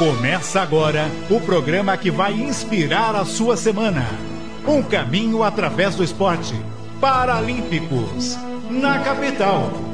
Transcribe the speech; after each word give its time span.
Começa 0.00 0.62
agora 0.62 1.10
o 1.28 1.38
programa 1.42 1.94
que 1.94 2.10
vai 2.10 2.32
inspirar 2.32 3.14
a 3.14 3.22
sua 3.22 3.54
semana. 3.54 4.06
Um 4.66 4.82
caminho 4.82 5.42
através 5.42 5.94
do 5.94 6.02
esporte. 6.02 6.54
Paralímpicos, 6.98 8.34
na 8.70 9.00
capital. 9.00 9.89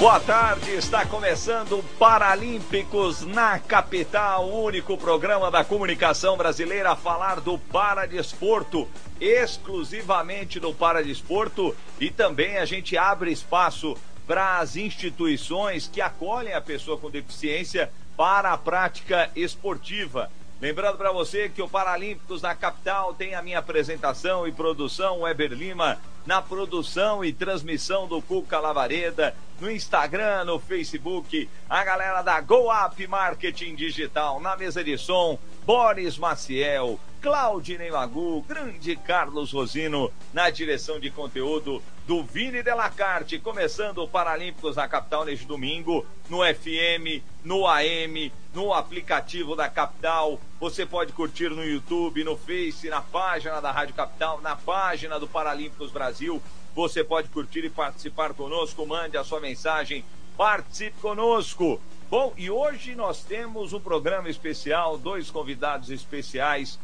Boa 0.00 0.18
tarde, 0.18 0.70
está 0.70 1.04
começando 1.04 1.84
Paralímpicos 1.98 3.20
na 3.20 3.58
capital, 3.58 4.48
o 4.48 4.64
único 4.64 4.96
programa 4.96 5.50
da 5.50 5.62
comunicação 5.62 6.38
brasileira 6.38 6.92
a 6.92 6.96
falar 6.96 7.38
do 7.38 7.58
paradesporto, 7.58 8.88
exclusivamente 9.20 10.58
do 10.58 10.72
paradesporto 10.72 11.76
e 12.00 12.10
também 12.10 12.56
a 12.56 12.64
gente 12.64 12.96
abre 12.96 13.30
espaço 13.30 13.94
para 14.26 14.58
as 14.58 14.74
instituições 14.74 15.86
que 15.86 16.00
acolhem 16.00 16.54
a 16.54 16.62
pessoa 16.62 16.96
com 16.96 17.10
deficiência 17.10 17.90
para 18.16 18.54
a 18.54 18.56
prática 18.56 19.30
esportiva. 19.36 20.30
Lembrando 20.60 20.98
para 20.98 21.10
você 21.10 21.48
que 21.48 21.62
o 21.62 21.68
Paralímpicos 21.68 22.42
na 22.42 22.54
capital 22.54 23.14
tem 23.14 23.34
a 23.34 23.40
minha 23.40 23.60
apresentação 23.60 24.46
e 24.46 24.52
produção, 24.52 25.22
Weber 25.22 25.52
Lima, 25.52 25.98
na 26.26 26.42
produção 26.42 27.24
e 27.24 27.32
transmissão 27.32 28.06
do 28.06 28.20
Cuca 28.20 28.60
Lavareda, 28.60 29.34
no 29.58 29.70
Instagram, 29.70 30.44
no 30.44 30.58
Facebook, 30.58 31.48
a 31.68 31.82
galera 31.82 32.20
da 32.20 32.38
GoUp 32.42 33.06
Marketing 33.06 33.74
Digital, 33.74 34.38
na 34.38 34.54
mesa 34.54 34.84
de 34.84 34.98
som, 34.98 35.38
Boris 35.64 36.18
Maciel, 36.18 37.00
Claudinei 37.22 37.90
Magu, 37.90 38.42
grande 38.42 38.96
Carlos 38.96 39.52
Rosino, 39.52 40.12
na 40.30 40.50
direção 40.50 41.00
de 41.00 41.10
conteúdo 41.10 41.82
do 42.10 42.24
Vini 42.24 42.60
Delacarte, 42.60 43.38
começando 43.38 43.98
o 43.98 44.08
Paralímpicos 44.08 44.74
na 44.74 44.88
capital 44.88 45.24
neste 45.24 45.46
domingo, 45.46 46.04
no 46.28 46.38
FM, 46.38 47.22
no 47.44 47.68
AM, 47.68 48.32
no 48.52 48.74
aplicativo 48.74 49.54
da 49.54 49.68
capital. 49.68 50.40
Você 50.58 50.84
pode 50.84 51.12
curtir 51.12 51.50
no 51.50 51.64
YouTube, 51.64 52.24
no 52.24 52.36
Face, 52.36 52.88
na 52.88 53.00
página 53.00 53.60
da 53.60 53.70
Rádio 53.70 53.94
Capital, 53.94 54.40
na 54.40 54.56
página 54.56 55.20
do 55.20 55.28
Paralímpicos 55.28 55.92
Brasil. 55.92 56.42
Você 56.74 57.04
pode 57.04 57.28
curtir 57.28 57.64
e 57.64 57.70
participar 57.70 58.34
conosco. 58.34 58.84
Mande 58.84 59.16
a 59.16 59.22
sua 59.22 59.38
mensagem. 59.38 60.04
Participe 60.36 61.00
conosco. 61.00 61.80
Bom, 62.10 62.34
e 62.36 62.50
hoje 62.50 62.96
nós 62.96 63.22
temos 63.22 63.72
um 63.72 63.78
programa 63.78 64.28
especial, 64.28 64.98
dois 64.98 65.30
convidados 65.30 65.90
especiais. 65.90 66.76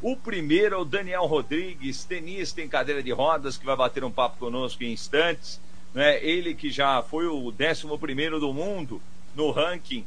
O 0.00 0.14
primeiro 0.14 0.76
é 0.76 0.78
o 0.78 0.84
Daniel 0.84 1.26
Rodrigues, 1.26 2.04
tenista 2.04 2.62
em 2.62 2.68
cadeira 2.68 3.02
de 3.02 3.10
rodas, 3.10 3.56
que 3.56 3.66
vai 3.66 3.74
bater 3.74 4.04
um 4.04 4.12
papo 4.12 4.38
conosco 4.38 4.84
em 4.84 4.92
instantes. 4.92 5.60
Né? 5.92 6.24
Ele 6.24 6.54
que 6.54 6.70
já 6.70 7.02
foi 7.02 7.26
o 7.26 7.48
11 7.48 8.30
do 8.38 8.52
mundo 8.54 9.02
no 9.34 9.50
ranking 9.50 10.06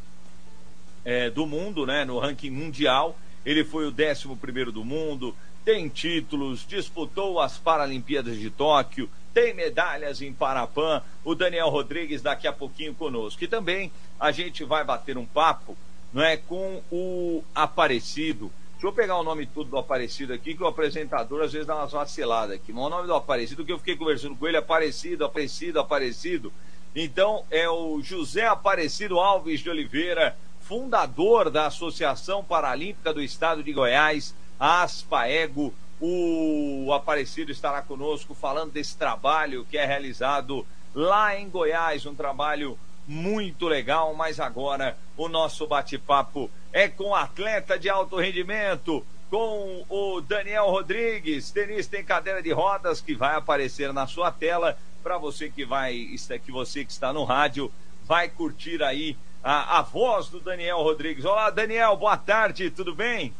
é, 1.03 1.30
do 1.30 1.45
mundo, 1.45 1.86
né? 1.86 2.06
no 2.06 2.19
ranking 2.19 2.50
mundial. 2.50 3.17
Ele 3.45 3.66
foi 3.66 3.86
o 3.86 3.94
11 3.94 4.72
do 4.72 4.86
mundo, 4.86 5.36
tem 5.66 5.89
títulos, 5.89 6.66
disputou 6.66 7.42
as 7.42 7.58
Paralimpíadas 7.58 8.38
de 8.38 8.50
Tóquio, 8.50 9.09
tem 9.34 9.53
medalhas 9.53 10.22
em 10.22 10.31
Parapan. 10.31 11.02
O 11.25 11.36
Daniel 11.36 11.67
Rodrigues 11.67 12.22
daqui 12.22 12.47
a 12.47 12.53
pouquinho 12.53 12.94
conosco. 12.94 13.44
E 13.44 13.47
também 13.47 13.92
a 14.17 14.31
gente 14.31 14.64
vai 14.64 14.86
bater 14.86 15.17
um 15.17 15.25
papo 15.25 15.75
não 16.14 16.23
é, 16.23 16.38
com 16.38 16.81
o 16.89 17.44
Aparecido. 17.53 18.52
Deixa 18.81 18.93
eu 18.93 18.99
pegar 18.99 19.19
o 19.19 19.23
nome 19.23 19.45
tudo 19.45 19.69
do 19.69 19.77
Aparecido 19.77 20.33
aqui, 20.33 20.55
que 20.55 20.63
o 20.63 20.65
apresentador 20.65 21.43
às 21.43 21.53
vezes 21.53 21.67
dá 21.67 21.75
umas 21.75 21.91
vaciladas 21.91 22.55
aqui. 22.55 22.73
Mas 22.73 22.83
o 22.83 22.89
nome 22.89 23.06
do 23.06 23.13
Aparecido, 23.13 23.63
que 23.63 23.72
eu 23.72 23.78
fiquei 23.78 23.95
conversando 23.95 24.35
com 24.35 24.47
ele, 24.47 24.57
Aparecido, 24.57 25.23
Aparecido, 25.23 25.79
Aparecido. 25.79 26.51
Então 26.95 27.45
é 27.51 27.69
o 27.69 28.01
José 28.01 28.47
Aparecido 28.47 29.19
Alves 29.19 29.59
de 29.59 29.69
Oliveira, 29.69 30.35
fundador 30.61 31.51
da 31.51 31.67
Associação 31.67 32.44
Paralímpica 32.44 33.13
do 33.13 33.22
Estado 33.22 33.61
de 33.61 33.72
Goiás, 33.72 34.33
a 34.59 34.81
ASPAEGO, 34.81 35.72
o 36.00 36.91
Aparecido 36.91 37.51
estará 37.51 37.83
conosco 37.83 38.33
falando 38.33 38.72
desse 38.72 38.97
trabalho 38.97 39.63
que 39.69 39.77
é 39.77 39.85
realizado 39.85 40.66
lá 40.95 41.38
em 41.39 41.47
Goiás, 41.47 42.07
um 42.07 42.16
trabalho 42.16 42.79
muito 43.07 43.67
legal, 43.67 44.13
mas 44.13 44.39
agora 44.39 44.97
o 45.17 45.28
nosso 45.28 45.67
bate-papo 45.67 46.50
é 46.72 46.88
com 46.88 47.13
atleta 47.16 47.78
de 47.78 47.89
alto 47.89 48.17
rendimento, 48.17 49.06
com 49.29 49.84
o 49.89 50.22
Daniel 50.22 50.69
Rodrigues, 50.69 51.51
tenista 51.51 51.97
em 51.97 52.03
cadeira 52.03 52.41
de 52.41 52.51
rodas, 52.51 53.01
que 53.01 53.16
vai 53.16 53.35
aparecer 53.35 53.94
na 53.94 54.06
sua 54.07 54.31
tela 54.31 54.78
para 55.01 55.17
você 55.17 55.50
que 55.50 55.66
vai, 55.66 56.07
que 56.45 56.51
você 56.51 56.85
que 56.85 56.91
está 56.91 57.12
no 57.12 57.23
rádio, 57.23 57.72
vai 58.06 58.29
curtir 58.29 58.84
aí 58.84 59.18
a, 59.44 59.79
a 59.79 59.81
voz 59.81 60.29
do 60.29 60.39
Daniel 60.39 60.81
Rodrigues. 60.81 61.25
Olá, 61.25 61.50
Daniel, 61.50 61.95
boa 61.97 62.18
tarde, 62.18 62.69
tudo 62.69 62.94
bem? 62.94 63.33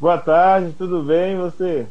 Boa 0.00 0.18
tarde, 0.18 0.74
tudo 0.76 1.02
bem 1.02 1.34
e 1.34 1.36
você? 1.36 1.86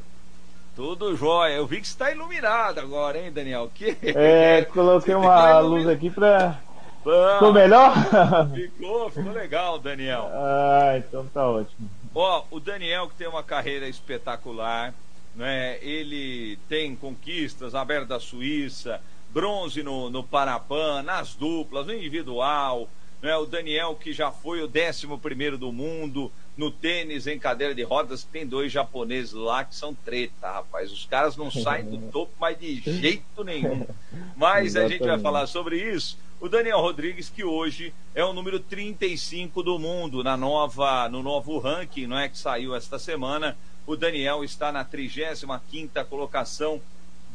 Tudo 0.75 1.16
jóia. 1.16 1.53
Eu 1.53 1.68
vi 1.68 1.79
que 1.79 1.88
está 1.88 2.12
iluminado 2.12 2.79
agora, 2.79 3.19
hein, 3.19 3.31
Daniel? 3.31 3.69
Que... 3.73 3.97
É, 4.03 4.63
coloquei 4.66 5.13
uma 5.16 5.59
luz 5.59 5.88
aqui 5.88 6.09
para. 6.09 6.59
Ficou 7.03 7.51
melhor? 7.51 7.94
Ficou, 8.53 9.09
ficou 9.09 9.31
legal, 9.31 9.79
Daniel. 9.79 10.29
Ah, 10.31 10.97
então 10.97 11.25
tá 11.28 11.47
ótimo. 11.47 11.89
Ó, 12.13 12.44
o 12.51 12.59
Daniel 12.59 13.07
que 13.07 13.16
tem 13.16 13.28
uma 13.28 13.44
carreira 13.44 13.88
espetacular, 13.88 14.94
né? 15.35 15.78
Ele 15.81 16.57
tem 16.69 16.95
conquistas, 16.95 17.73
aberto 17.73 18.09
da 18.09 18.19
Suíça, 18.19 19.01
bronze 19.29 19.81
no, 19.81 20.09
no 20.09 20.23
Parapan, 20.23 21.01
nas 21.03 21.34
duplas, 21.34 21.88
no 21.88 21.94
individual, 21.94 22.88
né? 23.22 23.36
O 23.38 23.46
Daniel 23.46 23.96
que 23.96 24.12
já 24.12 24.32
foi 24.32 24.62
o 24.62 24.68
décimo 24.68 25.18
primeiro 25.20 25.58
do 25.58 25.72
mundo, 25.72 26.32
no 26.58 26.72
tênis 26.72 27.28
em 27.28 27.40
cadeira 27.40 27.74
de 27.74 27.84
rodas, 27.84 28.24
tem 28.24 28.46
dois 28.46 28.72
japoneses 28.72 29.34
lá 29.34 29.64
que 29.64 29.76
são 29.76 29.94
treta, 29.94 30.52
rapaz. 30.52 30.92
Os 30.92 31.06
caras 31.06 31.38
não 31.38 31.50
saem 31.50 31.86
do 31.86 31.98
topo, 32.12 32.32
mas 32.40 32.59
de 32.59 32.76
jeito 32.80 33.44
nenhum. 33.44 33.86
Mas 34.36 34.76
a 34.76 34.88
gente 34.88 35.06
vai 35.06 35.20
falar 35.20 35.46
sobre 35.46 35.78
isso. 35.78 36.18
O 36.40 36.50
Daniel 36.50 36.80
Rodrigues, 36.80 37.30
que 37.30 37.44
hoje 37.44 37.94
é 38.16 38.26
o 38.26 38.34
número 38.34 38.59
35 38.59 39.62
do 39.62 39.78
mundo 39.78 40.24
na 40.24 40.36
nova, 40.36 41.08
no 41.08 41.22
novo 41.22 41.59
ranking, 41.59 42.08
não 42.08 42.18
é 42.18 42.28
que 42.28 42.38
saiu 42.38 42.76
esta 42.76 42.98
semana. 42.98 43.56
O 43.86 43.96
Daniel 43.96 44.44
está 44.44 44.72
na 44.72 44.84
35ª 44.84 46.03
colocação 46.06 46.82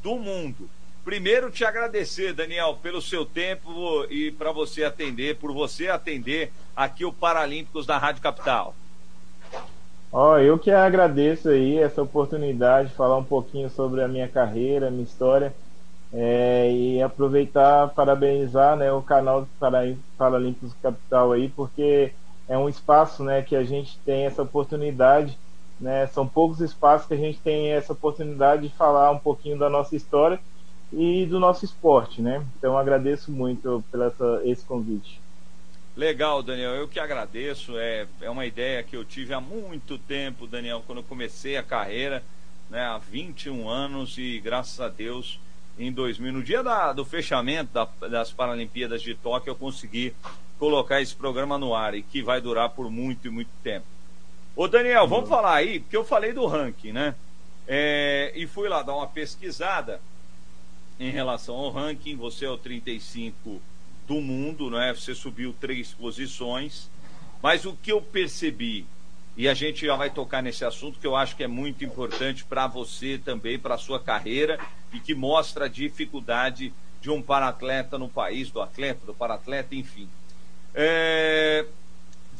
do 0.02 0.16
mundo. 0.16 0.68
Primeiro 1.06 1.52
te 1.52 1.64
agradecer, 1.64 2.32
Daniel, 2.32 2.80
pelo 2.82 3.00
seu 3.00 3.24
tempo 3.24 4.04
e 4.10 4.32
para 4.32 4.50
você 4.50 4.82
atender, 4.82 5.36
por 5.36 5.52
você 5.52 5.86
atender 5.86 6.50
aqui 6.74 7.04
o 7.04 7.12
Paralímpicos 7.12 7.86
da 7.86 7.96
Rádio 7.96 8.20
Capital. 8.20 8.74
Ó, 10.12 10.36
eu 10.38 10.58
que 10.58 10.68
agradeço 10.68 11.48
aí 11.48 11.78
essa 11.78 12.02
oportunidade 12.02 12.88
de 12.88 12.96
falar 12.96 13.16
um 13.18 13.22
pouquinho 13.22 13.70
sobre 13.70 14.02
a 14.02 14.08
minha 14.08 14.26
carreira, 14.26 14.90
minha 14.90 15.04
história. 15.04 15.54
É, 16.12 16.72
e 16.72 17.00
aproveitar 17.00 17.90
parabenizar 17.90 18.76
né, 18.76 18.90
o 18.90 19.00
canal 19.00 19.42
do 19.42 19.48
Paralímpicos 20.18 20.74
Capital 20.82 21.30
aí, 21.30 21.48
porque 21.50 22.12
é 22.48 22.58
um 22.58 22.68
espaço 22.68 23.22
né, 23.22 23.42
que 23.42 23.54
a 23.54 23.62
gente 23.62 23.96
tem 24.04 24.26
essa 24.26 24.42
oportunidade, 24.42 25.38
né, 25.80 26.08
são 26.08 26.26
poucos 26.26 26.60
espaços 26.60 27.06
que 27.06 27.14
a 27.14 27.18
gente 27.18 27.38
tem 27.38 27.68
essa 27.68 27.92
oportunidade 27.92 28.62
de 28.68 28.74
falar 28.74 29.12
um 29.12 29.18
pouquinho 29.20 29.56
da 29.56 29.70
nossa 29.70 29.94
história 29.94 30.40
e 30.92 31.26
do 31.26 31.40
nosso 31.40 31.64
esporte. 31.64 32.20
Né? 32.20 32.44
Então 32.58 32.76
agradeço 32.76 33.30
muito 33.30 33.84
pelo 33.90 34.40
esse 34.44 34.64
convite. 34.64 35.20
Legal, 35.96 36.42
Daniel. 36.42 36.74
Eu 36.74 36.88
que 36.88 37.00
agradeço. 37.00 37.78
É, 37.78 38.06
é 38.20 38.28
uma 38.28 38.44
ideia 38.44 38.82
que 38.82 38.96
eu 38.96 39.04
tive 39.04 39.32
há 39.32 39.40
muito 39.40 39.96
tempo, 39.98 40.46
Daniel, 40.46 40.82
quando 40.86 40.98
eu 40.98 41.04
comecei 41.04 41.56
a 41.56 41.62
carreira, 41.62 42.22
né, 42.68 42.82
há 42.82 42.98
21 42.98 43.68
anos, 43.68 44.18
e 44.18 44.38
graças 44.40 44.78
a 44.78 44.88
Deus, 44.88 45.40
em 45.78 45.90
2000, 45.90 46.32
no 46.32 46.42
dia 46.42 46.62
da, 46.62 46.92
do 46.92 47.04
fechamento 47.04 47.72
da, 47.72 47.88
das 48.08 48.30
Paralimpíadas 48.30 49.00
de 49.00 49.14
Tóquio, 49.14 49.50
eu 49.50 49.56
consegui 49.56 50.14
colocar 50.58 51.00
esse 51.00 51.14
programa 51.14 51.56
no 51.56 51.74
ar 51.74 51.94
e 51.94 52.02
que 52.02 52.22
vai 52.22 52.40
durar 52.40 52.70
por 52.70 52.90
muito 52.90 53.26
e 53.26 53.30
muito 53.30 53.50
tempo. 53.62 53.86
Ô, 54.54 54.68
Daniel, 54.68 55.06
vamos 55.06 55.28
falar 55.28 55.54
aí, 55.54 55.80
porque 55.80 55.96
eu 55.96 56.04
falei 56.04 56.32
do 56.32 56.46
ranking, 56.46 56.92
né? 56.92 57.14
É, 57.68 58.32
e 58.34 58.46
fui 58.46 58.68
lá 58.68 58.82
dar 58.82 58.94
uma 58.94 59.06
pesquisada 59.06 60.00
em 60.98 61.10
relação 61.10 61.54
ao 61.54 61.70
ranking. 61.70 62.16
Você 62.16 62.44
é 62.44 62.50
o 62.50 62.56
35 62.56 63.60
do 64.06 64.20
mundo, 64.20 64.70
não 64.70 64.80
é? 64.80 64.94
Você 64.94 65.14
subiu 65.14 65.54
três 65.60 65.92
posições, 65.92 66.90
mas 67.42 67.64
o 67.64 67.74
que 67.74 67.92
eu 67.92 68.00
percebi 68.00 68.86
e 69.36 69.48
a 69.48 69.52
gente 69.52 69.84
já 69.84 69.94
vai 69.94 70.08
tocar 70.08 70.42
nesse 70.42 70.64
assunto 70.64 70.98
que 70.98 71.06
eu 71.06 71.14
acho 71.14 71.36
que 71.36 71.44
é 71.44 71.46
muito 71.46 71.84
importante 71.84 72.42
para 72.42 72.66
você 72.66 73.20
também, 73.22 73.58
para 73.58 73.74
a 73.74 73.78
sua 73.78 74.00
carreira 74.00 74.58
e 74.94 74.98
que 74.98 75.14
mostra 75.14 75.66
a 75.66 75.68
dificuldade 75.68 76.72
de 77.02 77.10
um 77.10 77.20
paratleta 77.20 77.98
no 77.98 78.08
país, 78.08 78.50
do 78.50 78.62
atleta, 78.62 79.04
do 79.04 79.12
paratleta, 79.12 79.74
enfim. 79.74 80.08
É... 80.74 81.66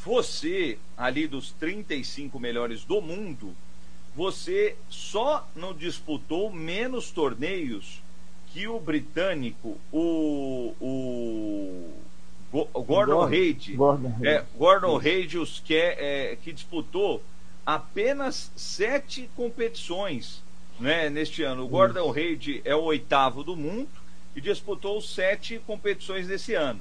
você, 0.03 0.79
ali 0.97 1.27
dos 1.27 1.51
35 1.51 2.39
melhores 2.39 2.83
do 2.83 2.99
mundo, 2.99 3.55
você 4.15 4.75
só 4.89 5.47
não 5.55 5.75
disputou 5.75 6.51
menos 6.51 7.11
torneios 7.11 8.01
que 8.53 8.67
o 8.67 8.79
britânico, 8.79 9.77
o, 9.91 10.73
o, 10.79 11.93
o 12.51 12.83
Gordon 12.83 13.25
Reid, 13.25 13.73
Gordon, 13.73 14.13
é, 14.23 14.43
Gordon 14.57 14.97
Reid, 14.97 15.37
que, 15.63 15.75
é, 15.75 16.31
é, 16.31 16.35
que 16.35 16.51
disputou 16.51 17.21
apenas 17.65 18.51
sete 18.55 19.29
competições 19.35 20.41
né, 20.79 21.09
neste 21.09 21.43
ano. 21.43 21.65
O 21.65 21.67
Gordon 21.67 22.09
Reid 22.11 22.61
é 22.63 22.75
o 22.75 22.83
oitavo 22.83 23.43
do 23.43 23.55
mundo 23.55 23.89
e 24.35 24.41
disputou 24.41 25.01
sete 25.01 25.59
competições 25.65 26.27
nesse 26.27 26.53
ano. 26.53 26.79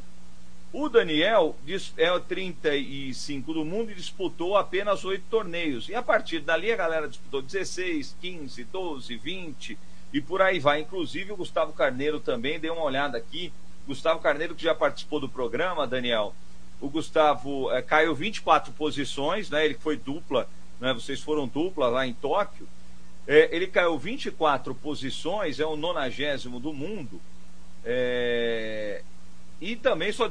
O 0.72 0.88
Daniel 0.88 1.56
é 1.96 2.12
o 2.12 2.20
35 2.20 3.54
do 3.54 3.64
mundo 3.64 3.90
e 3.90 3.94
disputou 3.94 4.56
apenas 4.56 5.04
oito 5.04 5.24
torneios. 5.30 5.88
E 5.88 5.94
a 5.94 6.02
partir 6.02 6.40
dali 6.40 6.70
a 6.70 6.76
galera 6.76 7.08
disputou 7.08 7.40
16, 7.40 8.16
15, 8.20 8.64
12, 8.64 9.16
20 9.16 9.78
e 10.16 10.20
por 10.22 10.40
aí 10.40 10.58
vai. 10.58 10.80
Inclusive 10.80 11.32
o 11.32 11.36
Gustavo 11.36 11.74
Carneiro 11.74 12.18
também, 12.18 12.58
dei 12.58 12.70
uma 12.70 12.82
olhada 12.82 13.18
aqui. 13.18 13.52
Gustavo 13.86 14.18
Carneiro, 14.18 14.54
que 14.54 14.62
já 14.62 14.74
participou 14.74 15.20
do 15.20 15.28
programa, 15.28 15.86
Daniel. 15.86 16.34
O 16.80 16.88
Gustavo 16.88 17.70
é, 17.70 17.82
caiu 17.82 18.14
24 18.14 18.72
posições, 18.72 19.50
né? 19.50 19.66
Ele 19.66 19.74
foi 19.74 19.98
dupla, 19.98 20.48
né? 20.80 20.94
Vocês 20.94 21.20
foram 21.20 21.46
dupla 21.46 21.88
lá 21.88 22.06
em 22.06 22.14
Tóquio. 22.14 22.66
É, 23.26 23.54
ele 23.54 23.66
caiu 23.66 23.98
24 23.98 24.74
posições, 24.74 25.60
é 25.60 25.66
o 25.66 25.76
nonagésimo 25.76 26.58
do 26.58 26.72
mundo. 26.72 27.20
É, 27.84 29.02
e 29.60 29.76
também 29.76 30.12
só 30.12 30.30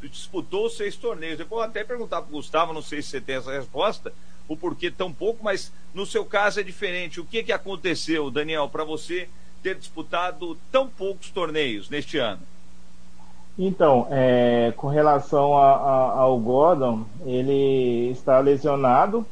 disputou 0.00 0.70
seis 0.70 0.96
torneios. 0.96 1.36
Depois 1.36 1.64
eu 1.64 1.68
até 1.68 1.84
perguntar 1.84 2.22
para 2.22 2.30
o 2.30 2.36
Gustavo, 2.36 2.72
não 2.72 2.82
sei 2.82 3.02
se 3.02 3.10
você 3.10 3.20
tem 3.20 3.36
essa 3.36 3.52
resposta, 3.52 4.10
o 4.48 4.56
porquê 4.56 4.90
tão 4.90 5.12
pouco, 5.12 5.44
mas 5.44 5.72
no 5.94 6.06
seu 6.06 6.24
caso 6.24 6.58
é 6.58 6.62
diferente. 6.62 7.20
O 7.20 7.24
que, 7.24 7.42
que 7.42 7.52
aconteceu, 7.52 8.30
Daniel, 8.30 8.68
para 8.68 8.82
você 8.82 9.28
ter 9.62 9.76
disputado 9.76 10.56
tão 10.72 10.88
poucos 10.88 11.30
torneios 11.30 11.90
neste 11.90 12.18
ano? 12.18 12.40
Então, 13.58 14.06
é, 14.10 14.72
com 14.76 14.88
relação 14.88 15.58
a, 15.58 15.72
a, 15.72 16.20
ao 16.20 16.38
Gordon, 16.38 17.04
ele 17.26 18.10
está 18.10 18.38
lesionado, 18.38 19.26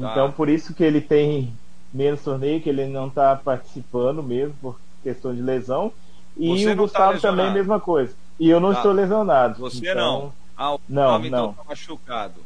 tá. 0.00 0.12
então 0.12 0.30
por 0.30 0.48
isso 0.48 0.72
que 0.72 0.84
ele 0.84 1.00
tem 1.00 1.52
menos 1.92 2.22
torneio, 2.22 2.60
que 2.60 2.68
ele 2.68 2.86
não 2.86 3.08
está 3.08 3.34
participando 3.34 4.22
mesmo 4.22 4.54
por 4.62 4.80
questão 5.02 5.34
de 5.34 5.42
lesão. 5.42 5.92
E 6.36 6.48
Você 6.48 6.66
o 6.66 6.68
tá 6.68 6.74
Gustavo 6.74 7.20
tá 7.20 7.28
também, 7.28 7.52
mesma 7.52 7.78
coisa. 7.80 8.14
E 8.38 8.48
eu 8.48 8.60
não 8.60 8.72
tá. 8.72 8.78
estou 8.78 8.92
lesionado. 8.92 9.58
Você 9.58 9.90
então... 9.90 9.94
não. 9.96 10.32
Ah, 10.56 10.74
o 10.74 10.80
não, 10.88 11.24
então 11.24 11.52
tá 11.52 11.64
machucado. 11.68 12.40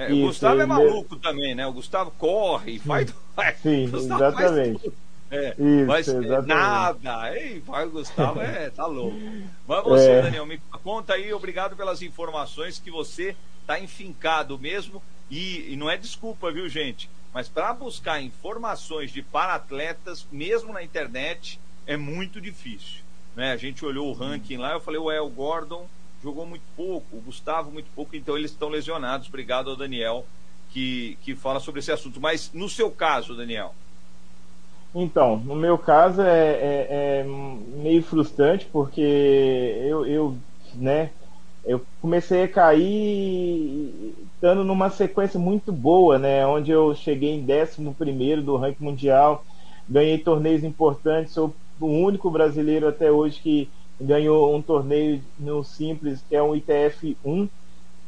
É, 0.00 0.10
o 0.14 0.20
Gustavo 0.28 0.60
é 0.62 0.66
maluco 0.66 1.14
ele... 1.14 1.20
também, 1.20 1.54
né? 1.54 1.66
O 1.66 1.72
Gustavo 1.74 2.10
corre, 2.12 2.78
faz. 2.78 3.14
Sim, 3.62 3.84
exatamente. 3.84 4.90
É, 5.30 5.50
Isso, 5.50 5.86
mas 5.86 6.08
exatamente. 6.08 6.48
nada. 6.48 7.36
Ei, 7.38 7.60
vai, 7.60 7.84
o 7.84 7.90
Gustavo 7.90 8.40
é, 8.40 8.70
tá 8.70 8.86
louco. 8.86 9.20
Mas 9.68 9.84
você, 9.84 10.10
é. 10.10 10.22
Daniel, 10.22 10.46
me 10.46 10.58
conta 10.82 11.12
aí, 11.12 11.32
obrigado 11.34 11.76
pelas 11.76 12.00
informações 12.00 12.78
que 12.78 12.90
você 12.90 13.36
tá 13.66 13.78
enfincado 13.78 14.58
mesmo. 14.58 15.02
E, 15.30 15.72
e 15.72 15.76
não 15.76 15.90
é 15.90 15.98
desculpa, 15.98 16.50
viu, 16.50 16.66
gente? 16.66 17.10
Mas 17.32 17.46
para 17.46 17.72
buscar 17.74 18.22
informações 18.22 19.12
de 19.12 19.22
para-atletas, 19.22 20.26
mesmo 20.32 20.72
na 20.72 20.82
internet, 20.82 21.60
é 21.86 21.96
muito 21.96 22.40
difícil. 22.40 23.02
Né? 23.36 23.52
A 23.52 23.56
gente 23.56 23.84
olhou 23.84 24.08
o 24.08 24.14
ranking 24.14 24.56
lá, 24.56 24.72
eu 24.72 24.80
falei, 24.80 24.98
ué, 24.98 25.20
o 25.20 25.28
Gordon 25.28 25.86
jogou 26.22 26.46
muito 26.46 26.64
pouco, 26.76 27.16
o 27.16 27.20
Gustavo 27.20 27.70
muito 27.70 27.88
pouco, 27.94 28.14
então 28.14 28.36
eles 28.36 28.50
estão 28.50 28.68
lesionados. 28.68 29.28
Obrigado 29.28 29.70
ao 29.70 29.76
Daniel 29.76 30.24
que, 30.70 31.18
que 31.22 31.34
fala 31.34 31.60
sobre 31.60 31.80
esse 31.80 31.92
assunto. 31.92 32.20
Mas 32.20 32.50
no 32.52 32.68
seu 32.68 32.90
caso, 32.90 33.34
Daniel? 33.34 33.74
Então, 34.94 35.36
no 35.38 35.54
meu 35.54 35.78
caso 35.78 36.20
é, 36.20 36.50
é, 36.50 36.86
é 36.90 37.24
meio 37.24 38.02
frustrante 38.02 38.66
porque 38.72 39.00
eu, 39.00 40.04
eu, 40.04 40.36
né, 40.74 41.10
eu 41.64 41.80
comecei 42.00 42.42
a 42.42 42.48
cair 42.48 44.14
estando 44.34 44.64
numa 44.64 44.90
sequência 44.90 45.38
muito 45.38 45.70
boa, 45.70 46.18
né, 46.18 46.44
onde 46.44 46.72
eu 46.72 46.94
cheguei 46.94 47.30
em 47.30 47.46
11 47.46 47.94
primeiro 47.96 48.42
do 48.42 48.56
ranking 48.56 48.82
mundial, 48.82 49.44
ganhei 49.88 50.18
torneios 50.18 50.64
importantes, 50.64 51.34
sou 51.34 51.54
o 51.80 51.86
único 51.86 52.28
brasileiro 52.28 52.88
até 52.88 53.12
hoje 53.12 53.40
que 53.40 53.70
ganhou 54.00 54.56
um 54.56 54.62
torneio 54.62 55.22
no 55.38 55.62
Simples, 55.62 56.24
que 56.28 56.34
é 56.34 56.42
um 56.42 56.56
ITF 56.56 57.16
1, 57.24 57.48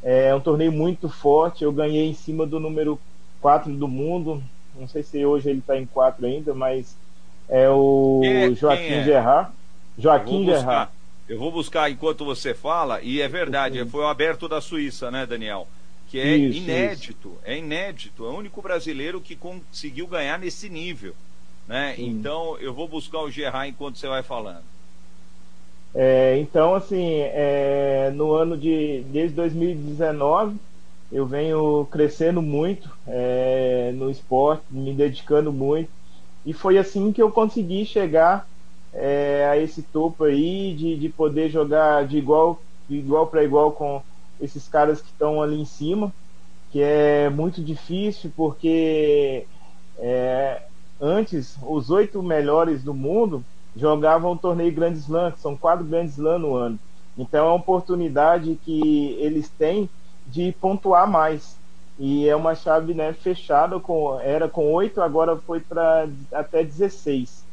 é 0.03 0.35
um 0.35 0.41
torneio 0.41 0.73
muito 0.73 1.09
forte, 1.09 1.63
eu 1.63 1.73
ganhei 1.73 2.09
em 2.09 2.15
cima 2.15 2.47
do 2.47 2.59
número 2.59 2.99
4 3.41 3.73
do 3.73 3.87
mundo, 3.87 4.43
não 4.75 4.89
sei 4.89 5.03
se 5.03 5.25
hoje 5.25 5.51
ele 5.51 5.59
está 5.59 5.79
em 5.79 5.87
quatro 5.87 6.27
ainda, 6.27 6.55
mas 6.55 6.97
é 7.49 7.69
o 7.69 8.23
é, 8.25 8.53
Joaquim 8.55 8.95
é? 8.95 9.05
Gerard. 9.05 9.51
Joaquim 9.99 10.47
eu 10.47 10.59
Gerard. 10.59 10.91
Eu 11.29 11.39
vou 11.39 11.53
buscar 11.53 11.91
enquanto 11.91 12.25
você 12.25 12.55
fala, 12.55 13.01
e 13.03 13.21
é 13.21 13.29
verdade, 13.29 13.79
Sim. 13.79 13.89
foi 13.89 14.03
o 14.03 14.09
aberto 14.09 14.49
da 14.49 14.61
Suíça, 14.61 15.11
né, 15.11 15.27
Daniel? 15.27 15.69
Que 16.09 16.19
é 16.19 16.37
isso, 16.37 16.59
inédito, 16.59 17.29
isso. 17.29 17.39
é 17.45 17.59
inédito, 17.59 18.25
é 18.27 18.29
o 18.29 18.37
único 18.37 18.61
brasileiro 18.61 19.21
que 19.21 19.37
conseguiu 19.37 20.07
ganhar 20.07 20.39
nesse 20.39 20.69
nível. 20.69 21.15
Né? 21.67 21.95
Então 21.97 22.59
eu 22.59 22.75
vou 22.75 22.89
buscar 22.89 23.21
o 23.21 23.31
Gerard 23.31 23.71
enquanto 23.71 23.97
você 23.97 24.09
vai 24.09 24.23
falando. 24.23 24.65
É, 25.95 26.39
então, 26.39 26.75
assim, 26.75 27.19
é, 27.21 28.11
no 28.15 28.33
ano 28.33 28.57
de 28.57 29.03
desde 29.09 29.37
2019 29.37 30.59
eu 31.11 31.27
venho 31.27 31.87
crescendo 31.91 32.41
muito 32.41 32.91
é, 33.07 33.93
no 33.95 34.11
esporte, 34.11 34.65
me 34.71 34.95
dedicando 34.95 35.53
muito. 35.53 35.91
E 36.45 36.53
foi 36.55 36.79
assim 36.79 37.13
que 37.13 37.23
eu 37.23 37.31
consegui 37.31 37.85
chegar 37.85 38.49
é, 38.93 39.47
a 39.51 39.59
esse 39.59 39.83
topo 39.83 40.25
aí, 40.25 40.75
de, 40.75 40.99
de 40.99 41.09
poder 41.11 41.51
jogar 41.51 42.07
de 42.07 42.17
igual, 42.19 42.63
de 42.89 42.97
igual 42.97 43.27
para 43.27 43.45
igual 43.45 43.73
com 43.73 44.03
esses 44.41 44.67
caras 44.69 45.01
que 45.03 45.09
estão 45.11 45.43
ali 45.43 45.61
em 45.61 45.65
cima, 45.67 46.13
que 46.71 46.81
é 46.81 47.29
muito 47.31 47.63
difícil, 47.63 48.33
porque 48.37 49.47
é, 49.99 50.63
antes 51.01 51.57
os 51.63 51.91
oito 51.91 52.23
melhores 52.23 52.83
do 52.83 52.95
mundo 52.95 53.45
jogavam 53.77 54.33
o 54.33 54.39
torneio 54.39 54.73
Grand 54.73 54.93
Slam, 54.93 55.33
que 55.33 55.41
são 55.41 55.57
quatro 55.57 55.85
Grand 55.85 56.05
Slam 56.05 56.39
no 56.39 56.55
ano. 56.55 56.79
Então 57.17 57.47
é 57.47 57.49
uma 57.49 57.57
oportunidade 57.57 58.59
que 58.65 59.17
eles 59.19 59.49
têm 59.49 59.89
de 60.27 60.53
pontuar 60.61 61.09
mais. 61.11 61.57
E 61.99 62.29
é 62.29 62.35
uma 62.35 62.55
chave 62.55 62.95
né, 62.95 63.13
fechada, 63.13 63.79
com, 63.79 64.19
era 64.21 64.49
com 64.49 64.73
8, 64.73 65.01
agora 65.01 65.37
foi 65.37 65.61
para 65.61 66.09
até 66.33 66.65
16. 66.65 67.45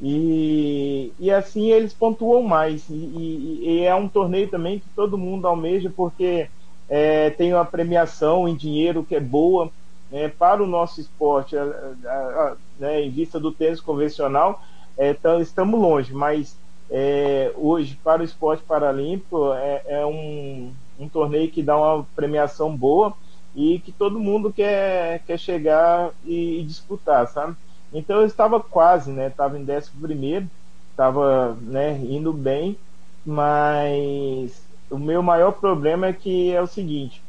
E, 0.00 1.12
e 1.18 1.30
assim 1.30 1.70
eles 1.70 1.92
pontuam 1.92 2.42
mais. 2.42 2.88
E, 2.88 2.94
e, 2.94 3.60
e, 3.62 3.84
é 3.84 3.94
um 3.94 4.08
torneio 4.08 4.48
também 4.48 4.78
que 4.78 4.88
todo 4.94 5.18
mundo 5.18 5.46
almeja, 5.46 5.92
porque 5.94 6.48
é, 6.88 7.30
tem 7.30 7.52
uma 7.52 7.64
premiação 7.64 8.48
em 8.48 8.54
dinheiro 8.54 9.04
que 9.04 9.14
é 9.14 9.20
boa 9.20 9.70
né, 10.10 10.28
para 10.28 10.62
o 10.62 10.66
nosso 10.66 11.00
esporte, 11.00 11.56
a, 11.56 11.62
a, 11.62 12.08
a, 12.08 12.56
né, 12.78 13.02
em 13.02 13.10
vista 13.10 13.38
do 13.38 13.52
tênis 13.52 13.80
convencional. 13.80 14.62
É, 14.98 15.10
então, 15.10 15.40
estamos 15.40 15.80
longe, 15.80 16.12
mas 16.12 16.56
é, 16.90 17.52
hoje, 17.56 17.98
para 18.02 18.20
o 18.20 18.24
esporte 18.24 18.64
paralímpico, 18.64 19.52
é, 19.54 19.82
é 19.86 20.06
um, 20.06 20.72
um 20.98 21.08
torneio 21.08 21.50
que 21.50 21.62
dá 21.62 21.76
uma 21.76 22.04
premiação 22.16 22.76
boa 22.76 23.14
e 23.54 23.78
que 23.78 23.92
todo 23.92 24.18
mundo 24.18 24.52
quer, 24.52 25.22
quer 25.24 25.38
chegar 25.38 26.10
e, 26.24 26.60
e 26.60 26.64
disputar, 26.64 27.28
sabe? 27.28 27.56
Então 27.92 28.20
eu 28.20 28.26
estava 28.26 28.60
quase, 28.60 29.10
né? 29.10 29.28
Estava 29.28 29.58
em 29.58 29.64
décimo 29.64 30.02
primeiro, 30.02 30.48
estava 30.90 31.56
né, 31.62 31.96
indo 31.98 32.32
bem, 32.32 32.76
mas 33.24 34.62
o 34.90 34.98
meu 34.98 35.22
maior 35.22 35.52
problema 35.52 36.08
é 36.08 36.12
que 36.12 36.52
é 36.52 36.60
o 36.60 36.66
seguinte: 36.66 37.22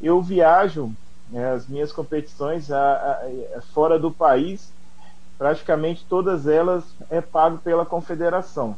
eu 0.00 0.20
viajo 0.22 0.92
né, 1.30 1.52
as 1.52 1.68
minhas 1.68 1.92
competições 1.92 2.70
a, 2.72 3.20
a, 3.56 3.60
fora 3.72 3.98
do 3.98 4.10
país, 4.10 4.72
praticamente 5.40 6.04
todas 6.06 6.46
elas 6.46 6.84
é 7.08 7.22
pago 7.22 7.56
pela 7.56 7.86
confederação. 7.86 8.76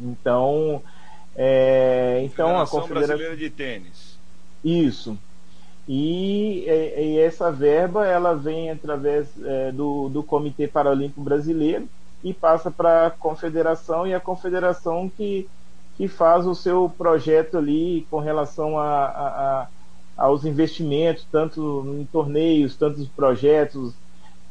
Então 0.00 0.82
é, 1.36 2.20
então 2.24 2.58
a 2.58 2.66
Confederação 2.66 3.06
Brasileira 3.06 3.36
de 3.36 3.48
Tênis. 3.48 4.18
Isso. 4.64 5.16
E, 5.88 6.64
e, 6.66 7.20
essa 7.20 7.52
verba 7.52 8.04
ela 8.04 8.34
vem 8.34 8.72
através 8.72 9.28
é, 9.40 9.70
do, 9.70 10.08
do 10.08 10.20
Comitê 10.24 10.66
Paralímpico 10.66 11.20
Brasileiro 11.20 11.88
e 12.24 12.34
passa 12.34 12.72
para 12.72 13.06
a 13.06 13.10
confederação 13.10 14.04
e 14.04 14.12
a 14.12 14.18
confederação 14.18 15.08
que, 15.08 15.48
que 15.96 16.08
faz 16.08 16.44
o 16.44 16.56
seu 16.56 16.92
projeto 16.98 17.56
ali 17.56 18.04
com 18.10 18.18
relação 18.18 18.80
a, 18.80 19.04
a, 19.04 19.62
a 19.62 19.68
aos 20.16 20.44
investimentos, 20.44 21.24
tanto 21.30 21.86
em 22.00 22.04
torneios, 22.06 22.74
tanto 22.74 23.00
em 23.00 23.06
projetos. 23.06 23.94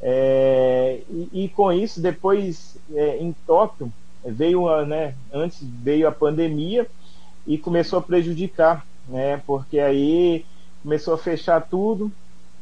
É, 0.01 1.01
e, 1.10 1.46
e, 1.46 1.50
com 1.50 1.72
isso, 1.72 2.01
depois 2.01 2.77
é, 2.94 3.18
em 3.18 3.34
Tóquio, 3.46 3.92
veio 4.24 4.68
a, 4.68 4.86
né, 4.86 5.16
antes 5.32 5.60
veio 5.63 6.08
a 6.08 6.12
pandemia 6.12 6.88
e 7.46 7.58
começou 7.58 8.00
a 8.00 8.01
prejudicar, 8.01 8.86
né, 9.08 9.42
porque 9.46 9.80
aí 9.80 10.46
começou 10.84 11.13
a 11.13 11.18
fechar 11.18 11.62
tudo. 11.62 12.12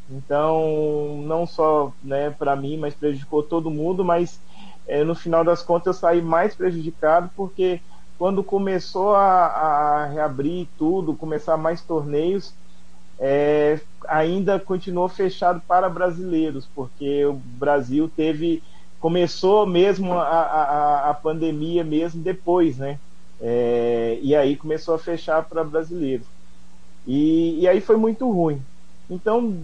Então, 0.10 1.24
não 1.26 1.48
só 1.48 1.92
né, 2.04 2.30
para 2.30 2.56
mim, 2.56 2.78
mas 2.78 2.94
prejudicou 2.94 3.42
todo 3.42 3.72
mundo, 3.72 4.06
mas 4.06 4.40
é, 4.88 5.04
no 5.04 5.16
final 5.16 5.44
das 5.44 5.64
contas 5.64 5.88
eu 5.88 5.94
saí 5.94 6.22
mais 6.22 6.56
prejudicado 6.56 7.30
porque 7.36 7.82
quando 8.18 8.44
começou 8.44 9.16
a, 9.16 9.46
a 9.48 10.06
reabrir 10.06 10.68
tudo, 10.78 11.16
começar 11.16 11.58
mais 11.58 11.82
torneios, 11.82 12.54
é, 13.20 13.80
ainda 14.08 14.60
continuou 14.60 15.08
fechado 15.08 15.62
para 15.68 15.90
brasileiros, 15.90 16.68
porque 16.76 17.26
o 17.26 17.34
Brasil 17.34 18.10
teve 18.16 18.62
começou 19.00 19.68
mesmo 19.68 20.14
a, 20.14 20.24
a, 20.24 21.10
a 21.12 21.14
pandemia 21.14 21.84
mesmo 21.84 22.24
depois, 22.24 22.78
né? 22.78 22.98
É, 23.40 24.18
e 24.22 24.36
aí 24.36 24.56
começou 24.56 24.96
a 24.96 25.00
fechar 25.00 25.44
para 25.44 25.64
brasileiros. 25.64 26.26
E, 27.06 27.60
e 27.60 27.68
aí 27.68 27.82
foi 27.82 27.98
muito 27.98 28.30
ruim. 28.32 28.62
Então, 29.10 29.58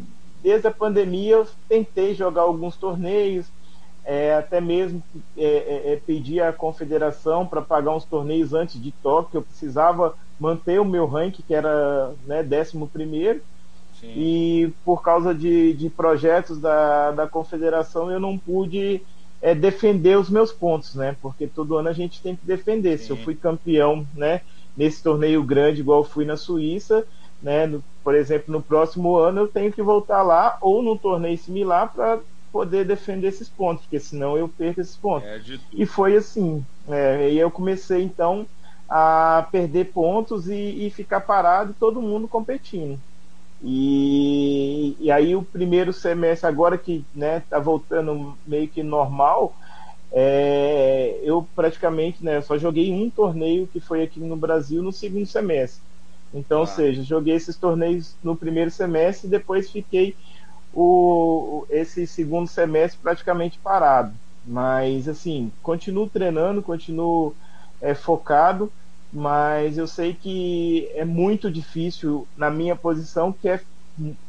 desde 0.44 0.68
a 0.68 0.72
pandemia, 0.72 1.38
eu 1.38 1.48
tentei 1.68 2.14
jogar 2.14 2.44
alguns 2.44 2.76
torneios, 2.76 3.48
é, 4.04 4.36
até 4.36 4.60
mesmo 4.62 5.02
é, 5.38 5.46
é, 5.46 5.94
é 5.94 5.96
pedir 5.96 6.42
à 6.42 6.52
confederação 6.52 7.46
para 7.46 7.62
pagar 7.62 7.96
uns 7.96 8.06
torneios 8.06 8.54
antes 8.54 8.82
de 8.82 8.92
Tóquio. 8.92 9.40
Eu 9.40 9.44
precisava 9.44 10.16
manter 10.42 10.82
o 10.82 10.86
meu 10.86 11.06
ranking, 11.06 11.44
que 11.44 11.54
era 11.54 12.14
né, 12.26 12.42
11. 14.04 14.20
E 14.20 14.74
por 14.84 15.04
causa 15.04 15.36
de, 15.36 15.74
de 15.74 15.88
projetos 15.88 16.60
da, 16.60 17.12
da 17.12 17.28
confederação, 17.28 18.10
eu 18.10 18.20
não 18.20 18.36
pude 18.36 19.04
é, 19.40 19.54
defender 19.54 20.18
os 20.18 20.32
meus 20.32 20.52
pontos, 20.52 20.96
né? 20.96 21.16
Porque 21.22 21.46
todo 21.46 21.78
ano 21.78 21.90
a 21.90 21.94
gente 21.94 22.20
tem 22.24 22.36
que 22.36 22.44
defender. 22.44 22.98
Sim. 22.98 23.06
Se 23.06 23.10
eu 23.12 23.18
fui 23.18 23.36
campeão, 23.36 24.04
né? 24.16 24.42
Nesse 24.76 25.04
torneio 25.04 25.44
grande, 25.44 25.82
igual 25.82 26.04
fui 26.04 26.26
na 26.26 26.36
Suíça, 26.36 27.06
né? 27.40 27.68
No, 27.68 27.84
por 28.04 28.16
exemplo, 28.16 28.52
no 28.52 28.64
próximo 28.64 29.18
ano 29.18 29.42
eu 29.42 29.48
tenho 29.48 29.72
que 29.72 29.84
voltar 29.84 30.24
lá 30.24 30.58
ou 30.60 30.82
num 30.82 30.98
torneio 30.98 31.38
similar 31.38 31.94
para 31.94 32.20
poder 32.52 32.84
defender 32.84 33.28
esses 33.28 33.48
pontos, 33.48 33.84
porque 33.84 34.00
senão 34.00 34.36
eu 34.36 34.50
perco 34.50 34.82
esses 34.82 34.98
pontos. 34.98 35.30
É 35.30 35.40
e 35.72 35.86
foi 35.86 36.16
assim. 36.16 36.66
É, 36.90 37.30
e 37.32 37.38
eu 37.38 37.52
comecei 37.52 38.02
então 38.02 38.48
a 38.94 39.48
perder 39.50 39.86
pontos 39.94 40.50
e, 40.50 40.86
e 40.86 40.90
ficar 40.90 41.22
parado, 41.22 41.74
todo 41.80 42.02
mundo 42.02 42.28
competindo. 42.28 43.00
E, 43.64 44.98
e 45.00 45.10
aí 45.10 45.34
o 45.34 45.44
primeiro 45.44 45.94
semestre, 45.94 46.46
agora 46.46 46.78
que 46.78 47.06
né, 47.16 47.42
tá 47.50 47.58
voltando 47.58 48.38
meio 48.46 48.68
que 48.68 48.84
normal, 48.84 49.56
é, 50.12 51.22
eu 51.24 51.48
praticamente 51.56 52.22
né, 52.22 52.42
só 52.42 52.58
joguei 52.58 52.92
um 52.92 53.10
torneio 53.10 53.66
que 53.66 53.80
foi 53.80 54.04
aqui 54.04 54.20
no 54.20 54.36
Brasil 54.36 54.84
no 54.84 54.92
segundo 54.92 55.26
semestre. 55.26 55.82
Então, 56.34 56.58
ah. 56.58 56.62
ou 56.62 56.68
seja, 56.68 57.02
joguei 57.02 57.36
esses 57.36 57.56
torneios 57.56 58.14
no 58.22 58.36
primeiro 58.36 58.72
semestre 58.72 59.26
e 59.26 59.32
depois 59.32 59.72
fiquei 59.72 60.18
o, 60.74 61.66
esse 61.70 62.06
segundo 62.06 62.50
semestre 62.50 63.00
praticamente 63.02 63.58
parado. 63.58 64.12
Mas, 64.46 65.08
assim, 65.08 65.50
continuo 65.64 66.10
treinando, 66.10 66.62
continuo 66.62 67.34
é, 67.82 67.94
focado, 67.94 68.70
mas 69.12 69.78
eu 69.78 69.88
sei 69.88 70.14
que 70.14 70.90
é 70.94 71.04
muito 71.04 71.52
difícil 71.52 72.28
na 72.38 72.50
minha 72.50 72.76
posição, 72.76 73.32
que, 73.32 73.50
é, 73.50 73.60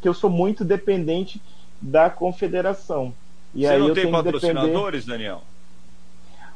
que 0.00 0.08
eu 0.08 0.14
sou 0.14 0.30
muito 0.30 0.64
dependente 0.64 1.40
da 1.80 2.10
confederação. 2.10 3.14
E 3.54 3.62
Você 3.62 3.68
aí 3.68 3.78
não 3.78 3.88
eu 3.88 3.94
tem 3.94 4.10
patrocinadores, 4.10 5.04
depender... 5.04 5.24
Daniel? 5.24 5.42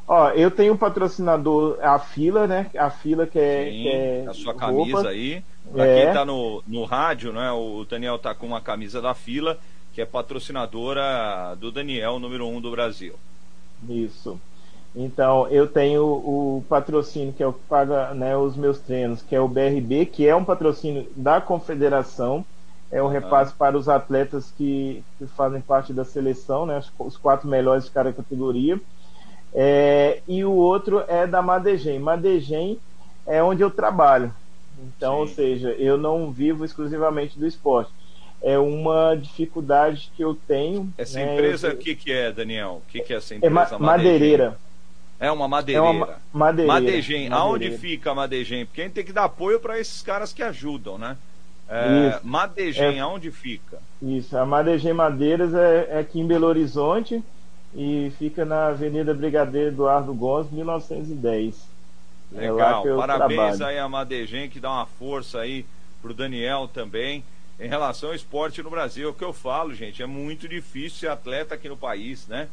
Ó, 0.09 0.31
eu 0.31 0.51
tenho 0.51 0.75
um 0.75 0.77
patrocinador, 0.77 1.79
a 1.83 1.99
Fila, 1.99 2.47
né? 2.47 2.71
A 2.79 2.91
Fila 2.91 3.27
que 3.27 3.39
é. 3.39 3.65
Sim, 3.65 3.71
que 3.71 3.89
é 3.89 4.27
a 4.29 4.35
sua 4.35 4.55
camisa 4.55 4.95
roupa. 4.95 5.09
aí. 5.09 5.43
Pra 5.73 5.85
é. 5.85 6.05
quem 6.05 6.15
tá 6.15 6.25
no, 6.25 6.63
no 6.67 6.85
rádio, 6.85 7.33
né? 7.33 7.51
O 7.51 7.85
Daniel 7.85 8.17
tá 8.19 8.33
com 8.33 8.47
uma 8.47 8.61
camisa 8.61 9.03
da 9.03 9.15
Fila 9.15 9.59
que 9.97 10.03
é 10.03 10.05
patrocinadora 10.05 11.57
do 11.59 11.73
Daniel, 11.73 12.19
número 12.19 12.47
um 12.47 12.61
do 12.61 12.71
Brasil. 12.71 13.15
Isso. 13.89 14.39
Então, 14.97 15.47
eu 15.49 15.67
tenho 15.67 16.03
o 16.03 16.65
patrocínio 16.71 17.35
que 17.35 17.43
é 17.43 17.47
o 17.47 17.53
que 17.53 17.61
paga 17.69 18.15
né, 18.15 18.35
os 18.35 18.57
meus 18.57 18.79
treinos, 18.79 19.21
que 19.21 19.37
é 19.37 19.41
o 19.41 19.47
BRB, 19.47 20.07
que 20.07 20.27
é 20.27 20.35
um 20.35 20.43
patrocínio 20.43 21.07
da 21.15 21.39
confederação, 21.39 22.43
é 22.91 23.03
um 23.03 23.09
repasse 23.09 23.53
para 23.53 23.77
os 23.77 23.91
atletas 23.91 24.51
que, 24.57 25.05
que, 25.19 25.27
fazem 25.27 25.61
parte 25.61 25.93
da 25.93 26.03
seleção, 26.03 26.65
né, 26.65 26.83
os 26.99 27.17
quatro 27.19 27.47
melhores 27.47 27.85
de 27.85 27.91
cada 27.91 28.11
categoria. 28.11 28.81
É, 29.53 30.23
e 30.27 30.43
o 30.45 30.53
outro 30.53 31.05
é 31.07 31.27
da 31.27 31.43
Madegem. 31.43 31.99
Madegem 31.99 32.79
é 33.27 33.43
onde 33.43 33.63
eu 33.63 33.71
trabalho. 33.71 34.33
Então, 34.79 35.15
Sim. 35.15 35.21
ou 35.21 35.29
seja, 35.29 35.71
eu 35.73 35.99
não 35.99 36.31
vivo 36.31 36.65
exclusivamente 36.65 37.39
do 37.39 37.47
esporte 37.47 37.93
é 38.43 38.59
uma 38.59 39.17
dificuldade 39.17 40.11
que 40.15 40.23
eu 40.23 40.35
tenho. 40.47 40.93
Essa 40.97 41.19
né? 41.19 41.35
empresa, 41.35 41.71
o 41.71 41.77
que, 41.77 41.95
que 41.97 42.13
é, 42.13 42.31
Daniel? 42.31 42.83
O 42.87 42.91
que, 42.91 43.01
que 43.01 43.13
é 43.13 43.17
essa 43.17 43.35
empresa? 43.35 43.75
É 43.75 43.79
ma 43.79 43.79
madeireira. 43.79 44.59
É 45.19 45.31
uma 45.31 45.49
madeireira. 45.49 45.87
É 45.87 45.91
uma 45.91 46.19
madeireira. 46.33 46.81
Madegem. 46.81 47.33
Aonde 47.33 47.79
fica 47.79 48.11
a 48.11 48.15
Madegem? 48.15 48.67
Porque 48.67 48.83
a 48.83 48.85
gente 48.85 48.95
tem 48.95 49.05
que 49.05 49.13
dar 49.13 49.25
apoio 49.25 49.59
para 49.59 49.79
esses 49.79 50.03
caras 50.03 50.33
que 50.33 50.43
ajudam, 50.43 50.99
né? 50.99 51.17
É, 51.69 52.21
Madegem, 52.23 52.99
é, 52.99 53.01
aonde 53.01 53.31
fica? 53.31 53.79
Isso, 54.01 54.37
a 54.37 54.47
Madegem 54.47 54.93
Madeiras 54.93 55.53
é, 55.53 55.89
é, 55.91 55.99
aqui 55.99 56.21
em 56.21 56.27
Belo 56.27 56.47
Horizonte 56.47 57.23
e 57.75 58.13
fica 58.19 58.45
na 58.45 58.69
Avenida 58.69 59.13
Brigadeiro 59.13 59.69
Eduardo 59.69 60.15
Gomes, 60.15 60.51
1910. 60.53 61.69
É 62.37 62.51
Legal, 62.53 62.85
parabéns 62.97 63.57
trabalho. 63.57 63.67
aí 63.67 63.79
a 63.79 63.89
Madegem 63.89 64.49
que 64.49 64.61
dá 64.61 64.71
uma 64.71 64.87
força 64.87 65.41
aí 65.41 65.67
pro 66.01 66.15
Daniel 66.15 66.69
também 66.73 67.25
em 67.59 67.69
relação 67.69 68.11
ao 68.11 68.15
esporte 68.15 68.63
no 68.63 68.71
Brasil. 68.71 69.09
É 69.09 69.11
o 69.11 69.15
que 69.15 69.25
eu 69.25 69.33
falo, 69.33 69.75
gente, 69.75 70.03
é 70.03 70.07
muito 70.07 70.47
difícil 70.47 71.01
ser 71.01 71.09
atleta 71.09 71.55
aqui 71.55 71.69
no 71.69 71.77
país, 71.77 72.29
né? 72.29 72.49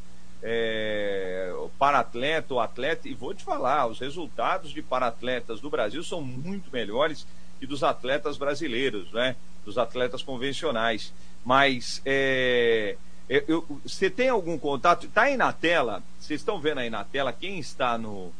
É, 0.46 1.54
para-atleta 1.80 2.54
ou 2.54 2.60
atleta, 2.60 3.08
e 3.08 3.14
vou 3.14 3.34
te 3.34 3.44
falar, 3.44 3.88
os 3.88 4.00
resultados 4.00 4.72
de 4.72 4.82
para-atletas 4.82 5.62
do 5.62 5.70
Brasil 5.70 6.04
são 6.04 6.22
muito 6.22 6.70
melhores 6.72 7.26
que 7.60 7.66
dos 7.66 7.84
atletas 7.84 8.38
brasileiros, 8.38 9.12
né? 9.14 9.38
Dos 9.64 9.78
atletas 9.78 10.22
convencionais. 10.22 11.14
Mas 11.46 12.02
é, 12.06 12.98
eu, 13.30 13.66
você 13.84 14.10
tem 14.10 14.30
algum 14.30 14.58
contato? 14.58 15.06
Está 15.06 15.24
aí 15.24 15.38
na 15.38 15.54
tela, 15.54 16.04
vocês 16.20 16.42
estão 16.42 16.60
vendo 16.60 16.80
aí 16.80 16.90
na 16.90 17.04
tela, 17.04 17.32
quem 17.32 17.60
está 17.60 17.98
no, 17.98 18.32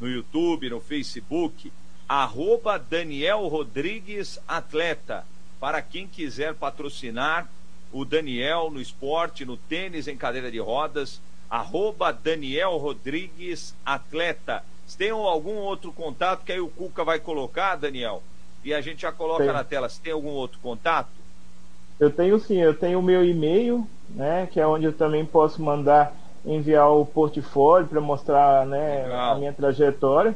no 0.00 0.08
YouTube, 0.08 0.70
no 0.70 0.80
Facebook, 0.80 1.70
arroba 2.08 2.78
Daniel 2.78 3.46
Rodrigues 3.46 4.40
Atleta 4.48 5.24
para 5.60 5.82
quem 5.82 6.08
quiser 6.08 6.54
patrocinar 6.54 7.48
o 7.92 8.04
Daniel 8.04 8.70
no 8.70 8.80
esporte, 8.80 9.44
no 9.44 9.56
tênis 9.56 10.08
em 10.08 10.16
cadeira 10.16 10.50
de 10.50 10.58
rodas, 10.58 11.20
arroba 11.50 12.12
Daniel 12.12 12.76
Rodrigues 12.76 13.74
Atleta. 13.84 14.62
Se 14.86 14.96
tem 14.96 15.10
algum 15.10 15.56
outro 15.56 15.92
contato 15.92 16.44
que 16.44 16.52
aí 16.52 16.60
o 16.60 16.68
Cuca 16.68 17.04
vai 17.04 17.18
colocar, 17.18 17.76
Daniel, 17.76 18.22
e 18.64 18.72
a 18.72 18.80
gente 18.80 19.02
já 19.02 19.12
coloca 19.12 19.44
tem. 19.44 19.52
na 19.52 19.64
tela. 19.64 19.88
Se 19.88 20.00
tem 20.00 20.12
algum 20.12 20.30
outro 20.30 20.58
contato? 20.60 21.10
Eu 21.98 22.10
tenho 22.10 22.38
sim, 22.38 22.58
eu 22.58 22.74
tenho 22.74 22.98
o 22.98 23.02
meu 23.02 23.24
e-mail, 23.24 23.86
né, 24.08 24.48
que 24.50 24.58
é 24.58 24.66
onde 24.66 24.86
eu 24.86 24.92
também 24.92 25.24
posso 25.24 25.62
mandar 25.62 26.16
enviar 26.46 26.90
o 26.90 27.04
portfólio 27.04 27.86
para 27.86 28.00
mostrar 28.00 28.66
né, 28.66 29.04
a 29.12 29.34
minha 29.34 29.52
trajetória. 29.52 30.34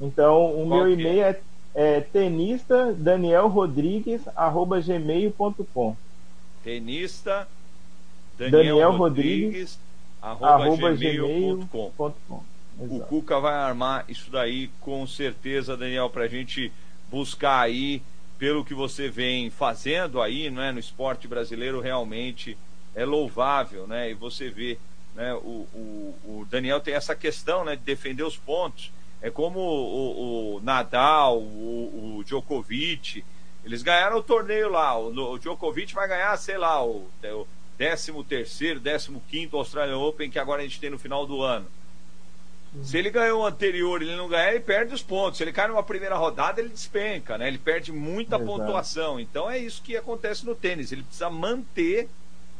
Então, 0.00 0.46
o 0.46 0.66
Qual 0.66 0.80
meu 0.80 0.92
e-mail 0.92 1.22
é? 1.22 1.30
é 1.30 1.40
é 1.76 2.00
tenista 2.00 2.94
Daniel 2.94 3.48
Rodrigues 3.48 4.22
arroba 4.34 4.80
gmail.com 4.80 5.94
tenista 6.64 7.46
Daniel, 8.38 8.60
Daniel 8.60 8.92
Rodrigues, 8.92 9.78
arroba, 10.20 10.94
gmail.com 10.94 12.42
o 12.78 13.00
Cuca 13.00 13.40
vai 13.40 13.54
armar 13.54 14.04
isso 14.08 14.30
daí 14.30 14.68
com 14.80 15.06
certeza 15.06 15.76
Daniel 15.76 16.10
para 16.10 16.24
a 16.24 16.28
gente 16.28 16.70
buscar 17.10 17.60
aí 17.60 18.02
pelo 18.38 18.64
que 18.64 18.74
você 18.74 19.08
vem 19.08 19.48
fazendo 19.48 20.20
aí 20.20 20.50
não 20.50 20.62
é? 20.62 20.72
No 20.72 20.78
esporte 20.78 21.26
brasileiro 21.26 21.80
realmente 21.80 22.56
é 22.94 23.04
louvável 23.04 23.86
né? 23.86 24.10
E 24.10 24.14
você 24.14 24.50
vê 24.50 24.78
né 25.14 25.32
o, 25.34 25.66
o, 25.72 26.14
o 26.24 26.46
Daniel 26.50 26.80
tem 26.80 26.94
essa 26.94 27.14
questão 27.14 27.64
né 27.64 27.76
de 27.76 27.82
defender 27.82 28.22
os 28.22 28.36
pontos. 28.36 28.92
É 29.22 29.30
como 29.30 29.58
o, 29.58 30.56
o 30.56 30.60
Nadal, 30.60 31.38
o, 31.38 32.22
Djokovic. 32.24 33.24
Eles 33.64 33.82
ganharam 33.82 34.18
o 34.18 34.22
torneio 34.22 34.68
lá. 34.68 34.96
O, 34.98 35.32
o 35.32 35.38
Djokovic 35.38 35.94
vai 35.94 36.06
ganhar, 36.06 36.36
sei 36.36 36.58
lá, 36.58 36.84
o, 36.84 37.08
o 37.76 38.24
13 38.24 38.24
terceiro, 38.24 38.80
15 38.80 39.20
quinto 39.28 39.56
Australian 39.56 39.98
Open 39.98 40.30
que 40.30 40.38
agora 40.38 40.62
a 40.62 40.64
gente 40.64 40.80
tem 40.80 40.90
no 40.90 40.98
final 40.98 41.26
do 41.26 41.42
ano. 41.42 41.66
Se 42.82 42.98
ele 42.98 43.10
ganhou 43.10 43.42
o 43.42 43.46
anterior 43.46 44.02
e 44.02 44.06
ele 44.06 44.16
não 44.16 44.28
ganhar, 44.28 44.50
ele 44.50 44.60
perde 44.60 44.94
os 44.94 45.02
pontos. 45.02 45.38
Se 45.38 45.44
ele 45.44 45.52
cai 45.52 45.68
numa 45.68 45.82
primeira 45.82 46.16
rodada, 46.16 46.60
ele 46.60 46.68
despenca, 46.68 47.38
né? 47.38 47.48
Ele 47.48 47.58
perde 47.58 47.90
muita 47.92 48.36
Exato. 48.36 48.50
pontuação. 48.50 49.20
Então 49.20 49.50
é 49.50 49.58
isso 49.58 49.82
que 49.82 49.96
acontece 49.96 50.44
no 50.44 50.54
tênis. 50.54 50.92
Ele 50.92 51.02
precisa 51.02 51.30
manter 51.30 52.08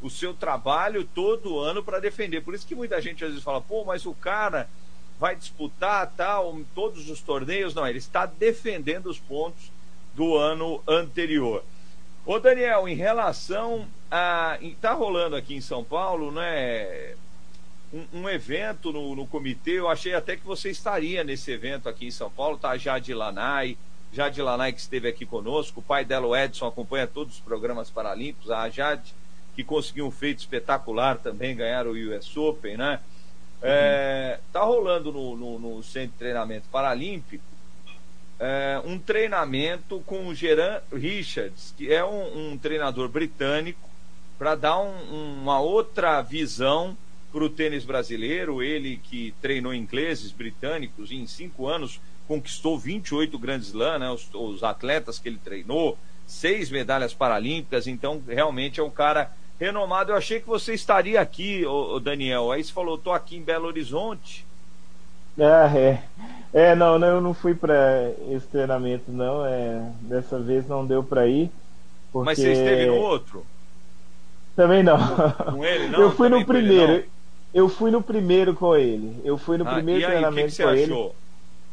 o 0.01 0.09
seu 0.09 0.33
trabalho 0.33 1.05
todo 1.05 1.59
ano 1.59 1.83
para 1.83 2.01
defender. 2.01 2.43
Por 2.43 2.55
isso 2.55 2.67
que 2.67 2.75
muita 2.75 3.01
gente 3.01 3.25
às 3.25 3.31
vezes 3.31 3.45
fala, 3.45 3.61
pô, 3.61 3.85
mas 3.85 4.07
o 4.07 4.15
cara 4.15 4.69
vai 5.19 5.35
disputar 5.35 6.13
tal, 6.17 6.59
todos 6.75 7.11
os 7.11 7.21
torneios. 7.21 7.75
Não, 7.75 7.87
ele 7.87 7.99
está 7.99 8.27
defendendo 8.27 9.07
os 9.07 9.19
pontos 9.19 9.71
do 10.15 10.37
ano 10.37 10.83
anterior. 10.87 11.63
Ô 12.25 12.39
Daniel, 12.39 12.89
em 12.89 12.95
relação. 12.95 13.87
Está 14.07 14.93
rolando 14.93 15.37
aqui 15.37 15.55
em 15.55 15.61
São 15.61 15.83
Paulo, 15.83 16.31
né? 16.31 17.15
Um, 17.93 18.23
um 18.23 18.29
evento 18.29 18.93
no, 18.93 19.15
no, 19.15 19.27
comitê, 19.27 19.79
eu 19.79 19.89
achei 19.89 20.15
até 20.15 20.37
que 20.37 20.45
você 20.45 20.71
estaria 20.71 21.23
nesse 21.23 21.51
evento 21.53 21.89
aqui 21.89 22.07
em 22.07 22.11
São 22.11 22.31
Paulo, 22.31 22.59
tá? 22.59 22.77
Jade 22.77 23.15
Lanai, 23.15 23.77
Jade 24.13 24.43
Lanai 24.43 24.73
que 24.73 24.81
esteve 24.81 25.09
aqui 25.09 25.25
conosco, 25.25 25.81
o 25.81 25.83
pai 25.83 26.05
dela, 26.05 26.27
o 26.27 26.37
Edson, 26.37 26.67
acompanha 26.67 27.07
todos 27.07 27.35
os 27.35 27.41
programas 27.41 27.89
paralímpicos, 27.89 28.51
a 28.51 28.69
Jade, 28.69 29.15
que 29.55 29.63
conseguiu 29.63 30.07
um 30.07 30.11
feito 30.11 30.41
espetacular 30.41 31.17
também, 31.19 31.55
ganhar 31.55 31.87
o 31.87 31.93
US 31.93 32.37
Open, 32.37 32.77
né? 32.77 33.01
É, 33.63 34.41
tá 34.53 34.63
rolando 34.63 35.13
no, 35.13 35.37
no, 35.37 35.59
no, 35.59 35.83
centro 35.83 36.13
de 36.13 36.19
treinamento 36.19 36.69
paralímpico 36.71 37.43
é, 38.39 38.81
um 38.85 38.99
treinamento 38.99 40.01
com 40.01 40.27
o 40.27 40.35
Geran 40.35 40.81
Richards, 40.93 41.75
que 41.77 41.93
é 41.93 42.05
um, 42.05 42.53
um 42.53 42.59
treinador 42.59 43.09
britânico, 43.09 43.86
para 44.39 44.55
dar 44.55 44.79
um, 44.79 45.41
uma 45.43 45.61
outra 45.61 46.21
visão 46.23 46.97
para 47.33 47.45
o 47.45 47.51
tênis 47.51 47.85
brasileiro. 47.85 48.63
Ele 48.63 49.01
que 49.03 49.35
treinou 49.41 49.75
ingleses, 49.75 50.33
britânicos, 50.33 51.11
e 51.11 51.17
em 51.17 51.27
cinco 51.27 51.67
anos 51.67 52.01
conquistou 52.27 52.79
28 52.79 53.39
grandes 53.39 53.73
lãs, 53.73 54.01
né, 54.01 54.11
os, 54.11 54.29
os 54.35 54.65
atletas 54.65 55.19
que 55.19 55.29
ele 55.29 55.39
treinou, 55.43 55.97
seis 56.27 56.71
medalhas 56.71 57.15
paralímpicas, 57.15 57.87
então 57.87 58.21
realmente 58.27 58.81
é 58.81 58.83
um 58.83 58.91
cara 58.91 59.31
renomado. 59.61 60.13
Eu 60.13 60.17
achei 60.17 60.41
que 60.41 60.47
você 60.47 60.75
estaria 60.75 61.21
aqui, 61.21 61.65
ô, 61.65 61.99
Daniel. 62.01 62.51
Aí 62.51 62.63
você 62.63 62.73
falou, 62.73 62.99
tô 62.99 63.13
aqui 63.13 63.37
em 63.37 63.43
Belo 63.43 63.67
Horizonte. 63.67 64.45
Ah, 65.39 65.71
é. 65.77 66.03
É, 66.53 66.75
não, 66.75 66.99
não 66.99 67.09
eu 67.09 67.21
não 67.21 67.35
fui 67.35 67.55
para 67.55 68.11
esse 68.31 68.47
treinamento, 68.47 69.11
não. 69.11 69.45
É, 69.45 69.91
dessa 70.01 70.39
vez 70.39 70.67
não 70.67 70.87
deu 70.87 71.03
para 71.03 71.27
ir. 71.27 71.51
Porque... 72.11 72.25
Mas 72.25 72.39
você 72.39 72.53
esteve 72.53 72.87
no 72.87 72.97
outro? 72.97 73.45
Também 74.57 74.83
não. 74.83 74.99
Com 74.99 75.65
ele, 75.65 75.89
não? 75.93 76.01
Eu 76.01 76.11
fui 76.13 76.29
no 76.29 76.45
primeiro. 76.45 77.05
Eu 77.53 77.69
fui 77.69 77.91
no 77.91 78.03
primeiro 78.03 78.55
com 78.55 78.75
ele. 78.75 79.21
Eu 79.25 79.39
fui 79.39 79.57
no 79.59 79.69
ah, 79.69 79.75
primeiro 79.75 80.05
aí, 80.05 80.11
treinamento 80.11 80.51
que 80.51 80.57
que 80.57 80.63
com 80.63 80.69
achou? 80.69 81.05
ele. 81.05 81.13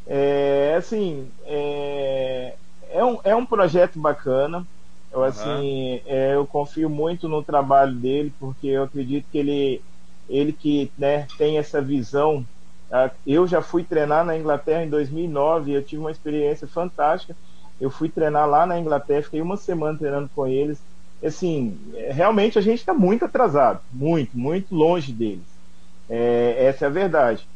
É, 0.05 0.75
assim, 0.77 1.27
é, 1.45 2.55
é, 2.91 3.03
um, 3.03 3.19
é 3.23 3.35
um 3.35 3.45
projeto 3.45 3.97
bacana. 3.99 4.65
Eu, 5.11 5.23
assim, 5.23 6.01
é, 6.05 6.35
eu 6.35 6.45
confio 6.45 6.89
muito 6.89 7.29
no 7.29 7.43
trabalho 7.43 7.93
dele, 7.93 8.33
porque 8.39 8.67
eu 8.67 8.83
acredito 8.83 9.25
que 9.31 9.37
ele, 9.37 9.81
ele 10.27 10.51
que 10.51 10.91
né, 10.97 11.27
tem 11.37 11.57
essa 11.57 11.81
visão. 11.81 12.45
Eu 13.25 13.47
já 13.47 13.61
fui 13.61 13.83
treinar 13.83 14.23
na 14.23 14.37
Inglaterra 14.37 14.83
em 14.83 14.89
2009, 14.89 15.71
eu 15.71 15.83
tive 15.83 15.99
uma 15.99 16.11
experiência 16.11 16.67
fantástica. 16.67 17.35
Eu 17.79 17.89
fui 17.89 18.07
treinar 18.07 18.47
lá 18.47 18.65
na 18.65 18.79
Inglaterra, 18.79 19.23
fiquei 19.23 19.41
uma 19.41 19.57
semana 19.57 19.97
treinando 19.97 20.29
com 20.35 20.47
eles. 20.47 20.79
Assim, 21.23 21.77
realmente 22.11 22.59
a 22.59 22.61
gente 22.61 22.79
está 22.79 22.93
muito 22.93 23.23
atrasado, 23.25 23.81
muito, 23.91 24.37
muito 24.37 24.75
longe 24.75 25.11
deles. 25.13 25.45
É, 26.09 26.65
essa 26.67 26.85
é 26.85 26.87
a 26.87 26.91
verdade. 26.91 27.47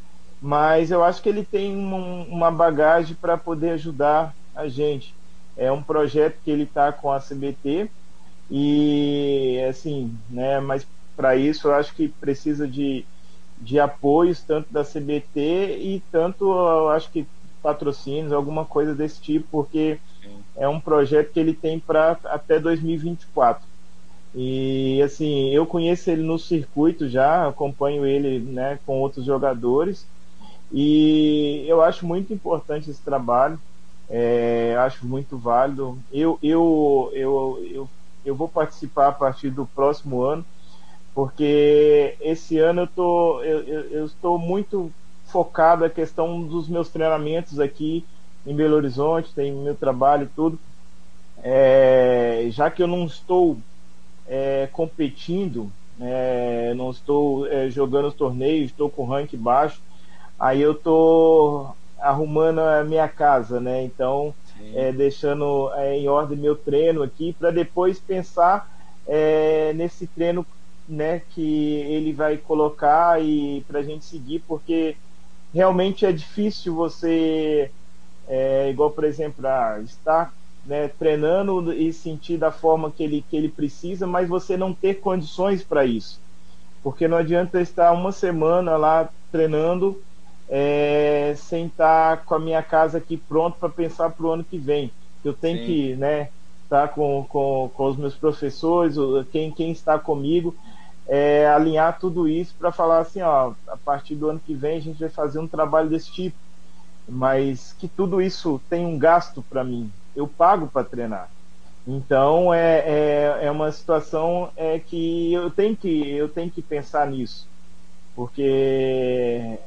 Mas 0.42 0.92
eu 0.92 1.04
acho 1.04 1.22
que 1.22 1.30
ele 1.30 1.44
tem 1.44 1.76
um, 1.76 2.24
uma 2.24 2.52
bagagem 2.52 3.16
para 3.20 3.38
poder 3.38 3.72
ajudar 3.72 4.34
a 4.56 4.68
gente. 4.68 5.14
É 5.56 5.72
um 5.72 5.82
projeto 5.82 6.38
que 6.44 6.52
ele 6.52 6.64
está 6.64 6.92
com 6.92 7.12
a 7.12 7.20
CBT 7.20 7.90
e 8.50 9.60
assim, 9.70 10.16
né? 10.30 10.60
Mas 10.60 10.86
para 11.16 11.36
isso 11.36 11.68
eu 11.68 11.74
acho 11.74 11.94
que 11.96 12.08
precisa 12.08 12.68
de, 12.68 13.06
de 13.58 13.80
apoios 13.80 14.42
tanto 14.42 14.72
da 14.72 14.84
CBT 14.84 15.78
e 15.82 16.04
tanto 16.12 16.46
eu 16.46 16.90
acho 16.90 17.10
que 17.12 17.26
patrocínios, 17.62 18.32
alguma 18.32 18.66
coisa 18.66 18.94
desse 18.96 19.22
tipo, 19.22 19.48
porque. 19.52 20.00
É 20.58 20.68
um 20.68 20.80
projeto 20.80 21.32
que 21.32 21.40
ele 21.40 21.54
tem 21.54 21.80
para 21.80 22.18
até 22.26 22.60
2024. 22.60 23.64
E 24.36 25.02
assim, 25.02 25.50
eu 25.50 25.66
conheço 25.66 26.10
ele 26.10 26.24
no 26.24 26.38
circuito 26.38 27.08
já, 27.08 27.48
acompanho 27.48 28.06
ele 28.06 28.40
né, 28.40 28.80
com 28.86 29.00
outros 29.00 29.26
jogadores 29.26 30.06
e 30.72 31.66
eu 31.68 31.82
acho 31.82 32.06
muito 32.06 32.34
importante 32.34 32.90
esse 32.90 33.02
trabalho. 33.02 33.60
É, 34.10 34.76
acho 34.80 35.06
muito 35.06 35.38
válido. 35.38 35.98
Eu, 36.12 36.40
eu, 36.42 37.12
eu, 37.14 37.60
eu, 37.70 37.90
eu 38.26 38.36
vou 38.36 38.48
participar 38.48 39.10
a 39.10 39.12
partir 39.12 39.50
do 39.50 39.66
próximo 39.66 40.22
ano, 40.24 40.46
porque 41.14 42.16
esse 42.22 42.58
ano 42.58 42.82
eu, 42.82 42.88
tô, 42.88 43.42
eu, 43.44 43.60
eu, 43.64 43.82
eu 43.90 44.06
estou 44.06 44.38
muito 44.38 44.92
focado 45.26 45.84
na 45.84 45.90
questão 45.90 46.42
dos 46.42 46.70
meus 46.70 46.90
treinamentos 46.90 47.60
aqui 47.60 48.06
em 48.46 48.56
Belo 48.56 48.76
Horizonte, 48.76 49.34
tem 49.34 49.52
meu 49.52 49.76
trabalho 49.76 50.24
e 50.24 50.36
tudo. 50.36 50.60
É, 51.44 52.48
já 52.50 52.70
que 52.72 52.82
eu 52.82 52.88
não 52.88 53.06
estou 53.06 53.58
é, 54.28 54.68
competindo, 54.72 55.72
é, 56.00 56.74
não 56.76 56.92
estou 56.92 57.48
é, 57.48 57.70
jogando 57.70 58.08
os 58.08 58.14
torneios, 58.14 58.72
estou 58.72 58.90
com 58.90 59.06
rank 59.06 59.34
baixo, 59.36 59.82
aí 60.40 60.62
eu 60.62 60.74
estou 60.74 61.76
arrumando 62.00 62.60
a 62.60 62.84
minha 62.84 63.08
casa, 63.08 63.60
né? 63.60 63.84
Então, 63.84 64.34
é, 64.74 64.92
deixando 64.92 65.72
é, 65.74 65.98
em 65.98 66.08
ordem 66.08 66.38
meu 66.38 66.56
treino 66.56 67.02
aqui 67.04 67.34
para 67.34 67.52
depois 67.52 68.00
pensar 68.00 68.76
nesse 69.74 70.06
treino, 70.06 70.46
né? 70.88 71.22
Que 71.34 71.76
ele 71.76 72.12
vai 72.14 72.38
colocar 72.38 73.24
e 73.24 73.64
para 73.68 73.80
a 73.80 73.84
gente 73.84 74.04
seguir, 74.04 74.44
porque 74.48 74.96
realmente 75.54 76.06
é 76.06 76.12
difícil 76.12 76.76
você, 76.76 77.72
é, 78.28 78.70
igual 78.70 78.92
por 78.92 79.04
exemplo, 79.04 79.46
ah, 79.48 79.80
estar 79.84 80.34
né, 80.66 80.90
treinando 81.00 81.72
e 81.72 81.94
sentir 81.94 82.38
da 82.38 82.52
forma 82.52 82.92
que 82.92 83.02
ele, 83.02 83.24
que 83.30 83.38
ele 83.38 83.50
precisa, 83.50 84.06
mas 84.06 84.28
você 84.28 84.58
não 84.58 84.74
ter 84.74 84.96
condições 84.96 85.64
para 85.64 85.86
isso. 85.86 86.20
Porque 86.84 87.08
não 87.08 87.18
adianta 87.18 87.62
estar 87.62 87.92
uma 87.94 88.12
semana 88.12 88.76
lá 88.76 89.10
treinando 89.32 90.02
é, 90.50 91.34
sem 91.38 91.68
estar 91.68 92.24
com 92.26 92.36
a 92.36 92.40
minha 92.40 92.62
casa 92.62 92.98
aqui 92.98 93.18
pronto 93.18 93.58
para 93.58 93.70
pensar 93.70 94.10
para 94.10 94.26
o 94.26 94.32
ano 94.32 94.44
que 94.44 94.58
vem. 94.58 94.92
Eu 95.24 95.34
tenho 95.34 95.60
Sim. 95.60 95.66
que 95.66 95.96
né, 95.96 96.30
estar 96.64 96.90
com, 96.90 97.26
com, 97.28 97.72
com 97.74 97.86
os 97.86 97.98
meus 97.98 98.16
professores, 98.16 98.96
quem, 99.32 99.52
quem 99.52 99.72
está 99.72 99.98
comigo, 99.98 100.54
é, 101.08 101.48
alinhar 101.48 101.98
tudo 101.98 102.28
isso 102.28 102.54
para 102.60 102.72
falar 102.72 103.00
assim, 103.00 103.22
ó, 103.22 103.54
a 103.68 103.78
partir 103.78 104.16
do 104.16 104.30
ano 104.30 104.42
que 104.46 104.54
vem 104.54 104.78
a 104.78 104.82
gente 104.82 105.00
vai 105.00 105.10
fazer 105.10 105.40
um 105.40 105.48
trabalho 105.48 105.90
desse 105.90 106.12
tipo. 106.12 106.38
Mas 107.08 107.74
que 107.80 107.88
tudo 107.88 108.22
isso 108.22 108.62
tem 108.70 108.86
um 108.86 108.98
gasto 108.98 109.44
para 109.50 109.64
mim. 109.64 109.92
Eu 110.16 110.28
pago 110.28 110.68
para 110.68 110.84
treinar. 110.84 111.30
Então 111.88 112.54
é, 112.54 112.80
é, 112.80 113.40
é, 113.44 113.52
uma 113.52 113.72
situação 113.72 114.50
é 114.58 114.78
que 114.78 115.32
eu 115.32 115.50
tenho 115.50 115.76
que 115.76 116.10
eu 116.10 116.28
tenho 116.28 116.52
que 116.52 116.62
pensar 116.62 117.08
nisso 117.08 117.48
porque 118.18 118.42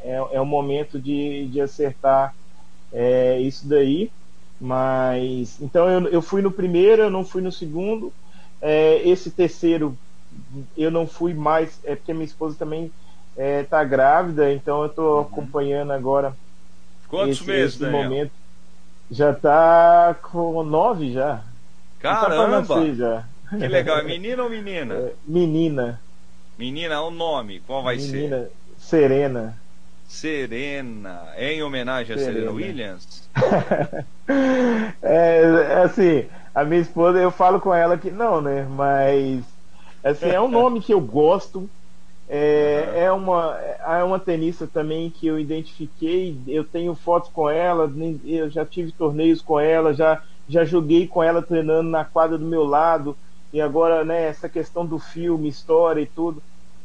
é, 0.02 0.26
é 0.32 0.40
o 0.40 0.44
momento 0.44 0.98
de, 0.98 1.46
de 1.46 1.60
acertar 1.60 2.34
é, 2.92 3.38
isso 3.38 3.68
daí. 3.68 4.10
Mas 4.60 5.56
então 5.62 5.88
eu, 5.88 6.08
eu 6.08 6.20
fui 6.20 6.42
no 6.42 6.50
primeiro, 6.50 7.02
eu 7.02 7.10
não 7.10 7.24
fui 7.24 7.40
no 7.40 7.52
segundo. 7.52 8.12
É, 8.60 9.00
esse 9.08 9.30
terceiro 9.30 9.96
eu 10.76 10.90
não 10.90 11.06
fui 11.06 11.32
mais, 11.32 11.78
é 11.84 11.94
porque 11.94 12.12
minha 12.12 12.24
esposa 12.24 12.56
também 12.58 12.90
está 13.36 13.82
é, 13.82 13.84
grávida, 13.84 14.52
então 14.52 14.80
eu 14.80 14.86
estou 14.86 15.14
uhum. 15.14 15.20
acompanhando 15.20 15.92
agora. 15.92 16.36
Quantos 17.10 17.38
esse, 17.38 17.46
meses, 17.46 17.80
esse 17.80 17.90
momento? 17.90 18.30
Já 19.10 19.32
está 19.32 20.16
com 20.22 20.62
nove 20.62 21.12
já. 21.12 21.42
Tá 22.00 22.20
Caramba! 22.20 22.86
Já, 22.86 22.94
já. 22.94 23.58
Que 23.58 23.66
legal, 23.66 23.98
é 23.98 24.04
menina 24.04 24.44
ou 24.44 24.48
menina? 24.48 24.94
É, 24.94 25.12
menina. 25.26 26.00
Menina, 26.56 27.02
o 27.02 27.10
nome, 27.10 27.60
qual 27.66 27.82
vai 27.82 27.96
Menina, 27.96 28.38
ser? 28.38 28.52
Serena. 28.78 29.58
Serena, 30.06 31.22
é 31.36 31.52
em 31.54 31.62
homenagem 31.62 32.16
Serena. 32.16 32.30
a 32.30 32.34
Serena 32.34 32.52
Williams? 32.52 33.28
é, 35.02 35.82
assim, 35.84 36.26
a 36.54 36.64
minha 36.64 36.80
esposa, 36.80 37.18
eu 37.18 37.30
falo 37.30 37.60
com 37.60 37.72
ela 37.72 37.96
que 37.96 38.10
não, 38.10 38.40
né? 38.40 38.66
Mas, 38.70 39.42
assim, 40.04 40.28
é 40.28 40.40
um 40.40 40.48
nome 40.48 40.80
que 40.80 40.92
eu 40.92 41.00
gosto. 41.00 41.68
É, 42.32 42.84
uhum. 42.86 42.96
é, 42.96 43.12
uma, 43.12 43.58
é 43.98 44.04
uma 44.04 44.18
tenista 44.18 44.66
também 44.66 45.10
que 45.10 45.26
eu 45.26 45.38
identifiquei. 45.38 46.36
Eu 46.46 46.64
tenho 46.64 46.94
fotos 46.94 47.30
com 47.32 47.50
ela, 47.50 47.90
eu 48.24 48.48
já 48.48 48.64
tive 48.64 48.92
torneios 48.92 49.42
com 49.42 49.58
ela, 49.58 49.92
já, 49.92 50.22
já 50.48 50.64
joguei 50.64 51.06
com 51.06 51.22
ela 51.22 51.42
treinando 51.42 51.90
na 51.90 52.04
quadra 52.04 52.38
do 52.38 52.46
meu 52.46 52.64
lado. 52.64 53.16
E 53.52 53.60
agora, 53.60 54.04
né, 54.04 54.28
essa 54.28 54.48
questão 54.48 54.86
do 54.86 54.98
filme, 54.98 55.48
história 55.48 56.00
e 56.00 56.06
tudo 56.06 56.40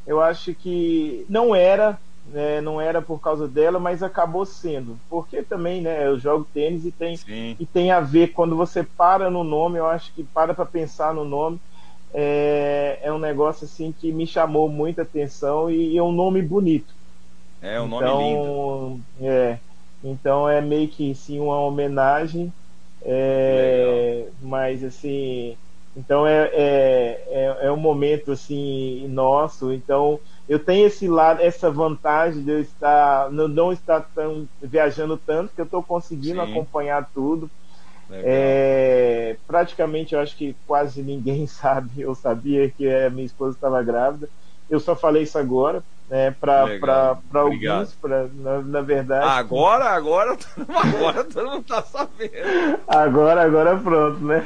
eu 0.06 0.22
acho 0.22 0.54
que 0.54 1.26
não 1.28 1.56
era, 1.56 1.98
né, 2.28 2.62
não 2.62 2.80
era 2.80 3.02
por 3.02 3.20
causa 3.20 3.48
dela, 3.48 3.80
mas 3.80 4.04
acabou 4.04 4.46
sendo. 4.46 5.00
Porque 5.10 5.42
também, 5.42 5.82
né, 5.82 6.06
eu 6.08 6.20
jogo 6.20 6.48
tênis 6.54 6.86
e 6.86 6.92
tem, 6.92 7.20
e 7.60 7.66
tem 7.66 7.92
a 7.92 8.00
ver, 8.00 8.28
quando 8.28 8.56
você 8.56 8.84
para 8.84 9.30
no 9.30 9.44
nome, 9.44 9.80
eu 9.80 9.88
acho 9.88 10.14
que 10.14 10.24
para 10.24 10.54
para 10.54 10.66
pensar 10.66 11.14
no 11.14 11.26
nome, 11.26 11.60
é, 12.16 13.00
é 13.04 13.14
um 13.14 13.20
negócio 13.20 13.66
assim 13.66 13.94
que 13.94 14.14
me 14.14 14.28
chamou 14.28 14.70
muita 14.70 15.04
atenção 15.04 15.70
e, 15.72 15.98
é 15.98 16.04
um 16.04 16.14
nome 16.14 16.42
bonito. 16.42 16.96
É 17.62 17.82
um 17.82 17.88
nome 17.88 18.12
então, 18.12 18.20
lindo. 18.20 19.06
É, 19.20 19.62
então 20.04 20.50
é 20.50 20.62
meio 20.62 20.90
que 20.90 21.16
sim 21.16 21.40
uma 21.40 21.60
homenagem, 21.62 22.54
é, 23.02 24.34
mas 24.40 24.84
assim 24.84 25.60
Então 25.96 26.28
é, 26.28 26.48
é, 26.54 27.26
é, 27.28 27.68
é, 27.68 27.72
um 27.72 27.78
momento 27.78 28.32
assim 28.32 29.08
nosso. 29.10 29.74
Então 29.74 30.22
eu 30.48 30.64
tenho 30.64 30.88
esse 30.88 31.08
lado, 31.08 31.42
essa 31.42 31.72
vantagem 31.72 32.44
de 32.44 32.52
eu 32.52 32.62
estar 32.62 33.32
não, 33.32 33.48
não 33.48 33.74
estar 33.74 34.02
tão, 34.14 34.50
viajando 34.62 35.18
tanto 35.18 35.54
que 35.56 35.62
eu 35.62 35.66
estou 35.66 35.84
conseguindo 35.84 36.42
Sim. 36.42 36.42
acompanhar 36.42 37.10
tudo. 37.14 37.52
É, 38.12 39.36
praticamente 39.48 40.14
eu 40.14 40.20
acho 40.20 40.36
que 40.36 40.56
quase 40.68 41.02
ninguém 41.02 41.46
sabe, 41.48 42.02
eu 42.02 42.14
sabia 42.16 42.70
que 42.70 42.88
a 42.88 43.10
minha 43.10 43.26
esposa 43.26 43.56
estava 43.56 43.82
grávida. 43.84 44.30
Eu 44.70 44.80
só 44.80 44.96
falei 44.96 45.24
isso 45.24 45.38
agora, 45.38 45.84
né, 46.10 46.32
para 46.32 47.18
alguns, 47.34 47.94
pra, 47.94 48.28
na, 48.34 48.62
na, 48.62 48.82
verdade. 48.82 49.26
Agora, 49.28 49.86
agora, 49.86 50.38
agora 50.68 51.24
todo 51.24 51.50
mundo 51.50 51.62
está 51.62 51.82
sabendo. 51.84 52.32
Agora, 52.88 53.44
agora 53.44 53.78
pronto, 53.78 54.20
né? 54.24 54.44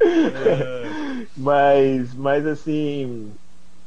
É. 0.00 0.90
Mas, 1.36 2.14
mas 2.14 2.46
assim, 2.46 3.32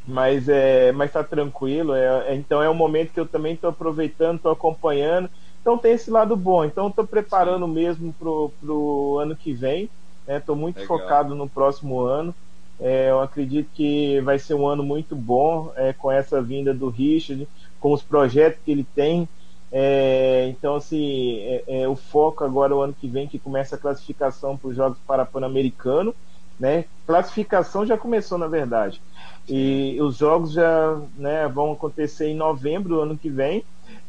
mas 0.07 0.47
é, 0.49 0.91
mas 0.91 1.11
tá 1.11 1.23
tranquilo. 1.23 1.93
É, 1.93 2.31
é 2.31 2.35
então 2.35 2.61
é 2.61 2.69
um 2.69 2.73
momento 2.73 3.11
que 3.11 3.19
eu 3.19 3.27
também 3.27 3.53
estou 3.53 3.69
aproveitando, 3.69 4.37
estou 4.37 4.51
acompanhando. 4.51 5.29
Então 5.63 5.77
tem 5.77 5.93
esse 5.93 6.11
lado 6.11 6.35
bom. 6.35 6.65
Então 6.65 6.89
estou 6.89 7.07
preparando 7.07 7.65
mesmo 7.67 8.13
pro, 8.19 8.51
pro 8.59 9.17
ano 9.19 9.33
que 9.33 9.53
vem. 9.53 9.89
Estou 10.27 10.55
né? 10.55 10.61
muito 10.61 10.79
Legal. 10.81 10.99
focado 10.99 11.33
no 11.33 11.47
próximo 11.47 12.01
ano. 12.01 12.35
É, 12.79 13.09
eu 13.09 13.21
acredito 13.21 13.69
que 13.73 14.19
vai 14.21 14.37
ser 14.37 14.55
um 14.55 14.67
ano 14.67 14.83
muito 14.83 15.15
bom 15.15 15.71
é, 15.77 15.93
com 15.93 16.11
essa 16.11 16.41
vinda 16.41 16.73
do 16.73 16.89
Richard, 16.89 17.47
com 17.79 17.93
os 17.93 18.01
projetos 18.01 18.59
que 18.63 18.71
ele 18.71 18.85
tem. 18.93 19.27
É, 19.71 20.47
então, 20.49 20.75
assim, 20.75 21.39
é, 21.39 21.63
é, 21.67 21.87
o 21.87 21.95
foco 21.95 22.43
agora, 22.43 22.75
o 22.75 22.81
ano 22.81 22.93
que 22.93 23.07
vem, 23.07 23.27
que 23.27 23.39
começa 23.39 23.75
a 23.75 23.79
classificação 23.79 24.57
para 24.57 24.69
os 24.69 24.75
Jogos 24.75 24.97
para 25.07 25.25
Pan-Americano. 25.25 26.13
Né? 26.59 26.85
Classificação 27.05 27.85
já 27.85 27.97
começou, 27.97 28.37
na 28.37 28.47
verdade. 28.47 29.01
E 29.47 29.97
os 30.01 30.17
jogos 30.17 30.53
já 30.53 30.97
né, 31.17 31.47
vão 31.47 31.73
acontecer 31.73 32.27
em 32.27 32.35
novembro 32.35 32.89
do 32.89 33.01
ano 33.01 33.17
que 33.17 33.29
vem. 33.29 33.63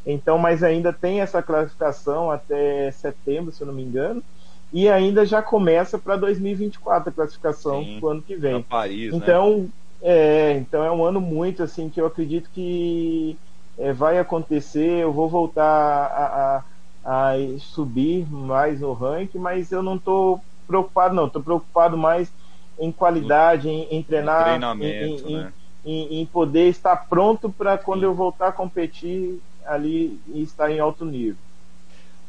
Então, 0.05 0.37
mas 0.37 0.63
ainda 0.63 0.93
tem 0.93 1.19
essa 1.21 1.41
classificação 1.41 2.31
até 2.31 2.91
setembro, 2.91 3.51
se 3.51 3.61
eu 3.61 3.67
não 3.67 3.73
me 3.73 3.83
engano. 3.83 4.23
E 4.71 4.89
ainda 4.89 5.25
já 5.25 5.41
começa 5.41 5.97
para 5.97 6.15
2024 6.15 7.09
a 7.09 7.11
classificação 7.11 7.83
do 7.99 8.07
ano 8.07 8.21
que 8.21 8.35
vem. 8.35 8.61
Paris, 8.61 9.11
né? 9.11 9.17
então, 9.17 9.57
né? 9.59 9.67
é, 10.01 10.57
então 10.57 10.83
é 10.83 10.91
um 10.91 11.03
ano 11.03 11.21
muito 11.21 11.63
assim 11.63 11.89
que 11.89 11.99
eu 11.99 12.05
acredito 12.05 12.49
que 12.53 13.37
é, 13.77 13.93
vai 13.93 14.19
acontecer. 14.19 15.01
Eu 15.01 15.11
vou 15.11 15.27
voltar 15.27 15.63
a, 15.65 16.63
a, 17.05 17.31
a, 17.31 17.33
subir 17.59 18.25
mais 18.29 18.79
no 18.79 18.93
ranking, 18.93 19.39
mas 19.39 19.71
eu 19.71 19.81
não 19.81 19.95
estou 19.95 20.41
preocupado, 20.65 21.15
não. 21.15 21.27
Estou 21.27 21.41
preocupado 21.41 21.97
mais 21.97 22.31
em 22.79 22.91
qualidade, 22.91 23.69
em, 23.69 23.87
em 23.89 24.03
treinar, 24.03 24.55
em, 24.55 25.31
né? 25.31 25.53
em, 25.85 26.21
em, 26.21 26.25
poder 26.25 26.67
estar 26.67 26.95
pronto 27.07 27.49
para 27.49 27.77
quando 27.77 28.03
eu 28.03 28.13
voltar 28.13 28.49
a 28.49 28.51
competir 28.51 29.39
ali 29.65 30.19
e 30.27 30.41
estar 30.41 30.69
em 30.69 30.79
alto 30.79 31.05
nível. 31.05 31.37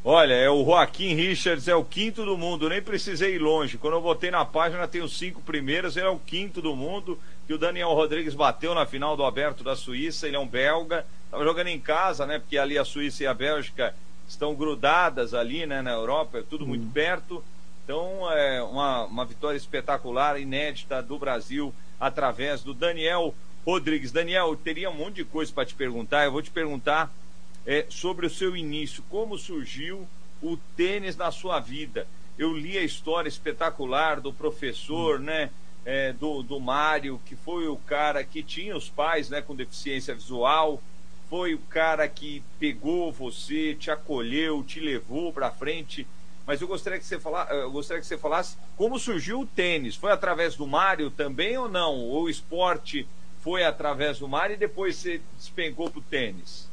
Olha, 0.04 0.34
é 0.34 0.48
o 0.48 0.64
Joaquim 0.64 1.14
Richards, 1.14 1.66
é 1.66 1.74
o 1.74 1.82
quinto 1.82 2.24
do 2.24 2.38
mundo, 2.38 2.68
nem 2.68 2.80
precisei 2.80 3.34
ir 3.34 3.40
longe. 3.40 3.76
Quando 3.76 3.94
eu 3.94 4.00
botei 4.00 4.30
na 4.30 4.44
página, 4.44 4.86
tem 4.86 5.02
os 5.02 5.18
cinco 5.18 5.42
primeiros, 5.42 5.96
ele 5.96 6.06
é 6.06 6.10
o 6.10 6.18
quinto 6.18 6.62
do 6.62 6.76
mundo, 6.76 7.18
que 7.44 7.52
o 7.52 7.58
Daniel 7.58 7.92
Rodrigues 7.92 8.32
bateu 8.32 8.72
na 8.72 8.86
final 8.86 9.16
do 9.16 9.24
Aberto 9.24 9.64
da 9.64 9.74
Suíça, 9.74 10.28
ele 10.28 10.36
é 10.36 10.38
um 10.38 10.46
belga, 10.46 11.04
estava 11.24 11.42
jogando 11.42 11.68
em 11.68 11.80
casa, 11.80 12.24
né? 12.24 12.38
Porque 12.38 12.56
ali 12.56 12.78
a 12.78 12.84
Suíça 12.84 13.24
e 13.24 13.26
a 13.26 13.34
Bélgica 13.34 13.92
estão 14.28 14.54
grudadas 14.54 15.34
ali, 15.34 15.66
né, 15.66 15.82
na 15.82 15.92
Europa, 15.92 16.38
é 16.38 16.42
tudo 16.42 16.64
muito 16.64 16.84
uhum. 16.84 16.90
perto. 16.90 17.42
Então, 17.86 18.28
é 18.32 18.60
uma, 18.64 19.04
uma 19.04 19.24
vitória 19.24 19.56
espetacular, 19.56 20.40
inédita 20.40 21.00
do 21.00 21.16
Brasil, 21.20 21.72
através 22.00 22.60
do 22.60 22.74
Daniel 22.74 23.32
Rodrigues. 23.64 24.10
Daniel, 24.10 24.48
eu 24.48 24.56
teria 24.56 24.90
um 24.90 24.94
monte 24.94 25.14
de 25.16 25.24
coisa 25.24 25.52
para 25.52 25.64
te 25.64 25.76
perguntar. 25.76 26.24
Eu 26.24 26.32
vou 26.32 26.42
te 26.42 26.50
perguntar 26.50 27.14
é, 27.64 27.86
sobre 27.88 28.26
o 28.26 28.30
seu 28.30 28.56
início, 28.56 29.04
como 29.08 29.38
surgiu 29.38 30.04
o 30.42 30.56
tênis 30.76 31.16
na 31.16 31.30
sua 31.30 31.60
vida. 31.60 32.08
Eu 32.36 32.52
li 32.52 32.76
a 32.76 32.82
história 32.82 33.28
espetacular 33.28 34.20
do 34.20 34.32
professor, 34.32 35.20
né? 35.20 35.50
É, 35.84 36.12
do, 36.12 36.42
do 36.42 36.58
Mário, 36.58 37.20
que 37.24 37.36
foi 37.36 37.68
o 37.68 37.76
cara 37.76 38.24
que 38.24 38.42
tinha 38.42 38.76
os 38.76 38.88
pais 38.88 39.30
né, 39.30 39.40
com 39.40 39.54
deficiência 39.54 40.12
visual, 40.12 40.82
foi 41.30 41.54
o 41.54 41.58
cara 41.58 42.08
que 42.08 42.42
pegou 42.58 43.12
você, 43.12 43.72
te 43.72 43.88
acolheu, 43.88 44.64
te 44.64 44.80
levou 44.80 45.32
para 45.32 45.48
frente 45.48 46.04
mas 46.46 46.60
eu 46.60 46.68
gostaria 46.68 46.98
que 46.98 47.04
você 47.04 47.18
falasse, 47.18 47.52
eu 47.52 47.70
gostaria 47.70 48.00
que 48.00 48.06
você 48.06 48.16
falasse 48.16 48.56
como 48.76 48.98
surgiu 48.98 49.40
o 49.40 49.46
tênis. 49.46 49.96
Foi 49.96 50.12
através 50.12 50.54
do 50.54 50.66
Mário 50.66 51.10
também 51.10 51.58
ou 51.58 51.68
não? 51.68 51.94
Ou 51.94 52.24
o 52.24 52.30
esporte 52.30 53.06
foi 53.40 53.64
através 53.64 54.20
do 54.20 54.28
Mário 54.28 54.54
e 54.54 54.56
depois 54.56 54.96
você 54.96 55.20
despencou 55.36 55.90
para 55.90 55.98
o 55.98 56.02
tênis? 56.02 56.68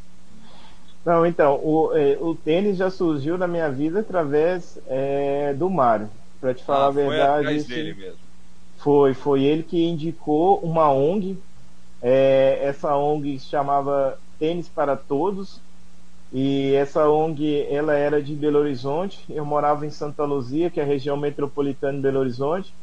Não, 1.04 1.26
então, 1.26 1.56
o, 1.56 1.92
é, 1.94 2.18
o 2.22 2.36
tênis 2.36 2.78
já 2.78 2.90
surgiu 2.90 3.38
na 3.38 3.48
minha 3.48 3.70
vida 3.70 4.02
através 4.02 4.80
é, 4.88 5.54
do 5.54 5.70
Mário. 5.70 6.10
Para 6.40 6.54
te 6.54 6.64
falar 6.64 6.86
ah, 6.86 6.88
a 6.88 6.92
verdade. 6.92 7.64
Foi 7.64 7.76
dele 7.76 7.94
mesmo. 7.94 8.20
Foi, 8.78 9.14
foi 9.14 9.44
ele 9.44 9.64
que 9.64 9.84
indicou 9.84 10.60
uma 10.60 10.92
ONG. 10.92 11.38
É, 12.02 12.60
essa 12.62 12.96
ONG 12.96 13.40
se 13.40 13.48
chamava 13.48 14.20
Tênis 14.38 14.68
para 14.68 14.96
Todos 14.96 15.60
e 16.34 16.74
essa 16.74 17.08
ONG, 17.08 17.68
ela 17.70 17.94
era 17.94 18.22
de 18.22 18.34
Belo 18.34 18.58
Horizonte. 18.58 19.24
Eu 19.30 19.46
morava 19.46 19.86
em 19.86 19.92
Santa 19.92 20.26
Luzia, 20.26 20.72
que 20.72 20.80
é 20.80 20.84
a 20.84 20.86
região 20.86 21.16
metropolitana 21.16 21.94
de 21.94 22.02
Belo 22.02 22.22
Horizonte. 22.22 22.74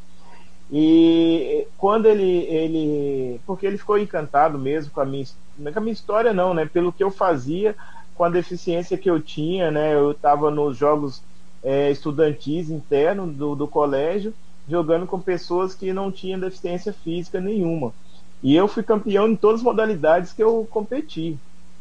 E 0.71 1.67
quando 1.77 2.07
ele, 2.07 2.45
ele, 2.45 3.41
porque 3.45 3.67
ele 3.67 3.77
ficou 3.77 3.99
encantado 3.99 4.57
mesmo 4.57 4.93
com 4.93 5.01
a 5.01 5.05
minha, 5.05 5.25
com 5.73 5.79
a 5.79 5.81
minha 5.81 5.93
história 5.93 6.33
não, 6.33 6.55
né? 6.55 6.65
Pelo 6.65 6.93
que 6.93 7.03
eu 7.03 7.11
fazia, 7.11 7.75
com 8.15 8.23
a 8.23 8.31
deficiência 8.31 8.97
que 8.97 9.11
eu 9.11 9.21
tinha, 9.21 9.69
né? 9.69 9.95
Eu 9.95 10.13
estava 10.13 10.49
nos 10.49 10.77
jogos 10.77 11.21
é, 11.61 11.91
estudantis 11.91 12.71
internos 12.71 13.35
do, 13.35 13.57
do 13.57 13.67
colégio, 13.67 14.33
jogando 14.69 15.09
com 15.09 15.19
pessoas 15.21 15.75
que 15.75 15.93
não 15.93 16.13
tinham 16.13 16.39
deficiência 16.39 16.93
física 16.93 17.41
nenhuma. 17.41 17.93
E 18.41 18.55
eu 18.55 18.69
fui 18.69 18.85
campeão 18.85 19.29
em 19.29 19.35
todas 19.35 19.59
as 19.59 19.65
modalidades 19.65 20.33
que 20.33 20.43
eu 20.43 20.65
competi. 20.71 21.37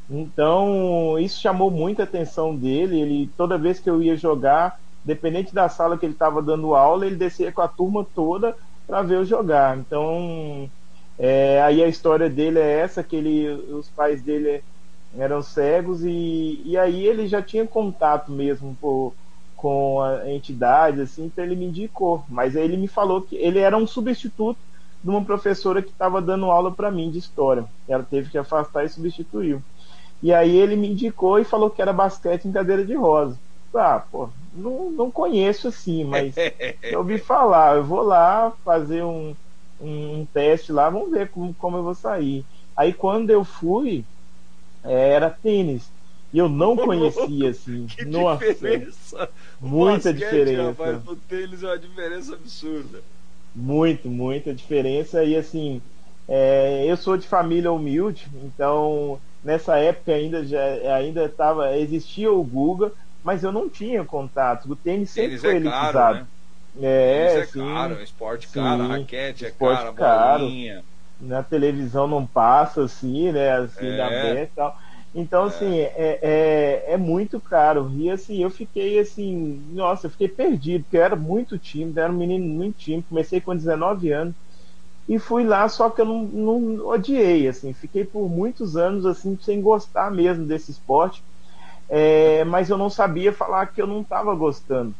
Então, 0.10 1.20
isso 1.20 1.40
chamou 1.40 1.70
muita 1.70 2.04
atenção 2.04 2.56
dele. 2.56 3.00
Ele, 3.00 3.30
toda 3.38 3.58
vez 3.58 3.80
que 3.80 3.90
eu 3.90 4.02
ia 4.02 4.18
jogar, 4.18 4.80
dependente 5.06 5.54
da 5.54 5.70
sala 5.70 5.98
que 5.98 6.06
ele 6.06 6.14
estava 6.14 6.42
dando 6.42 6.74
aula, 6.74 7.06
ele 7.06 7.16
descia 7.16 7.52
com 7.52 7.62
a 7.62 7.68
turma 7.68 8.06
toda 8.16 8.56
para 8.88 9.04
ver 9.04 9.18
eu 9.18 9.26
jogar. 9.26 9.78
Então, 9.78 10.70
é, 11.18 11.62
aí 11.62 11.84
a 11.84 11.88
história 11.88 12.30
dele 12.30 12.60
é 12.60 12.80
essa, 12.80 13.04
que 13.04 13.16
ele, 13.16 13.48
os 13.72 13.88
pais 13.90 14.22
dele 14.22 14.64
eram 15.18 15.42
cegos 15.42 16.04
e, 16.04 16.62
e 16.66 16.78
aí 16.78 17.06
ele 17.06 17.28
já 17.28 17.42
tinha 17.42 17.66
contato 17.66 18.32
mesmo 18.32 18.76
com 19.56 20.02
a 20.02 20.32
entidade, 20.32 21.02
assim, 21.02 21.26
então 21.26 21.44
ele 21.44 21.56
me 21.56 21.66
indicou. 21.66 22.24
Mas 22.30 22.56
aí 22.56 22.64
ele 22.64 22.78
me 22.78 22.88
falou 22.88 23.22
que 23.22 23.36
ele 23.36 23.60
era 23.60 23.78
um 23.78 23.86
substituto 23.86 24.58
de 25.04 25.10
uma 25.10 25.24
professora 25.24 25.82
que 25.82 25.90
estava 25.90 26.22
dando 26.22 26.46
aula 26.46 26.72
para 26.72 26.92
mim 26.92 27.12
de 27.12 27.20
história. 27.20 27.66
Ela 27.88 28.04
teve 28.04 28.30
que 28.30 28.38
afastar 28.38 28.86
e 28.86 28.90
substituiu. 28.90 29.62
E 30.22 30.34
aí 30.34 30.56
ele 30.56 30.76
me 30.76 30.90
indicou 30.90 31.40
e 31.40 31.46
falou 31.46 31.70
que 31.70 31.82
era 31.82 31.94
basquete 31.94 32.46
em 32.46 32.52
cadeira 32.52 32.86
de 32.86 32.96
rosa. 32.96 33.40
Ah, 33.74 34.00
pô, 34.00 34.30
não, 34.54 34.92
não 34.92 35.12
conheço 35.12 35.68
assim, 35.68 36.04
mas 36.04 36.36
eu 36.84 37.00
ouvi 37.00 37.18
falar, 37.18 37.78
eu 37.78 37.84
vou 37.84 38.02
lá 38.02 38.52
fazer 38.64 39.04
um, 39.04 39.36
um, 39.80 40.26
teste 40.26 40.72
lá, 40.72 40.90
vamos 40.90 41.12
ver 41.12 41.30
como, 41.30 41.54
como 41.54 41.78
eu 41.78 41.84
vou 41.84 41.94
sair. 41.94 42.44
Aí 42.76 42.94
quando 42.94 43.30
eu 43.30 43.44
fui, 43.44 44.04
é, 44.84 45.12
era 45.12 45.30
tênis. 45.30 45.90
E 46.34 46.38
eu 46.38 46.50
não 46.50 46.76
conhecia, 46.78 47.50
assim. 47.50 47.86
que 47.96 48.06
Nossa, 48.06 48.46
diferença! 48.46 49.30
Muita 49.60 50.14
basquete, 50.14 50.16
diferença. 50.16 50.64
Rapaz, 50.64 51.06
no 51.06 51.16
tênis 51.16 51.64
é 51.64 51.68
uma 51.68 51.78
diferença 51.78 52.34
absurda. 52.36 53.02
Muito, 53.56 54.10
muita 54.10 54.54
diferença. 54.54 55.24
E 55.24 55.36
assim, 55.36 55.82
é, 56.32 56.86
eu 56.86 56.96
sou 56.96 57.18
de 57.18 57.28
família 57.28 57.72
humilde, 57.72 58.28
então 58.46 59.20
nessa 59.44 59.78
época 59.78 60.12
ainda 60.14 60.46
já 60.46 60.64
ainda 60.96 61.26
estava 61.26 61.76
existia 61.76 62.32
o 62.32 62.44
Google, 62.44 62.92
mas 63.24 63.44
eu 63.44 63.52
não 63.52 63.68
tinha 63.68 64.06
contato. 64.06 64.72
O 64.72 64.76
tênis 64.76 65.10
sempre 65.10 65.30
tênis 65.30 65.42
foi 65.42 65.54
é 65.54 65.56
elitizado. 65.56 65.92
Caro, 65.92 66.28
né? 66.76 66.88
É, 66.88 67.40
é 67.40 67.46
sim, 67.46 67.60
caro, 67.60 68.00
é 68.00 68.04
esporte 68.04 68.48
sim, 68.48 68.54
caro, 68.54 68.84
a 68.84 68.88
raquete 68.88 69.46
é 69.48 69.50
caro, 69.50 69.94
caro. 69.94 70.44
Bolinha. 70.44 70.84
Na 71.20 71.42
televisão 71.42 72.08
não 72.08 72.26
passa 72.28 72.84
assim, 72.84 73.32
né? 73.32 73.52
Assim, 73.58 73.88
é. 73.88 74.02
aberta 74.02 74.44
e 74.44 74.56
tal. 74.56 74.80
Então, 75.16 75.46
é. 75.46 75.48
assim, 75.48 75.80
é, 75.80 76.20
é, 76.22 76.86
é, 76.90 76.98
muito 76.98 77.40
caro. 77.42 77.92
E 77.98 78.12
assim, 78.12 78.44
eu 78.44 78.52
fiquei 78.52 79.00
assim, 79.00 79.64
nossa, 79.72 80.06
eu 80.06 80.12
fiquei 80.12 80.28
perdido, 80.28 80.84
porque 80.84 80.98
eu 80.98 81.04
era 81.04 81.16
muito 81.16 81.58
tímido, 81.58 82.00
era 82.00 82.14
um 82.14 82.16
menino 82.16 82.46
muito 82.46 82.78
tímido, 82.78 83.08
comecei 83.10 83.42
com 83.42 83.56
19 83.56 84.12
anos 84.12 84.36
e 85.10 85.18
fui 85.18 85.44
lá, 85.44 85.68
só 85.68 85.90
que 85.90 86.02
eu 86.02 86.06
não, 86.06 86.22
não 86.22 86.88
odiei, 86.88 87.48
assim, 87.48 87.74
fiquei 87.74 88.06
por 88.06 88.30
muitos 88.30 88.78
anos 88.78 89.08
assim 89.08 89.36
sem 89.42 89.60
gostar 89.60 90.12
mesmo 90.12 90.46
desse 90.46 90.70
esporte, 90.70 91.24
é, 91.90 92.44
mas 92.44 92.70
eu 92.70 92.78
não 92.78 92.92
sabia 92.92 93.34
falar 93.34 93.66
que 93.66 93.82
eu 93.82 93.88
não 93.88 94.02
estava 94.02 94.36
gostando. 94.36 94.94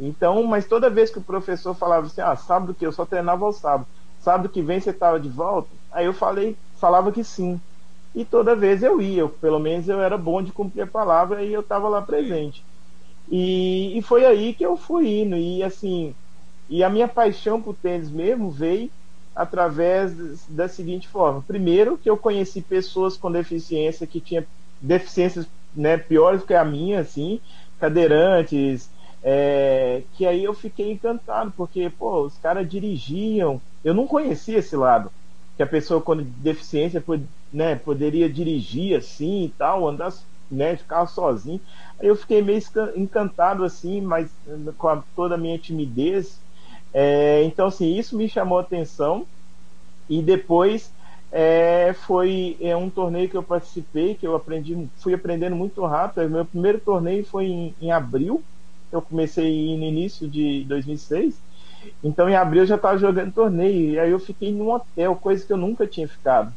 Então, 0.00 0.42
mas 0.42 0.66
toda 0.66 0.90
vez 0.90 1.10
que 1.10 1.18
o 1.18 1.22
professor 1.22 1.74
falava 1.74 2.06
assim, 2.08 2.20
ah, 2.20 2.34
sábado 2.34 2.74
que 2.74 2.84
eu 2.84 2.90
só 2.90 3.06
treinava 3.06 3.44
ao 3.44 3.52
sábado, 3.52 3.86
sábado 4.18 4.48
que 4.48 4.60
vem 4.60 4.80
você 4.80 4.90
estava 4.90 5.20
de 5.20 5.28
volta, 5.28 5.68
aí 5.92 6.06
eu 6.06 6.12
falei, 6.12 6.56
falava 6.80 7.12
que 7.12 7.22
sim. 7.22 7.60
E 8.16 8.24
toda 8.24 8.56
vez 8.56 8.82
eu 8.82 9.00
ia, 9.00 9.20
eu, 9.20 9.28
pelo 9.28 9.60
menos 9.60 9.88
eu 9.88 10.00
era 10.00 10.18
bom 10.18 10.42
de 10.42 10.50
cumprir 10.50 10.82
a 10.82 10.86
palavra 10.88 11.44
e 11.44 11.52
eu 11.52 11.60
estava 11.60 11.88
lá 11.88 12.02
presente. 12.02 12.64
E, 13.30 13.96
e 13.96 14.02
foi 14.02 14.24
aí 14.24 14.52
que 14.54 14.66
eu 14.66 14.76
fui 14.76 15.20
indo. 15.20 15.36
E 15.36 15.62
assim, 15.62 16.14
e 16.68 16.82
a 16.82 16.90
minha 16.90 17.06
paixão 17.06 17.62
por 17.62 17.76
tênis 17.76 18.10
mesmo 18.10 18.50
veio 18.50 18.90
através 19.36 20.14
da 20.48 20.66
seguinte 20.66 21.06
forma: 21.06 21.44
primeiro, 21.46 21.98
que 21.98 22.08
eu 22.08 22.16
conheci 22.16 22.62
pessoas 22.62 23.16
com 23.16 23.30
deficiência 23.30 24.06
que 24.06 24.20
tinham 24.20 24.44
deficiências 24.80 25.46
né, 25.74 25.98
piores 25.98 26.42
que 26.42 26.54
a 26.54 26.64
minha, 26.64 27.00
assim, 27.00 27.40
cadeirantes, 27.78 28.90
é, 29.22 30.02
que 30.14 30.26
aí 30.26 30.42
eu 30.42 30.54
fiquei 30.54 30.92
encantado, 30.92 31.52
porque, 31.56 31.90
pô, 31.90 32.22
os 32.22 32.38
caras 32.38 32.68
dirigiam, 32.68 33.60
eu 33.84 33.92
não 33.92 34.06
conhecia 34.06 34.58
esse 34.58 34.74
lado, 34.74 35.10
que 35.56 35.62
a 35.62 35.66
pessoa 35.66 36.00
com 36.00 36.16
deficiência 36.16 37.04
né, 37.52 37.74
poderia 37.76 38.28
dirigir 38.28 38.96
assim 38.96 39.44
e 39.44 39.48
tal, 39.50 39.86
andar 39.86 40.12
né, 40.50 40.74
de 40.74 40.84
carro 40.84 41.08
sozinho. 41.08 41.60
Aí 41.98 42.08
eu 42.08 42.16
fiquei 42.16 42.42
meio 42.42 42.62
encantado 42.94 43.64
assim, 43.64 44.00
mas 44.00 44.30
com 44.78 44.88
a, 44.88 45.02
toda 45.14 45.34
a 45.34 45.38
minha 45.38 45.58
timidez. 45.58 46.40
É, 46.92 47.42
então, 47.44 47.66
assim, 47.66 47.96
isso 47.96 48.16
me 48.16 48.28
chamou 48.28 48.58
a 48.58 48.62
atenção. 48.62 49.26
E 50.08 50.22
depois 50.22 50.90
é, 51.32 51.94
foi 52.06 52.56
é, 52.60 52.76
um 52.76 52.88
torneio 52.88 53.28
que 53.28 53.36
eu 53.36 53.42
participei, 53.42 54.14
que 54.14 54.26
eu 54.26 54.34
aprendi, 54.34 54.88
fui 54.98 55.14
aprendendo 55.14 55.56
muito 55.56 55.84
rápido. 55.84 56.30
Meu 56.30 56.44
primeiro 56.44 56.80
torneio 56.80 57.24
foi 57.24 57.46
em, 57.46 57.74
em 57.80 57.90
abril. 57.90 58.42
Eu 58.92 59.02
comecei 59.02 59.76
no 59.76 59.84
início 59.84 60.28
de 60.28 60.64
2006. 60.64 61.34
Então, 62.02 62.28
em 62.28 62.36
abril 62.36 62.62
eu 62.62 62.66
já 62.66 62.76
estava 62.76 62.98
jogando 62.98 63.32
torneio. 63.32 63.90
E 63.90 63.98
aí 63.98 64.10
eu 64.10 64.18
fiquei 64.18 64.52
num 64.52 64.70
hotel, 64.70 65.16
coisa 65.16 65.44
que 65.44 65.52
eu 65.52 65.56
nunca 65.56 65.86
tinha 65.86 66.08
ficado 66.08 66.52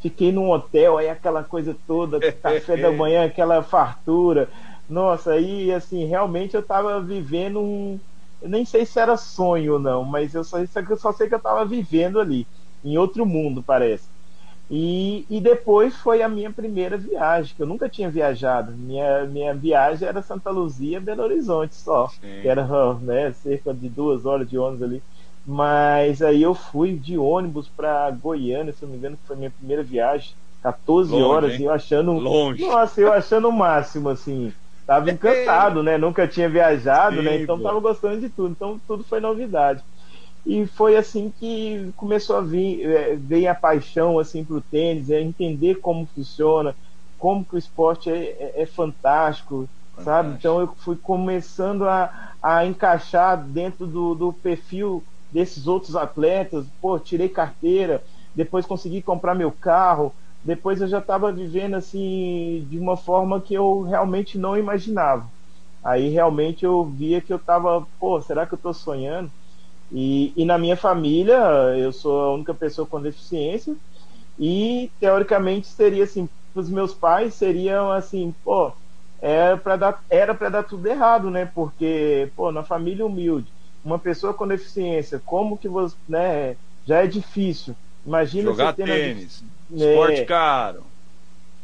fiquei 0.00 0.32
num 0.32 0.50
hotel, 0.50 0.98
aí 0.98 1.08
aquela 1.08 1.42
coisa 1.42 1.76
toda, 1.86 2.20
café 2.42 2.76
da 2.76 2.90
manhã, 2.90 3.24
aquela 3.24 3.62
fartura. 3.62 4.48
Nossa, 4.88 5.32
aí 5.32 5.72
assim, 5.72 6.04
realmente 6.04 6.54
eu 6.54 6.62
tava 6.62 7.00
vivendo 7.00 7.60
um. 7.60 8.00
Eu 8.40 8.48
nem 8.48 8.64
sei 8.64 8.86
se 8.86 8.98
era 8.98 9.16
sonho 9.16 9.74
ou 9.74 9.78
não, 9.78 10.04
mas 10.04 10.34
eu 10.34 10.44
só, 10.44 10.58
eu 10.58 10.96
só 10.96 11.12
sei 11.12 11.28
que 11.28 11.34
eu 11.34 11.40
tava 11.40 11.64
vivendo 11.64 12.20
ali, 12.20 12.46
em 12.84 12.96
outro 12.96 13.26
mundo, 13.26 13.62
parece. 13.62 14.08
E, 14.70 15.24
e 15.30 15.40
depois 15.40 15.96
foi 15.96 16.22
a 16.22 16.28
minha 16.28 16.52
primeira 16.52 16.96
viagem, 16.96 17.54
que 17.56 17.62
eu 17.62 17.66
nunca 17.66 17.88
tinha 17.88 18.10
viajado. 18.10 18.72
Minha, 18.72 19.24
minha 19.24 19.54
viagem 19.54 20.06
era 20.06 20.20
Santa 20.20 20.50
Luzia, 20.50 21.00
Belo 21.00 21.22
Horizonte 21.22 21.74
só, 21.74 22.08
Sim. 22.08 22.42
que 22.42 22.48
era 22.48 22.66
né, 22.94 23.32
cerca 23.32 23.72
de 23.72 23.88
duas 23.88 24.26
horas 24.26 24.48
de 24.48 24.58
ônibus 24.58 24.82
ali. 24.82 25.02
Mas 25.46 26.20
aí 26.20 26.42
eu 26.42 26.54
fui 26.54 26.98
de 26.98 27.16
ônibus 27.16 27.68
para 27.68 28.10
Goiânia, 28.10 28.72
se 28.72 28.84
não 28.84 28.92
me 28.92 28.98
engano, 28.98 29.16
que 29.16 29.26
foi 29.26 29.36
minha 29.36 29.50
primeira 29.50 29.82
viagem, 29.82 30.34
14 30.62 31.10
Longe, 31.10 31.24
horas, 31.24 31.52
hein? 31.54 31.60
e 31.60 31.64
eu 31.64 31.72
achando. 31.72 32.12
Longe. 32.12 32.62
Nossa, 32.66 33.00
eu 33.00 33.10
achando 33.10 33.48
o 33.48 33.52
máximo, 33.52 34.10
assim. 34.10 34.52
Tava 34.88 35.10
encantado, 35.10 35.82
né? 35.82 35.98
Nunca 35.98 36.26
tinha 36.26 36.48
viajado, 36.48 37.16
Sim, 37.16 37.22
né? 37.22 37.42
Então 37.42 37.60
tava 37.60 37.78
gostando 37.78 38.18
de 38.20 38.30
tudo. 38.30 38.52
Então 38.52 38.80
tudo 38.88 39.04
foi 39.04 39.20
novidade. 39.20 39.84
E 40.46 40.66
foi 40.66 40.96
assim 40.96 41.30
que 41.30 41.92
começou 41.94 42.36
a 42.36 42.40
vir, 42.40 42.88
é, 42.88 43.14
veio 43.14 43.50
a 43.50 43.54
paixão 43.54 44.18
assim 44.18 44.42
pro 44.42 44.62
tênis, 44.62 45.10
é 45.10 45.20
entender 45.20 45.74
como 45.74 46.06
funciona, 46.06 46.74
como 47.18 47.44
que 47.44 47.54
o 47.54 47.58
esporte 47.58 48.08
é, 48.08 48.16
é, 48.16 48.62
é 48.62 48.64
fantástico, 48.64 49.68
fantástico, 49.94 50.04
sabe? 50.04 50.34
Então 50.38 50.58
eu 50.58 50.74
fui 50.78 50.96
começando 50.96 51.86
a, 51.86 52.32
a 52.42 52.64
encaixar 52.64 53.36
dentro 53.46 53.86
do, 53.86 54.14
do 54.14 54.32
perfil 54.32 55.04
desses 55.30 55.66
outros 55.66 55.96
atletas, 55.96 56.64
pô, 56.80 56.98
tirei 56.98 57.28
carteira, 57.28 58.02
depois 58.34 58.64
consegui 58.64 59.02
comprar 59.02 59.34
meu 59.34 59.52
carro, 59.52 60.14
depois 60.48 60.80
eu 60.80 60.88
já 60.88 60.98
estava 60.98 61.30
vivendo 61.30 61.74
assim 61.74 62.66
de 62.70 62.78
uma 62.78 62.96
forma 62.96 63.38
que 63.38 63.52
eu 63.52 63.82
realmente 63.82 64.38
não 64.38 64.56
imaginava. 64.56 65.30
Aí 65.84 66.08
realmente 66.08 66.64
eu 66.64 66.84
via 66.86 67.20
que 67.20 67.30
eu 67.30 67.36
estava, 67.36 67.86
pô, 68.00 68.18
será 68.22 68.46
que 68.46 68.54
eu 68.54 68.56
estou 68.56 68.72
sonhando? 68.72 69.30
E, 69.92 70.32
e 70.34 70.46
na 70.46 70.56
minha 70.56 70.74
família, 70.74 71.36
eu 71.76 71.92
sou 71.92 72.20
a 72.20 72.32
única 72.32 72.54
pessoa 72.54 72.86
com 72.86 72.98
deficiência, 72.98 73.76
e 74.38 74.90
teoricamente 74.98 75.66
seria 75.66 76.04
assim, 76.04 76.26
os 76.54 76.70
meus 76.70 76.94
pais 76.94 77.34
seriam 77.34 77.92
assim, 77.92 78.34
pô, 78.42 78.72
era 79.20 79.58
para 79.58 79.76
dar, 79.76 80.04
era 80.08 80.34
para 80.34 80.48
dar 80.48 80.62
tudo 80.62 80.86
errado, 80.86 81.30
né? 81.30 81.44
Porque, 81.54 82.30
pô, 82.34 82.50
na 82.50 82.62
família 82.62 83.04
humilde, 83.04 83.52
uma 83.84 83.98
pessoa 83.98 84.32
com 84.32 84.48
deficiência, 84.48 85.20
como 85.26 85.58
que 85.58 85.68
você, 85.68 85.94
né, 86.08 86.56
já 86.86 87.02
é 87.02 87.06
difícil. 87.06 87.76
Imagina 88.06 88.50
jogar 88.50 88.72
você 88.74 88.82
tênis, 88.82 89.42
é, 89.42 89.57
esporte 89.70 90.24
caro. 90.24 90.84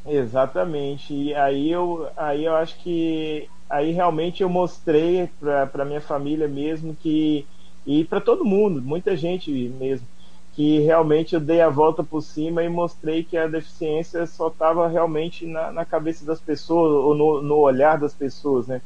Exatamente. 0.07 1.15
E 1.15 1.35
aí 1.35 1.71
eu, 1.71 2.09
aí 2.17 2.45
eu 2.45 2.55
acho 2.55 2.77
que 2.79 3.49
aí 3.69 3.93
realmente 3.93 4.43
eu 4.43 4.49
mostrei 4.49 5.29
para 5.73 5.85
minha 5.85 6.01
família 6.01 6.47
mesmo 6.47 6.95
que 6.95 7.47
e 7.87 8.05
para 8.05 8.21
todo 8.21 8.45
mundo, 8.45 8.81
muita 8.81 9.15
gente 9.15 9.51
mesmo, 9.51 10.07
que 10.55 10.79
realmente 10.81 11.35
eu 11.35 11.41
dei 11.41 11.61
a 11.61 11.69
volta 11.69 12.03
por 12.03 12.23
cima 12.23 12.63
e 12.63 12.69
mostrei 12.69 13.23
que 13.23 13.37
a 13.37 13.47
deficiência 13.47 14.27
só 14.27 14.49
estava 14.49 14.89
realmente 14.89 15.45
na, 15.47 15.71
na, 15.71 15.85
cabeça 15.85 16.25
das 16.25 16.41
pessoas 16.41 16.93
ou 16.93 17.15
no, 17.15 17.43
no 17.43 17.59
olhar 17.59 17.99
das 17.99 18.15
pessoas, 18.15 18.67
né? 18.67 18.81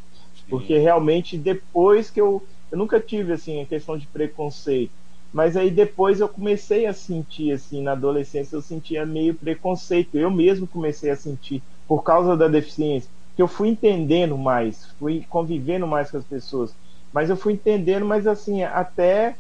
Porque 0.49 0.79
realmente 0.79 1.37
depois 1.37 2.11
que 2.11 2.21
eu 2.21 2.43
eu 2.71 2.79
nunca 2.79 3.01
tive 3.01 3.33
assim 3.33 3.63
a 3.63 3.67
questão 3.67 3.97
de 3.97 4.07
preconceito, 4.07 4.93
mas 5.33 5.57
aí 5.57 5.71
depois 5.71 6.21
eu 6.21 6.29
comecei 6.29 6.87
a 6.87 6.93
sentir 6.93 7.53
assim 7.53 7.83
na 7.83 7.93
adolescência 7.93 8.57
eu 8.57 8.63
sentia 8.63 9.05
meio 9.05 9.35
preconceito, 9.35 10.17
eu 10.17 10.31
mesmo 10.31 10.67
comecei 10.67 11.11
a 11.11 11.17
sentir 11.17 11.63
por 11.87 12.03
causa 12.03 12.37
da 12.37 12.49
deficiência, 12.49 13.11
que 13.37 13.43
eu 13.43 13.49
fui 13.49 13.69
entendendo 13.69 14.37
mais, 14.37 14.87
fui 14.99 15.25
convivendo 15.29 15.87
mais 15.87 16.11
com 16.11 16.19
as 16.19 16.25
pessoas, 16.25 16.75
mas 17.13 17.31
eu 17.31 17.37
fui 17.37 17.55
entendendo, 17.55 18.05
mas 18.05 18.27
assim 18.27 18.63
até 18.63 19.37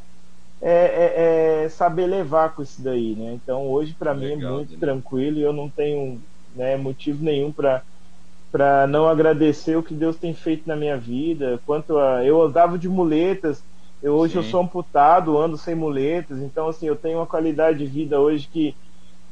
é, 0.60 1.62
é, 1.62 1.64
é 1.64 1.68
saber 1.68 2.06
levar 2.06 2.54
com 2.54 2.62
isso 2.62 2.82
daí, 2.82 3.14
né? 3.14 3.34
Então 3.34 3.68
hoje 3.68 3.94
para 3.98 4.14
mim 4.14 4.32
é 4.32 4.36
muito 4.36 4.72
né? 4.72 4.78
tranquilo 4.78 5.38
e 5.38 5.42
eu 5.42 5.52
não 5.52 5.68
tenho 5.68 6.20
né, 6.54 6.76
motivo 6.76 7.22
nenhum 7.22 7.52
para 7.52 7.82
para 8.50 8.86
não 8.86 9.06
agradecer 9.06 9.76
o 9.76 9.82
que 9.82 9.92
Deus 9.94 10.16
tem 10.16 10.32
feito 10.32 10.66
na 10.66 10.74
minha 10.74 10.96
vida. 10.96 11.60
Quanto 11.66 11.98
a 11.98 12.24
eu 12.24 12.42
andava 12.42 12.78
de 12.78 12.88
muletas, 12.88 13.62
eu, 14.02 14.14
hoje 14.14 14.32
Sim. 14.32 14.38
eu 14.38 14.44
sou 14.44 14.60
amputado, 14.60 15.38
ando 15.38 15.56
sem 15.56 15.74
muletas, 15.74 16.38
então 16.38 16.68
assim 16.68 16.86
eu 16.86 16.96
tenho 16.96 17.18
uma 17.18 17.26
qualidade 17.26 17.78
de 17.78 17.86
vida 17.86 18.20
hoje 18.20 18.48
que 18.52 18.74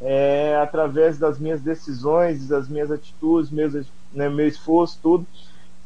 é 0.01 0.59
através 0.61 1.19
das 1.19 1.39
minhas 1.39 1.61
decisões, 1.61 2.49
das 2.49 2.69
minhas 2.69 2.91
atitudes, 2.91 3.51
meus, 3.51 3.87
né, 4.13 4.29
meu 4.29 4.47
esforço, 4.47 4.99
tudo, 5.03 5.27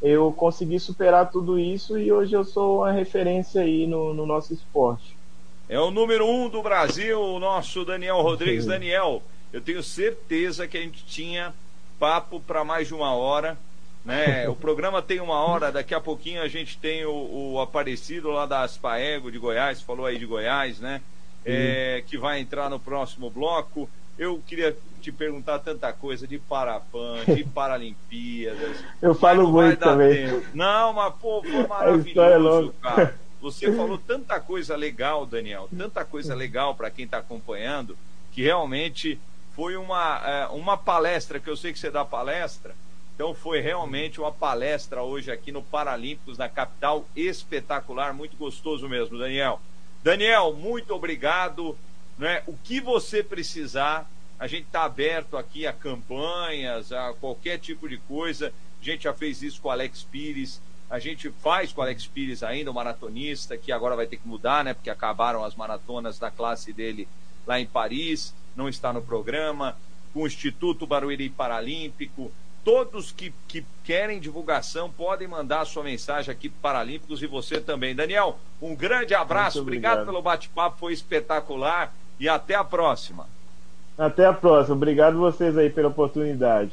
eu 0.01 0.31
consegui 0.31 0.79
superar 0.79 1.29
tudo 1.29 1.59
isso 1.59 1.97
e 1.97 2.11
hoje 2.11 2.33
eu 2.33 2.43
sou 2.43 2.79
uma 2.79 2.91
referência 2.91 3.61
aí 3.61 3.85
no, 3.85 4.13
no 4.13 4.25
nosso 4.25 4.53
esporte. 4.53 5.15
É 5.69 5.79
o 5.79 5.91
número 5.91 6.27
um 6.27 6.49
do 6.49 6.61
Brasil, 6.61 7.21
o 7.21 7.39
nosso 7.39 7.85
Daniel 7.85 8.21
Rodrigues. 8.21 8.65
Daniel, 8.65 9.21
eu 9.53 9.61
tenho 9.61 9.81
certeza 9.81 10.67
que 10.67 10.77
a 10.77 10.81
gente 10.81 11.05
tinha 11.05 11.53
papo 11.99 12.39
para 12.41 12.63
mais 12.63 12.87
de 12.87 12.93
uma 12.93 13.13
hora. 13.13 13.57
Né? 14.03 14.49
O 14.49 14.55
programa 14.55 15.01
tem 15.01 15.19
uma 15.19 15.39
hora, 15.39 15.71
daqui 15.71 15.93
a 15.93 16.01
pouquinho 16.01 16.41
a 16.41 16.47
gente 16.47 16.77
tem 16.77 17.05
o, 17.05 17.53
o 17.53 17.61
Aparecido 17.61 18.29
lá 18.31 18.45
da 18.45 18.63
Aspaego 18.63 19.31
de 19.31 19.37
Goiás, 19.37 19.81
falou 19.81 20.05
aí 20.05 20.17
de 20.17 20.25
Goiás, 20.25 20.79
né? 20.79 21.01
É, 21.43 22.03
que 22.05 22.17
vai 22.17 22.39
entrar 22.39 22.69
no 22.69 22.79
próximo 22.79 23.29
bloco. 23.29 23.89
Eu 24.17 24.41
queria 24.45 24.75
te 25.01 25.11
perguntar 25.11 25.59
tanta 25.59 25.91
coisa 25.91 26.27
de 26.27 26.37
Parapan, 26.37 27.23
de 27.25 27.43
Paralimpíadas. 27.49 28.83
Eu 29.01 29.15
falo 29.15 29.51
muito 29.51 29.79
também. 29.79 30.27
Tempo. 30.27 30.45
Não, 30.53 30.93
mas 30.93 31.13
pô, 31.15 31.41
foi 31.41 31.55
é 31.55 31.67
maravilhoso, 31.67 32.73
cara. 32.81 33.15
Você 33.41 33.71
falou 33.73 33.97
tanta 33.97 34.39
coisa 34.39 34.75
legal, 34.75 35.25
Daniel, 35.25 35.67
tanta 35.75 36.05
coisa 36.05 36.35
legal 36.35 36.75
para 36.75 36.91
quem 36.91 37.05
está 37.05 37.17
acompanhando, 37.17 37.97
que 38.31 38.43
realmente 38.43 39.19
foi 39.55 39.75
uma, 39.75 40.21
é, 40.23 40.47
uma 40.47 40.77
palestra, 40.77 41.39
que 41.39 41.49
eu 41.49 41.57
sei 41.57 41.73
que 41.73 41.79
você 41.79 41.89
dá 41.89 42.05
palestra, 42.05 42.75
então 43.15 43.33
foi 43.33 43.59
realmente 43.59 44.19
uma 44.19 44.31
palestra 44.31 45.03
hoje 45.03 45.31
aqui 45.31 45.51
no 45.51 45.61
Paralímpicos, 45.61 46.37
na 46.37 46.49
capital, 46.49 47.05
espetacular, 47.15 48.13
muito 48.13 48.35
gostoso 48.37 48.87
mesmo, 48.89 49.17
Daniel. 49.17 49.61
Daniel, 50.03 50.53
muito 50.53 50.93
obrigado. 50.93 51.77
Né? 52.17 52.41
O 52.47 52.55
que 52.57 52.79
você 52.79 53.23
precisar, 53.23 54.09
a 54.39 54.47
gente 54.47 54.65
está 54.65 54.83
aberto 54.83 55.37
aqui 55.37 55.67
a 55.67 55.73
campanhas, 55.73 56.91
a 56.91 57.13
qualquer 57.13 57.59
tipo 57.59 57.87
de 57.87 57.97
coisa. 57.97 58.53
A 58.81 58.83
gente 58.83 59.03
já 59.03 59.13
fez 59.13 59.43
isso 59.43 59.61
com 59.61 59.67
o 59.67 59.71
Alex 59.71 60.03
Pires, 60.03 60.61
a 60.89 60.97
gente 60.97 61.29
faz 61.29 61.71
com 61.71 61.81
o 61.81 61.83
Alex 61.83 62.07
Pires 62.07 62.41
ainda, 62.41 62.71
o 62.71 62.73
maratonista, 62.73 63.57
que 63.57 63.71
agora 63.71 63.95
vai 63.95 64.07
ter 64.07 64.17
que 64.17 64.27
mudar, 64.27 64.63
né? 64.63 64.73
Porque 64.73 64.89
acabaram 64.89 65.43
as 65.43 65.55
maratonas 65.55 66.17
da 66.17 66.31
classe 66.31 66.73
dele 66.73 67.07
lá 67.45 67.59
em 67.59 67.65
Paris 67.65 68.33
não 68.55 68.67
está 68.69 68.91
no 68.91 69.01
programa, 69.01 69.77
com 70.13 70.23
o 70.23 70.27
Instituto 70.27 70.85
Barueri 70.85 71.29
Paralímpico, 71.29 72.31
Todos 72.63 73.11
que, 73.11 73.33
que 73.47 73.65
querem 73.83 74.19
divulgação 74.19 74.89
podem 74.89 75.27
mandar 75.27 75.65
sua 75.65 75.83
mensagem 75.83 76.31
aqui 76.31 76.47
para 76.47 76.73
Paralímpicos 76.73 77.23
e 77.23 77.27
você 77.27 77.59
também. 77.59 77.95
Daniel, 77.95 78.37
um 78.61 78.75
grande 78.75 79.15
abraço, 79.15 79.61
obrigado. 79.61 79.93
obrigado 79.93 80.05
pelo 80.05 80.21
bate-papo, 80.21 80.77
foi 80.79 80.93
espetacular 80.93 81.93
e 82.19 82.29
até 82.29 82.53
a 82.53 82.63
próxima. 82.63 83.27
Até 83.97 84.25
a 84.25 84.33
próxima, 84.33 84.75
obrigado 84.75 85.17
vocês 85.17 85.57
aí 85.57 85.69
pela 85.69 85.87
oportunidade. 85.87 86.71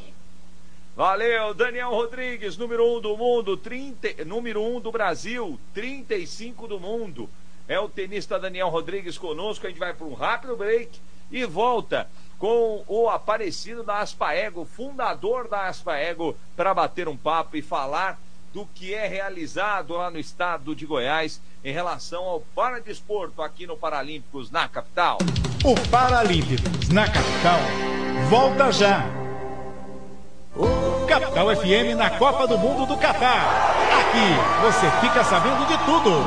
Valeu, 0.94 1.54
Daniel 1.54 1.90
Rodrigues, 1.90 2.56
número 2.56 2.84
1 2.84 2.96
um 2.96 3.00
do 3.00 3.16
mundo, 3.16 3.56
30, 3.56 4.24
número 4.24 4.60
1 4.60 4.76
um 4.76 4.80
do 4.80 4.92
Brasil, 4.92 5.58
35 5.72 6.66
do 6.66 6.78
mundo. 6.78 7.30
É 7.68 7.78
o 7.78 7.88
tenista 7.88 8.38
Daniel 8.38 8.68
Rodrigues 8.68 9.16
conosco. 9.16 9.66
A 9.66 9.70
gente 9.70 9.78
vai 9.78 9.94
para 9.94 10.06
um 10.06 10.14
rápido 10.14 10.56
break 10.56 10.98
e 11.30 11.44
volta 11.44 12.08
com 12.38 12.84
o 12.86 13.08
Aparecido 13.08 13.82
da 13.82 13.98
Aspaego, 13.98 14.64
fundador 14.64 15.48
da 15.48 15.66
Aspaego, 15.66 16.36
para 16.56 16.72
bater 16.72 17.08
um 17.08 17.16
papo 17.16 17.56
e 17.56 17.62
falar 17.62 18.18
do 18.54 18.66
que 18.74 18.94
é 18.94 19.06
realizado 19.06 19.94
lá 19.94 20.10
no 20.10 20.18
estado 20.18 20.74
de 20.74 20.86
Goiás 20.86 21.40
em 21.64 21.72
relação 21.72 22.24
ao 22.24 22.40
Paradesporto 22.54 23.42
aqui 23.42 23.66
no 23.66 23.76
Paralímpicos 23.76 24.50
na 24.50 24.68
capital. 24.68 25.18
O 25.64 25.74
Paralímpicos 25.90 26.88
na 26.88 27.06
capital 27.06 27.58
volta 28.28 28.70
já. 28.72 29.04
Capital 31.08 31.56
FM 31.56 31.96
na 31.96 32.10
Copa 32.10 32.46
do 32.46 32.58
Mundo 32.58 32.86
do 32.86 32.96
Catar. 32.96 33.74
Aqui 34.00 34.62
você 34.62 34.90
fica 35.00 35.24
sabendo 35.24 35.66
de 35.66 35.78
tudo. 35.84 36.24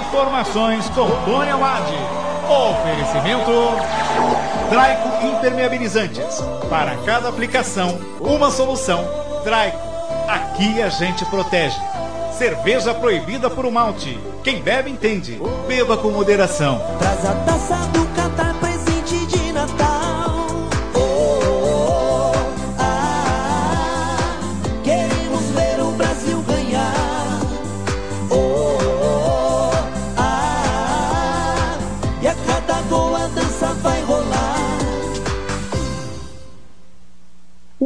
Informações 0.00 0.88
com 0.90 1.08
Tony 1.24 1.50
Awad. 1.50 2.23
Oferecimento 2.48 3.50
Traico 4.68 5.26
Impermeabilizantes. 5.26 6.42
Para 6.68 6.96
cada 7.04 7.28
aplicação, 7.28 7.98
uma 8.20 8.50
solução. 8.50 9.04
Traico. 9.42 9.78
Aqui 10.28 10.82
a 10.82 10.88
gente 10.88 11.24
protege. 11.26 11.78
Cerveja 12.32 12.92
proibida 12.92 13.48
por 13.48 13.64
um 13.64 13.70
malte. 13.70 14.18
Quem 14.42 14.60
bebe 14.60 14.90
entende. 14.90 15.40
Beba 15.68 15.96
com 15.96 16.10
moderação. 16.10 16.80
Traz 16.98 17.24
a 17.24 17.34
taça 17.44 17.76
do 17.88 18.04
Catar 18.14 18.54
presente 18.54 19.26
de 19.26 19.52
Natal. 19.52 20.33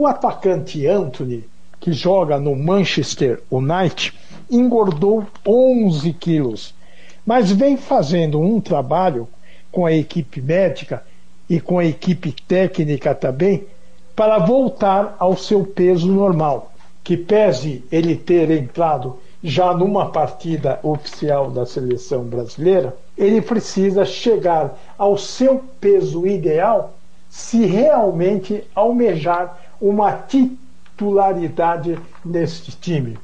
O 0.01 0.07
atacante 0.07 0.87
Anthony, 0.87 1.45
que 1.81 1.93
joga 1.93 2.39
no 2.39 2.55
Manchester 2.55 3.43
United, 3.51 4.15
engordou 4.49 5.27
11 5.45 6.13
quilos, 6.13 6.73
mas 7.27 7.51
vem 7.51 7.77
fazendo 7.77 8.41
um 8.41 8.61
trabalho 8.61 9.27
com 9.73 9.85
a 9.85 9.93
equipe 9.93 10.41
médica 10.41 11.03
e 11.51 11.61
com 11.61 11.81
a 11.81 11.85
equipe 11.85 12.31
técnica 12.31 13.13
também 13.13 13.67
para 14.15 14.39
voltar 14.39 15.17
ao 15.19 15.37
seu 15.37 15.65
peso 15.65 16.07
normal. 16.07 16.71
Que 17.03 17.17
pese 17.17 17.85
ele 17.91 18.15
ter 18.15 18.53
entrado 18.53 19.19
já 19.43 19.75
numa 19.75 20.13
partida 20.13 20.79
oficial 20.81 21.51
da 21.51 21.67
seleção 21.67 22.23
brasileira, 22.23 22.97
ele 23.17 23.43
precisa 23.43 24.05
chegar 24.05 24.79
ao 24.97 25.19
seu 25.19 25.61
peso 25.81 26.25
ideal 26.25 26.95
se 27.29 27.67
realmente 27.67 28.63
almejar 28.77 29.68
uma 29.81 30.13
titularidade 30.13 31.99
neste 32.25 32.73
time. 32.73 33.19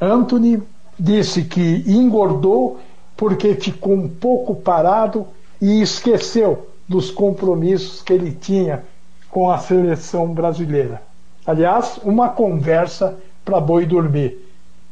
Anthony 0.00 0.62
disse 0.98 1.44
que 1.44 1.84
engordou 1.86 2.80
porque 3.16 3.54
ficou 3.54 3.94
um 3.94 4.08
pouco 4.08 4.54
parado 4.54 5.26
e 5.60 5.80
esqueceu 5.80 6.68
dos 6.88 7.10
compromissos 7.10 8.02
que 8.02 8.12
ele 8.12 8.32
tinha 8.32 8.84
com 9.30 9.50
a 9.50 9.58
seleção 9.58 10.32
brasileira. 10.32 11.02
Aliás, 11.46 11.98
uma 12.02 12.28
conversa 12.28 13.18
para 13.44 13.60
boi 13.60 13.86
dormir, 13.86 14.38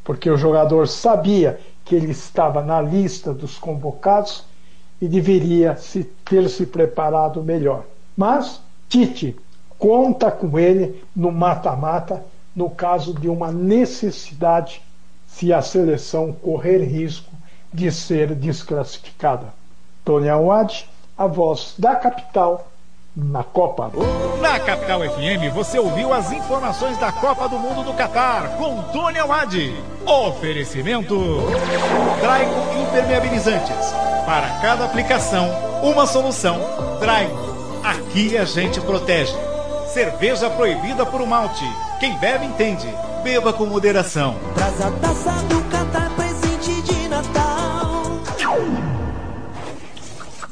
porque 0.05 0.31
o 0.31 0.37
jogador 0.37 0.89
sabia 0.89 1.59
que 1.85 1.95
ele 1.95 2.11
estava 2.11 2.63
na 2.63 2.81
lista 2.81 3.33
dos 3.33 3.59
convocados 3.59 4.45
e 5.01 5.09
deveria 5.09 5.77
se 5.77 6.05
ter 6.25 6.49
se 6.49 6.67
preparado 6.67 7.43
melhor. 7.43 7.85
Mas 8.17 8.61
Tite 8.93 9.35
conta 9.83 10.31
com 10.31 10.57
ele 10.61 11.03
no 11.15 11.33
mata-mata 11.33 12.25
no 12.55 12.71
caso 12.71 13.13
de 13.13 13.29
uma 13.29 13.51
necessidade 13.51 14.81
se 15.27 15.53
a 15.53 15.61
seleção 15.61 16.33
correr 16.33 16.85
risco 16.85 17.33
de 17.73 17.91
ser 17.91 18.33
desclassificada. 18.37 19.53
Tony 20.05 20.29
Awad, 20.29 20.89
a 21.19 21.27
voz 21.27 21.75
da 21.77 21.97
capital 21.97 22.69
na 23.17 23.43
Copa. 23.43 23.91
Na 24.41 24.61
Capital 24.61 25.01
FM 25.01 25.53
você 25.53 25.81
ouviu 25.81 26.13
as 26.13 26.31
informações 26.31 26.97
da 26.99 27.11
Copa 27.11 27.49
do 27.49 27.59
Mundo 27.59 27.83
do 27.83 27.93
Catar 27.93 28.57
com 28.59 28.83
Tony 28.93 29.19
Awad. 29.19 29.75
Oferecimento 30.07 31.19
Traico 32.21 32.55
Impermeabilizantes. 32.83 33.93
Para 34.25 34.61
cada 34.61 34.85
aplicação, 34.85 35.49
uma 35.83 36.07
solução. 36.07 36.61
Traico. 37.01 37.37
Aqui 37.83 38.39
a 38.39 38.45
gente 38.45 38.81
protege. 38.81 39.52
Cerveja 39.93 40.49
proibida 40.49 41.05
por 41.05 41.21
um 41.21 41.27
malte. 41.27 41.65
Quem 42.01 42.17
bebe 42.17 42.47
entende. 42.47 42.89
Beba 43.23 43.53
com 43.53 43.67
moderação. 43.67 44.37
Traz 44.55 44.81
a 44.81 44.91
taça 44.91 45.33
do 45.49 45.63
Catar 45.71 46.11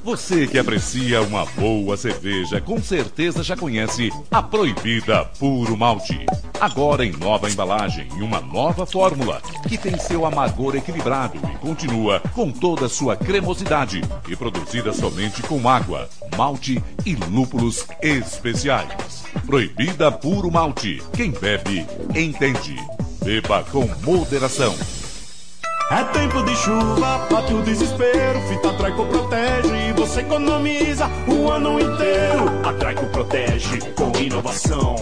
Você 0.03 0.47
que 0.47 0.59
aprecia 0.59 1.21
uma 1.21 1.45
boa 1.45 1.95
cerveja, 1.95 2.59
com 2.59 2.83
certeza 2.83 3.43
já 3.43 3.55
conhece 3.55 4.11
a 4.31 4.43
Proibida 4.43 5.27
Puro 5.39 5.77
Malte. 5.77 6.25
Agora 6.59 7.05
em 7.05 7.13
nova 7.13 7.51
embalagem 7.51 8.09
e 8.17 8.23
uma 8.23 8.41
nova 8.41 8.87
fórmula, 8.87 9.43
que 9.69 9.77
tem 9.77 9.99
seu 9.99 10.25
amargor 10.25 10.75
equilibrado 10.75 11.37
e 11.37 11.59
continua 11.59 12.21
com 12.35 12.51
toda 12.51 12.87
a 12.87 12.89
sua 12.89 13.15
cremosidade 13.15 14.01
e 14.27 14.35
produzida 14.35 14.93
somente 14.93 15.43
com 15.43 15.69
água, 15.69 16.09
malte 16.37 16.83
e 17.05 17.15
lúpulos 17.15 17.87
especiais. 18.01 19.25
Proibida 19.45 20.11
Puro 20.11 20.51
Malte. 20.51 21.03
Quem 21.13 21.31
bebe, 21.31 21.87
entende. 22.15 22.77
Beba 23.23 23.63
com 23.65 23.87
moderação. 24.03 24.75
É 25.91 26.05
tempo 26.05 26.41
de 26.45 26.55
chuva, 26.55 27.27
bate 27.29 27.53
o 27.53 27.63
desespero. 27.63 28.41
Fita 28.49 28.73
Traico 28.75 29.05
protege 29.07 29.89
e 29.89 29.93
você 29.93 30.21
economiza 30.21 31.11
o 31.27 31.51
ano 31.51 31.81
inteiro. 31.81 32.45
A 32.65 32.73
Traico 32.75 33.07
protege 33.07 33.81
com 33.97 34.17
inovação. 34.17 34.95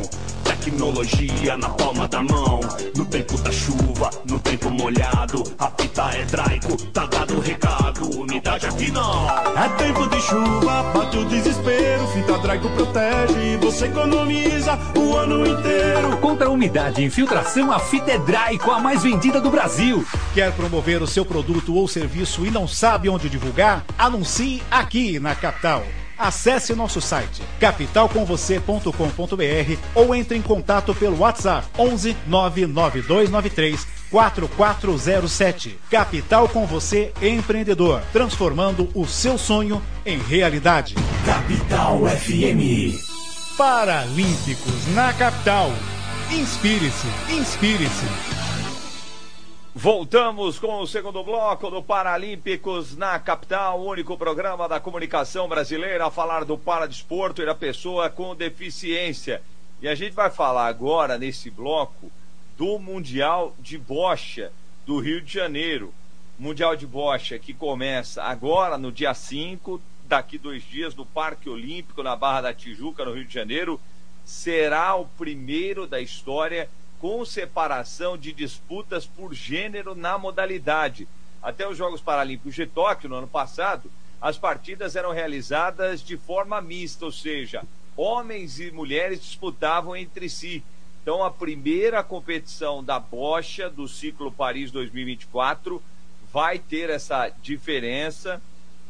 Tecnologia 0.69 1.57
na 1.57 1.71
palma 1.71 2.07
da 2.07 2.23
mão. 2.23 2.61
No 2.95 3.07
tempo 3.07 3.39
da 3.39 3.51
chuva, 3.51 4.11
no 4.29 4.39
tempo 4.39 4.71
molhado. 4.71 5.43
A 5.59 5.71
fita 5.71 6.11
é 6.15 6.27
Traico, 6.27 6.77
tá 6.93 7.07
dado 7.07 7.39
o 7.39 7.41
recado. 7.41 8.21
Umidade 8.21 8.67
aqui 8.67 8.93
não. 8.93 9.31
É 9.31 9.67
tempo 9.79 10.07
de 10.11 10.21
chuva, 10.21 10.83
bate 10.93 11.17
o 11.17 11.25
desespero. 11.25 12.07
Fita 12.09 12.39
Traico 12.41 12.69
protege 12.69 13.55
e 13.55 13.57
você 13.57 13.87
economiza 13.87 14.79
o 14.95 15.17
ano 15.17 15.47
inteiro. 15.47 16.19
Contra 16.19 16.49
a 16.49 16.51
umidade 16.51 17.01
e 17.01 17.07
infiltração, 17.07 17.73
a 17.73 17.79
fita 17.79 18.11
é 18.13 18.19
Draico, 18.19 18.71
a 18.71 18.79
mais 18.79 19.03
vendida 19.03 19.41
do 19.41 19.51
Brasil. 19.51 20.05
Quer 20.35 20.53
promover 20.53 21.01
o 21.01 21.07
seu 21.07 21.25
produto 21.25 21.75
ou 21.75 21.89
serviço 21.89 22.45
e 22.45 22.51
não 22.51 22.69
sabe 22.69 23.09
onde 23.09 23.31
divulgar? 23.31 23.87
Anuncie 23.97 24.63
aqui 24.71 25.19
na 25.19 25.35
capital. 25.35 25.83
Acesse 26.19 26.75
nosso 26.75 27.01
site 27.01 27.43
capitalcomvocê.com.br 27.61 29.79
ou 29.95 30.15
entre 30.15 30.37
em 30.37 30.43
contato 30.43 30.95
pelo 30.95 31.19
WhatsApp 31.19 31.67
11 31.79 32.17
99293 32.27 33.87
4407. 34.11 35.79
Capital 35.91 36.49
com 36.49 36.67
você 36.67 37.13
empreendedor, 37.23 38.03
transformando 38.13 38.91
o 38.95 39.07
seu 39.07 39.39
sonho 39.39 39.81
em 40.05 40.19
realidade. 40.19 40.95
Capital 41.25 42.01
FM. 42.07 42.99
Paralímpicos 43.57 44.95
na 44.95 45.13
capital. 45.13 45.71
Inspire-se, 46.31 47.07
inspire-se. 47.33 48.28
Voltamos 49.81 50.59
com 50.59 50.81
o 50.81 50.89
segundo 50.89 51.23
bloco 51.23 51.71
do 51.71 51.81
Paralímpicos 51.81 52.97
na 52.97 53.17
capital, 53.21 53.79
o 53.79 53.87
único 53.87 54.19
programa 54.19 54.69
da 54.69 54.81
comunicação 54.81 55.49
brasileira 55.49 56.05
a 56.05 56.11
falar 56.11 56.45
do 56.45 56.59
paradesporto 56.59 57.41
e 57.41 57.47
da 57.47 57.55
pessoa 57.55 58.11
com 58.11 58.35
deficiência. 58.35 59.41
E 59.81 59.87
a 59.87 59.95
gente 59.95 60.15
vai 60.15 60.31
falar 60.31 60.67
agora, 60.67 61.17
nesse 61.17 61.49
bloco, 61.49 62.11
do 62.57 62.77
Mundial 62.81 63.55
de 63.61 63.79
Bocha 63.79 64.51
do 64.85 64.99
Rio 64.99 65.21
de 65.21 65.33
Janeiro. 65.33 65.95
Mundial 66.37 66.75
de 66.75 66.85
Bocha 66.85 67.39
que 67.39 67.55
começa 67.55 68.21
agora 68.25 68.77
no 68.77 68.91
dia 68.91 69.15
5, 69.15 69.81
daqui 70.09 70.39
dois 70.39 70.65
dias, 70.65 70.97
no 70.97 71.07
Parque 71.07 71.49
Olímpico, 71.49 72.03
na 72.03 72.17
Barra 72.17 72.41
da 72.41 72.53
Tijuca, 72.53 73.05
no 73.05 73.13
Rio 73.13 73.25
de 73.27 73.33
Janeiro. 73.33 73.81
Será 74.25 74.97
o 74.97 75.07
primeiro 75.07 75.87
da 75.87 76.01
história 76.01 76.69
com 77.01 77.25
separação 77.25 78.19
de 78.19 78.33
disputas 78.33 79.07
por 79.07 79.33
gênero 79.33 79.95
na 79.95 80.19
modalidade. 80.19 81.07
Até 81.43 81.69
os 81.69 81.77
Jogos 81.77 82.01
Paralímpicos 82.01 82.55
de 82.55 82.67
Tóquio, 82.67 83.09
no 83.09 83.17
ano 83.17 83.29
passado, 83.29 83.91
as 84.21 84.37
partidas 84.37 84.97
eram 84.97 85.13
realizadas 85.13 86.03
de 86.03 86.17
forma 86.17 86.61
mista, 86.61 87.05
ou 87.05 87.13
seja, 87.13 87.63
homens 87.97 88.59
e 88.59 88.71
mulheres 88.71 89.21
disputavam 89.21 89.95
entre 89.95 90.29
si. 90.29 90.63
Então, 91.03 91.23
a 91.23 91.31
primeira 91.31 92.03
competição 92.03 92.83
da 92.83 92.99
bocha 92.99 93.71
do 93.71 93.87
ciclo 93.87 94.31
Paris 94.33 94.71
2024 94.73 95.83
vai 96.33 96.59
ter 96.59 96.91
essa 96.91 97.29
diferença, 97.43 98.43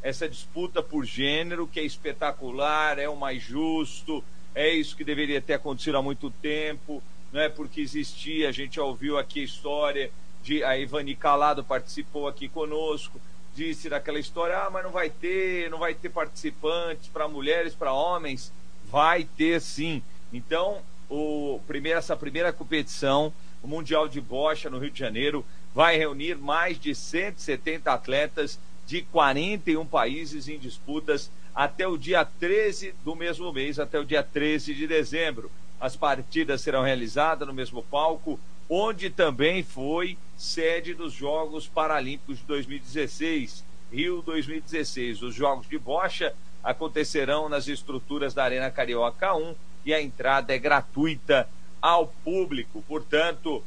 essa 0.02 0.28
disputa 0.28 0.82
por 0.82 1.04
gênero, 1.04 1.66
que 1.66 1.78
é 1.78 1.84
espetacular, 1.84 2.98
é 2.98 3.08
o 3.08 3.16
mais 3.16 3.42
justo, 3.42 4.24
é 4.54 4.68
isso 4.70 4.96
que 4.96 5.04
deveria 5.04 5.40
ter 5.40 5.54
acontecido 5.54 5.98
há 5.98 6.02
muito 6.02 6.30
tempo, 6.30 7.02
não 7.32 7.40
é 7.40 7.48
porque 7.48 7.80
existia, 7.80 8.48
a 8.48 8.52
gente 8.52 8.76
já 8.76 8.82
ouviu 8.82 9.18
aqui 9.18 9.40
a 9.40 9.44
história 9.44 10.10
de 10.42 10.62
a 10.64 10.78
Ivani 10.78 11.14
Calado 11.14 11.62
participou 11.62 12.26
aqui 12.26 12.48
conosco, 12.48 13.20
disse 13.54 13.88
daquela 13.88 14.18
história, 14.18 14.56
ah, 14.56 14.70
mas 14.70 14.84
não 14.84 14.90
vai 14.90 15.10
ter, 15.10 15.68
não 15.70 15.78
vai 15.78 15.94
ter 15.94 16.08
participantes 16.08 17.08
para 17.08 17.28
mulheres, 17.28 17.74
para 17.74 17.92
homens, 17.92 18.52
vai 18.90 19.24
ter 19.24 19.60
sim. 19.60 20.02
Então, 20.32 20.80
o 21.10 21.60
primeiro, 21.66 21.98
essa 21.98 22.16
primeira 22.16 22.52
competição, 22.52 23.32
o 23.62 23.68
Mundial 23.68 24.08
de 24.08 24.20
Bocha 24.20 24.70
no 24.70 24.78
Rio 24.78 24.90
de 24.90 24.98
Janeiro, 24.98 25.44
vai 25.74 25.96
reunir 25.96 26.36
mais 26.36 26.78
de 26.78 26.94
170 26.94 27.92
atletas 27.92 28.58
de 28.86 29.02
41 29.02 29.84
países 29.86 30.48
em 30.48 30.58
disputas 30.58 31.30
até 31.54 31.86
o 31.86 31.98
dia 31.98 32.24
13 32.24 32.94
do 33.04 33.14
mesmo 33.14 33.52
mês, 33.52 33.78
até 33.78 33.98
o 33.98 34.04
dia 34.04 34.22
13 34.22 34.74
de 34.74 34.86
dezembro. 34.86 35.50
As 35.80 35.96
partidas 35.96 36.60
serão 36.60 36.82
realizadas 36.82 37.46
no 37.46 37.54
mesmo 37.54 37.82
palco, 37.82 38.38
onde 38.68 39.10
também 39.10 39.62
foi 39.62 40.18
sede 40.36 40.94
dos 40.94 41.12
Jogos 41.12 41.66
Paralímpicos 41.66 42.38
de 42.38 42.44
2016, 42.44 43.64
Rio 43.92 44.22
2016. 44.22 45.22
Os 45.22 45.34
Jogos 45.34 45.68
de 45.68 45.78
Bocha 45.78 46.34
acontecerão 46.62 47.48
nas 47.48 47.68
estruturas 47.68 48.34
da 48.34 48.44
Arena 48.44 48.70
Carioca 48.70 49.34
1 49.34 49.54
e 49.84 49.94
a 49.94 50.02
entrada 50.02 50.54
é 50.54 50.58
gratuita 50.58 51.48
ao 51.80 52.08
público. 52.08 52.84
Portanto, 52.86 53.62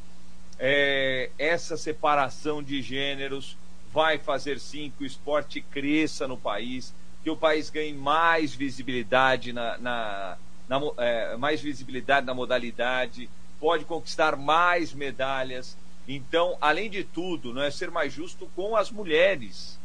é, 0.59 1.31
essa 1.39 1.75
separação 1.77 2.61
de 2.61 2.81
gêneros 2.81 3.57
vai 3.91 4.17
fazer 4.17 4.59
sim 4.59 4.91
que 4.95 5.03
o 5.03 5.07
esporte 5.07 5.61
cresça 5.61 6.27
no 6.27 6.37
país, 6.37 6.93
que 7.23 7.29
o 7.29 7.35
país 7.35 7.69
ganhe 7.69 7.93
mais 7.93 8.53
visibilidade 8.53 9.51
na, 9.51 9.77
na, 9.77 10.37
na 10.71 10.79
é, 10.99 11.35
mais 11.35 11.59
visibilidade 11.59 12.25
na 12.25 12.33
modalidade, 12.33 13.29
pode 13.59 13.83
conquistar 13.83 14.37
mais 14.37 14.93
medalhas. 14.93 15.77
Então, 16.07 16.57
além 16.61 16.89
de 16.89 17.03
tudo, 17.03 17.53
não 17.53 17.61
é 17.61 17.69
ser 17.69 17.91
mais 17.91 18.13
justo 18.13 18.49
com 18.55 18.77
as 18.77 18.89
mulheres. 18.89 19.77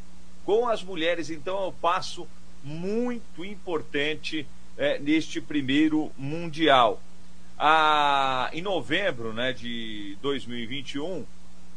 Com 0.45 0.68
as 0.68 0.84
mulheres, 0.84 1.28
então, 1.28 1.59
é 1.59 1.66
um 1.66 1.72
passo 1.72 2.28
muito 2.62 3.45
importante 3.45 4.47
é, 4.78 4.97
neste 5.01 5.41
primeiro 5.41 6.12
mundial. 6.16 7.03
Ah, 7.59 8.49
em 8.53 8.62
novembro 8.62 9.32
né, 9.32 9.53
de 9.53 10.16
2021, 10.22 11.26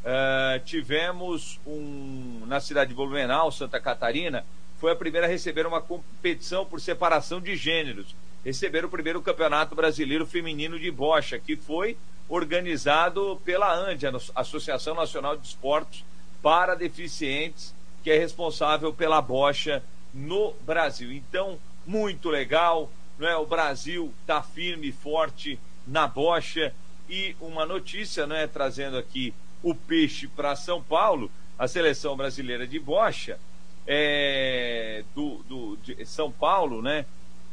é, 0.05 0.61
tivemos 0.63 1.59
um, 1.65 2.43
na 2.45 2.59
cidade 2.59 2.89
de 2.89 2.95
Blumenau, 2.95 3.51
Santa 3.51 3.79
Catarina, 3.79 4.45
foi 4.79 4.91
a 4.91 4.95
primeira 4.95 5.25
a 5.25 5.29
receber 5.29 5.65
uma 5.65 5.81
competição 5.81 6.63
por 6.63 6.79
separação 6.79 7.41
de 7.41 7.55
gêneros. 7.55 8.15
Receber 8.43 8.85
o 8.85 8.89
primeiro 8.89 9.21
campeonato 9.21 9.75
brasileiro 9.75 10.25
feminino 10.25 10.79
de 10.79 10.89
bocha, 10.89 11.37
que 11.37 11.55
foi 11.55 11.97
organizado 12.27 13.41
pela 13.43 13.73
ANDE, 13.73 14.05
Associação 14.35 14.95
Nacional 14.95 15.35
de 15.35 15.47
Esportes 15.47 16.05
para 16.41 16.75
Deficientes, 16.75 17.73
que 18.03 18.11
é 18.11 18.17
responsável 18.17 18.93
pela 18.93 19.21
bocha 19.21 19.83
no 20.13 20.53
Brasil. 20.65 21.11
Então, 21.11 21.59
muito 21.85 22.29
legal, 22.29 22.89
não 23.17 23.27
é? 23.27 23.35
O 23.35 23.45
Brasil 23.45 24.13
está 24.21 24.41
firme 24.41 24.89
e 24.89 24.91
forte 24.91 25.59
na 25.85 26.07
bocha 26.07 26.73
e 27.09 27.35
uma 27.41 27.65
notícia, 27.65 28.27
não 28.27 28.35
é, 28.35 28.47
trazendo 28.47 28.97
aqui 28.97 29.33
o 29.63 29.73
peixe 29.73 30.27
para 30.27 30.55
São 30.55 30.81
Paulo, 30.81 31.29
a 31.57 31.67
seleção 31.67 32.15
brasileira 32.15 32.65
de 32.65 32.79
bocha 32.79 33.39
é, 33.85 35.03
do, 35.15 35.43
do 35.49 35.77
de 35.77 36.05
São 36.05 36.31
Paulo, 36.31 36.81
né? 36.81 37.05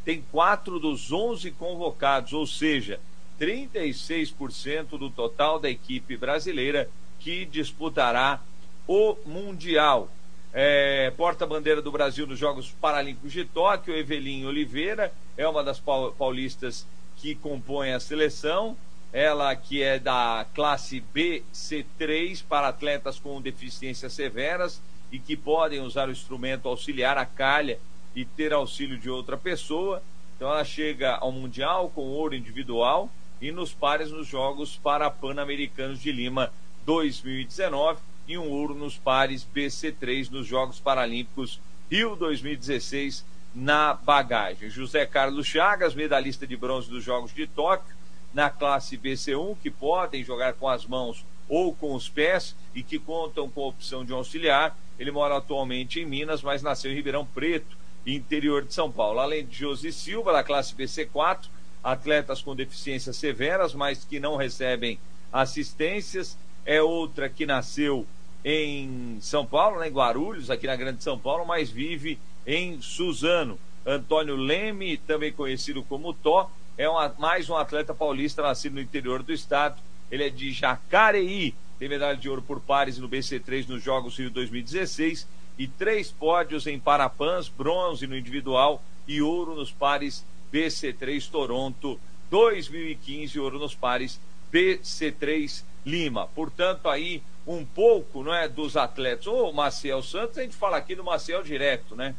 Tem 0.06 0.22
quatro 0.30 0.78
dos 0.78 1.10
11 1.10 1.50
convocados, 1.50 2.32
ou 2.32 2.46
seja, 2.46 3.00
36% 3.40 4.90
do 4.96 5.10
total 5.10 5.58
da 5.58 5.68
equipe 5.68 6.16
brasileira 6.16 6.88
que 7.18 7.44
disputará 7.44 8.40
o 8.86 9.16
Mundial. 9.26 10.08
É, 10.52 11.12
Porta-bandeira 11.16 11.82
do 11.82 11.90
Brasil 11.90 12.24
nos 12.24 12.38
Jogos 12.38 12.70
Paralímpicos 12.70 13.32
de 13.32 13.44
Tóquio, 13.44 13.96
Evelyn 13.96 14.46
Oliveira, 14.46 15.12
é 15.36 15.46
uma 15.48 15.64
das 15.64 15.80
paulistas 15.80 16.86
que 17.16 17.34
compõe 17.34 17.92
a 17.92 17.98
seleção. 17.98 18.76
Ela 19.12 19.56
que 19.56 19.82
é 19.82 19.98
da 19.98 20.46
classe 20.54 21.02
BC3 21.12 22.44
para 22.48 22.68
atletas 22.68 23.18
com 23.18 23.42
deficiências 23.42 24.12
severas 24.12 24.80
e 25.10 25.18
que 25.18 25.36
podem 25.36 25.80
usar 25.80 26.08
o 26.08 26.12
instrumento 26.12 26.68
auxiliar, 26.68 27.18
a 27.18 27.26
calha, 27.26 27.80
e 28.16 28.24
ter 28.24 28.52
auxílio 28.52 28.98
de 28.98 29.10
outra 29.10 29.36
pessoa. 29.36 30.02
Então 30.34 30.48
ela 30.48 30.64
chega 30.64 31.14
ao 31.14 31.30
Mundial 31.30 31.90
com 31.94 32.08
ouro 32.08 32.34
individual 32.34 33.10
e 33.40 33.52
nos 33.52 33.72
pares 33.72 34.10
nos 34.10 34.26
Jogos 34.26 34.80
Pan-Americanos 35.20 36.00
de 36.00 36.10
Lima 36.10 36.50
2019 36.86 38.00
e 38.26 38.38
um 38.38 38.48
ouro 38.50 38.74
nos 38.74 38.96
pares 38.96 39.46
BC3 39.54 40.30
nos 40.30 40.46
Jogos 40.46 40.80
Paralímpicos 40.80 41.60
Rio 41.90 42.16
2016 42.16 43.24
na 43.54 43.94
bagagem. 43.94 44.68
José 44.68 45.06
Carlos 45.06 45.46
Chagas, 45.46 45.94
medalhista 45.94 46.46
de 46.46 46.56
bronze 46.56 46.90
dos 46.90 47.04
Jogos 47.04 47.32
de 47.32 47.46
Tóquio, 47.46 47.94
na 48.34 48.50
classe 48.50 48.98
BC1, 48.98 49.56
que 49.62 49.70
podem 49.70 50.22
jogar 50.24 50.54
com 50.54 50.68
as 50.68 50.84
mãos 50.84 51.24
ou 51.48 51.72
com 51.74 51.94
os 51.94 52.08
pés 52.08 52.56
e 52.74 52.82
que 52.82 52.98
contam 52.98 53.48
com 53.48 53.62
a 53.62 53.68
opção 53.68 54.04
de 54.04 54.12
um 54.12 54.16
auxiliar. 54.16 54.76
Ele 54.98 55.10
mora 55.10 55.36
atualmente 55.36 56.00
em 56.00 56.06
Minas, 56.06 56.42
mas 56.42 56.62
nasceu 56.62 56.90
em 56.90 56.94
Ribeirão 56.94 57.24
Preto, 57.24 57.76
interior 58.06 58.64
de 58.64 58.72
São 58.72 58.90
Paulo. 58.90 59.18
Além 59.18 59.44
de 59.44 59.58
Josi 59.58 59.92
Silva, 59.92 60.32
da 60.32 60.44
classe 60.44 60.74
BC4, 60.74 61.46
atletas 61.82 62.40
com 62.40 62.54
deficiências 62.54 63.16
severas, 63.16 63.74
mas 63.74 64.04
que 64.04 64.20
não 64.20 64.36
recebem 64.36 64.98
assistências. 65.32 66.38
É 66.64 66.80
outra 66.80 67.28
que 67.28 67.46
nasceu 67.46 68.06
em 68.44 69.18
São 69.20 69.44
Paulo, 69.44 69.80
né, 69.80 69.88
em 69.88 69.92
Guarulhos, 69.92 70.50
aqui 70.50 70.66
na 70.66 70.76
Grande 70.76 71.02
São 71.02 71.18
Paulo, 71.18 71.44
mas 71.44 71.70
vive 71.70 72.18
em 72.46 72.80
Suzano. 72.80 73.58
Antônio 73.84 74.34
Leme, 74.34 74.96
também 74.96 75.32
conhecido 75.32 75.82
como 75.82 76.12
Tó, 76.12 76.50
é 76.76 76.88
uma, 76.88 77.14
mais 77.18 77.48
um 77.48 77.56
atleta 77.56 77.94
paulista 77.94 78.42
nascido 78.42 78.74
no 78.74 78.80
interior 78.80 79.22
do 79.22 79.32
estado. 79.32 79.80
Ele 80.10 80.24
é 80.24 80.28
de 80.28 80.52
Jacareí, 80.52 81.54
tem 81.78 81.88
medalha 81.88 82.16
de 82.16 82.28
ouro 82.28 82.42
por 82.42 82.60
pares 82.60 82.98
no 82.98 83.08
BC3 83.08 83.68
nos 83.68 83.82
Jogos 83.82 84.18
Rio 84.18 84.30
2016 84.30 85.26
e 85.58 85.66
três 85.66 86.10
pódios 86.10 86.66
em 86.66 86.78
Parapãs, 86.78 87.48
bronze 87.48 88.06
no 88.06 88.16
individual 88.16 88.82
e 89.06 89.22
ouro 89.22 89.54
nos 89.54 89.70
pares 89.70 90.24
BC3 90.52 91.30
Toronto 91.30 91.98
2015, 92.30 93.38
ouro 93.38 93.58
nos 93.58 93.74
pares 93.74 94.20
BC3 94.52 95.62
Lima. 95.84 96.26
Portanto, 96.34 96.88
aí 96.88 97.22
um 97.46 97.64
pouco 97.64 98.22
não 98.22 98.34
é, 98.34 98.48
dos 98.48 98.76
atletas. 98.76 99.26
O 99.26 99.52
Maciel 99.52 100.02
Santos, 100.02 100.38
a 100.38 100.42
gente 100.42 100.56
fala 100.56 100.76
aqui 100.76 100.94
do 100.94 101.04
Maciel 101.04 101.42
direto, 101.42 101.94
né? 101.94 102.14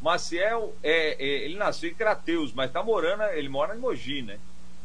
Maciel, 0.00 0.74
é, 0.82 1.22
é, 1.22 1.44
ele 1.44 1.56
nasceu 1.56 1.90
em 1.90 1.94
Crateus, 1.94 2.52
mas 2.54 2.72
tá 2.72 2.82
morando, 2.82 3.22
ele 3.34 3.48
mora 3.48 3.76
em 3.76 3.78
Mogi, 3.78 4.22
né? 4.22 4.38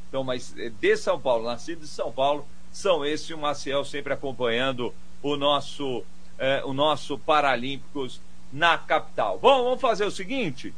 Então, 0.10 0.24
mas 0.24 0.54
é 0.58 0.70
de 0.70 0.98
São 0.98 1.20
Paulo, 1.20 1.46
nascido 1.46 1.82
de 1.82 1.88
São 1.88 2.12
Paulo, 2.12 2.46
são 2.72 3.06
esses 3.06 3.30
o 3.30 3.38
Maciel 3.38 3.86
sempre 3.86 4.14
acompanhando 4.14 4.94
o 5.24 5.38
nosso, 5.38 6.04
é, 6.38 6.64
o 6.66 6.74
nosso 6.74 7.18
Paralímpicos 7.18 8.22
na 8.52 8.78
capital. 8.78 9.40
Bom, 9.40 9.64
vamos 9.64 9.82
fazer 9.82 10.06
o 10.06 10.12
seguinte: 10.12 10.74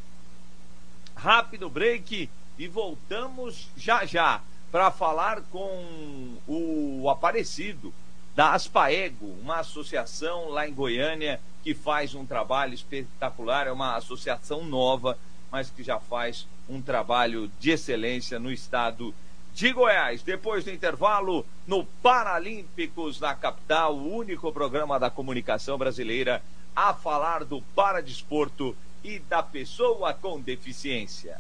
rápido 1.16 1.70
break 1.70 2.30
e 2.58 2.68
voltamos 2.68 3.70
já 3.76 4.06
já 4.06 4.42
para 4.72 4.92
falar 4.92 5.42
com 5.52 6.38
o 6.48 7.10
Aparecido 7.10 7.94
da 8.36 8.54
Aspaego, 8.54 9.36
uma 9.42 9.60
associação 9.60 10.50
lá 10.50 10.68
em 10.68 10.74
Goiânia 10.74 11.40
que 11.64 11.74
faz 11.74 12.14
um 12.14 12.26
trabalho 12.26 12.74
espetacular, 12.74 13.68
é 13.68 13.72
uma 13.72 13.96
associação 13.96 14.64
nova, 14.64 15.18
mas 15.52 15.70
que 15.70 15.84
já 15.84 16.00
faz 16.00 16.48
um 16.70 16.82
trabalho 16.82 17.52
de 17.60 17.72
excelência 17.72 18.40
no 18.40 18.52
estado 18.52 19.12
de 19.12 19.27
Goiás. 19.74 20.22
Depois 20.22 20.64
do 20.64 20.72
intervalo, 20.72 21.46
no 21.66 21.84
Paralímpicos 21.84 23.20
na 23.20 23.34
capital, 23.34 23.96
o 23.96 24.16
único 24.16 24.52
programa 24.52 25.00
da 25.00 25.10
comunicação 25.10 25.78
brasileira 25.78 26.44
a 26.76 26.94
falar 26.94 27.44
do 27.44 27.62
paradesporto 27.76 28.76
e 29.04 29.20
da 29.20 29.42
pessoa 29.42 30.14
com 30.14 30.40
deficiência. 30.40 31.38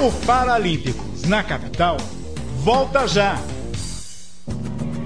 O 0.00 0.26
Paralímpicos 0.26 1.22
na 1.22 1.44
capital 1.44 1.96
volta 2.64 3.06
já. 3.06 3.36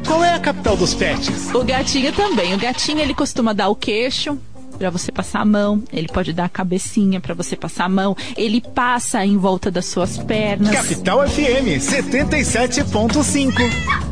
Qual 0.07 0.25
é 0.25 0.33
a 0.33 0.41
capital 0.41 0.77
dos 0.77 0.95
pets? 0.95 1.53
O 1.55 1.65
gatinho 1.65 2.13
também. 2.13 2.55
O 2.55 2.59
gatinho 2.59 3.01
ele 3.01 3.15
costuma 3.15 3.53
dar 3.53 3.69
o 3.69 3.75
queixo, 3.75 4.41
para 4.77 4.91
você 4.91 5.11
passar 5.11 5.41
a 5.41 5.45
mão, 5.45 5.83
ele 5.93 6.09
pode 6.09 6.33
dar 6.33 6.45
a 6.45 6.49
cabecinha 6.49 7.21
para 7.21 7.35
você 7.35 7.57
passar 7.57 7.87
a 7.87 7.89
mão, 7.89 8.17
ele 8.37 8.61
passa 8.61 9.25
em 9.25 9.37
volta 9.37 9.71
das 9.71 9.87
suas 9.87 10.19
pernas. 10.19 10.71
Capital 10.71 11.27
FM 11.29 11.81
77.5. 11.81 14.06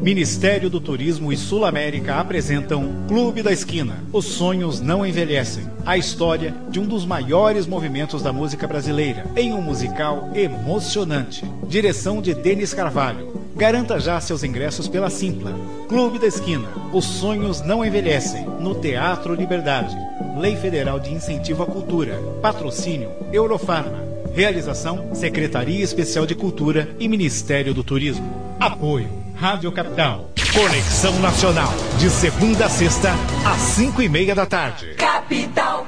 Ministério 0.00 0.70
do 0.70 0.80
Turismo 0.80 1.32
e 1.32 1.36
Sul 1.36 1.64
América 1.64 2.16
apresentam 2.16 3.04
Clube 3.08 3.42
da 3.42 3.52
Esquina. 3.52 3.96
Os 4.12 4.26
sonhos 4.26 4.80
não 4.80 5.04
envelhecem. 5.04 5.64
A 5.84 5.98
história 5.98 6.54
de 6.70 6.78
um 6.78 6.86
dos 6.86 7.04
maiores 7.04 7.66
movimentos 7.66 8.22
da 8.22 8.32
música 8.32 8.66
brasileira, 8.68 9.26
em 9.36 9.52
um 9.52 9.60
musical 9.60 10.30
emocionante. 10.36 11.44
Direção 11.66 12.22
de 12.22 12.32
Denis 12.32 12.72
Carvalho. 12.72 13.36
Garanta 13.56 13.98
já 13.98 14.20
seus 14.20 14.44
ingressos 14.44 14.86
pela 14.86 15.10
Simpla. 15.10 15.52
Clube 15.88 16.20
da 16.20 16.28
Esquina. 16.28 16.68
Os 16.92 17.04
sonhos 17.04 17.60
não 17.60 17.84
envelhecem. 17.84 18.46
No 18.60 18.76
Teatro 18.76 19.34
Liberdade. 19.34 19.96
Lei 20.38 20.54
Federal 20.54 21.00
de 21.00 21.12
Incentivo 21.12 21.64
à 21.64 21.66
Cultura. 21.66 22.22
Patrocínio 22.40 23.10
Eurofarma. 23.32 24.06
Realização 24.32 25.12
Secretaria 25.12 25.82
Especial 25.82 26.24
de 26.24 26.36
Cultura 26.36 26.88
e 27.00 27.08
Ministério 27.08 27.74
do 27.74 27.82
Turismo. 27.82 28.56
Apoio 28.60 29.17
Rádio 29.40 29.70
Capital. 29.70 30.32
Conexão 30.52 31.16
Nacional. 31.20 31.70
De 32.00 32.10
segunda 32.10 32.66
a 32.66 32.68
sexta, 32.68 33.10
às 33.46 33.60
cinco 33.60 34.02
e 34.02 34.08
meia 34.08 34.34
da 34.34 34.44
tarde. 34.44 34.96
Capital. 34.96 35.86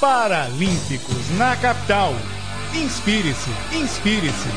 Paralímpicos 0.00 1.30
na 1.38 1.56
capital. 1.56 2.12
Inspire-se, 2.74 3.48
inspire-se. 3.72 4.48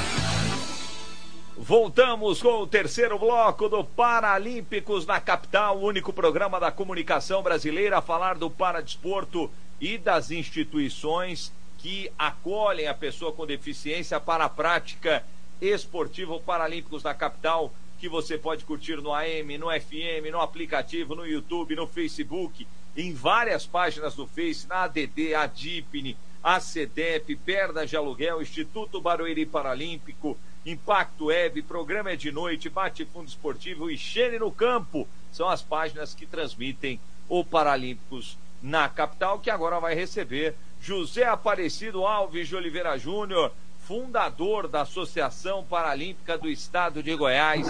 Voltamos 1.55 2.41
com 2.41 2.63
o 2.63 2.65
terceiro 2.65 3.20
bloco 3.20 3.70
do 3.70 3.84
Paralímpicos 3.84 5.05
na 5.05 5.22
capital, 5.22 5.78
o 5.78 5.86
único 5.86 6.11
programa 6.11 6.59
da 6.59 6.72
comunicação 6.72 7.43
brasileira 7.43 7.99
a 7.99 8.01
falar 8.01 8.34
do 8.34 8.49
paradesporto 8.49 9.47
e 9.80 9.99
das 9.99 10.32
instituições 10.32 11.53
que 11.78 12.11
acolhem 12.17 12.88
a 12.88 12.95
pessoa 12.95 13.32
com 13.32 13.45
deficiência 13.45 14.20
para 14.20 14.45
a 14.45 14.49
prática 14.49 15.24
esportiva 15.62 16.39
Paralímpicos 16.39 17.03
na 17.03 17.14
capital, 17.14 17.74
que 17.99 18.07
você 18.07 18.38
pode 18.38 18.64
curtir 18.64 18.95
no 18.97 19.14
AM, 19.14 19.57
no 19.57 19.68
FM, 19.68 20.32
no 20.32 20.39
aplicativo, 20.39 21.16
no 21.16 21.26
YouTube, 21.26 21.76
no 21.76 21.86
Facebook, 21.86 22.66
em 22.95 23.14
várias 23.14 23.66
páginas 23.66 24.16
do 24.16 24.26
Face, 24.26 24.68
na 24.68 24.84
ADD, 24.84 25.36
a 25.36 25.45
DIPNE, 25.45 26.18
a 26.41 26.60
CEDEP, 26.60 27.36
Perdas 27.36 27.89
de 27.89 27.97
Aluguel, 27.97 28.41
Instituto 28.41 29.01
Barueri 29.01 29.45
Paralímpico, 29.45 30.38
Impacto 30.66 31.26
Web, 31.26 31.62
Programa 31.64 32.12
é 32.12 32.16
de 32.16 32.32
Noite, 32.32 32.70
Bate 32.70 33.05
Fundo 33.05 33.28
Esportivo 33.28 33.89
e 33.89 33.97
Xene 33.97 34.39
no 34.39 34.51
Campo. 34.51 35.07
São 35.32 35.49
as 35.49 35.62
páginas 35.62 36.14
que 36.14 36.26
transmitem 36.26 36.99
o 37.28 37.43
Paralímpicos 37.43 38.38
na 38.62 38.88
capital, 38.89 39.39
que 39.39 39.49
agora 39.49 39.80
vai 39.80 39.95
receber 39.95 40.55
José 40.82 41.26
Aparecido 41.26 42.05
Alves 42.05 42.47
de 42.47 42.55
Oliveira 42.55 42.97
Júnior, 42.97 43.51
fundador 43.89 44.67
da 44.67 44.81
Associação 44.81 45.63
Paralímpica 45.63 46.37
do 46.37 46.47
Estado 46.47 47.01
de 47.01 47.15
Goiás, 47.15 47.65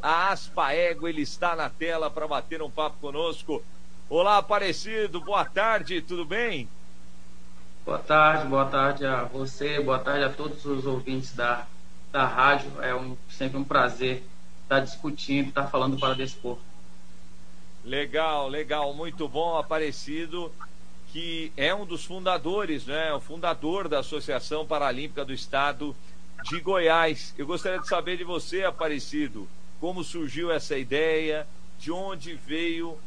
a 0.00 0.30
Aspaego. 0.30 1.08
Ele 1.08 1.22
está 1.22 1.56
na 1.56 1.68
tela 1.68 2.08
para 2.08 2.28
bater 2.28 2.62
um 2.62 2.70
papo 2.70 2.96
conosco. 3.00 3.60
Olá, 4.08 4.38
Aparecido, 4.38 5.20
boa 5.20 5.44
tarde, 5.44 6.00
tudo 6.00 6.24
bem? 6.24 6.68
Boa 7.84 7.98
tarde, 7.98 8.46
boa 8.46 8.66
tarde 8.66 9.04
a 9.04 9.24
você, 9.24 9.80
boa 9.80 9.98
tarde 9.98 10.22
a 10.22 10.30
todos 10.30 10.64
os 10.64 10.86
ouvintes 10.86 11.34
da 11.34 11.66
da 12.12 12.24
rádio. 12.24 12.70
É 12.80 12.94
um, 12.94 13.16
sempre 13.28 13.58
um 13.58 13.64
prazer 13.64 14.22
estar 14.62 14.78
discutindo, 14.78 15.48
estar 15.48 15.66
falando 15.66 15.98
para 15.98 16.14
desporto. 16.14 16.62
Legal, 17.84 18.46
legal, 18.46 18.94
muito 18.94 19.26
bom, 19.26 19.58
Aparecido, 19.58 20.52
que 21.14 21.52
é 21.56 21.72
um 21.72 21.86
dos 21.86 22.04
fundadores, 22.04 22.86
né? 22.86 23.14
O 23.14 23.20
fundador 23.20 23.88
da 23.88 24.00
Associação 24.00 24.66
Paralímpica 24.66 25.24
do 25.24 25.32
Estado 25.32 25.94
de 26.42 26.58
Goiás. 26.58 27.32
Eu 27.38 27.46
gostaria 27.46 27.78
de 27.78 27.86
saber 27.86 28.16
de 28.16 28.24
você, 28.24 28.64
Aparecido, 28.64 29.48
como 29.78 30.02
surgiu 30.02 30.50
essa 30.50 30.76
ideia, 30.76 31.46
de 31.78 31.92
onde 31.92 32.34
veio 32.34 32.98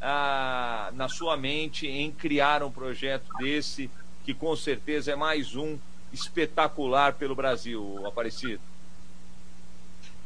ah, 0.00 0.92
na 0.94 1.08
sua 1.08 1.36
mente 1.36 1.88
em 1.88 2.12
criar 2.12 2.62
um 2.62 2.70
projeto 2.70 3.26
desse, 3.36 3.90
que 4.24 4.32
com 4.32 4.54
certeza 4.54 5.10
é 5.10 5.16
mais 5.16 5.56
um 5.56 5.76
espetacular 6.12 7.14
pelo 7.14 7.34
Brasil, 7.34 8.00
Aparecido? 8.06 8.60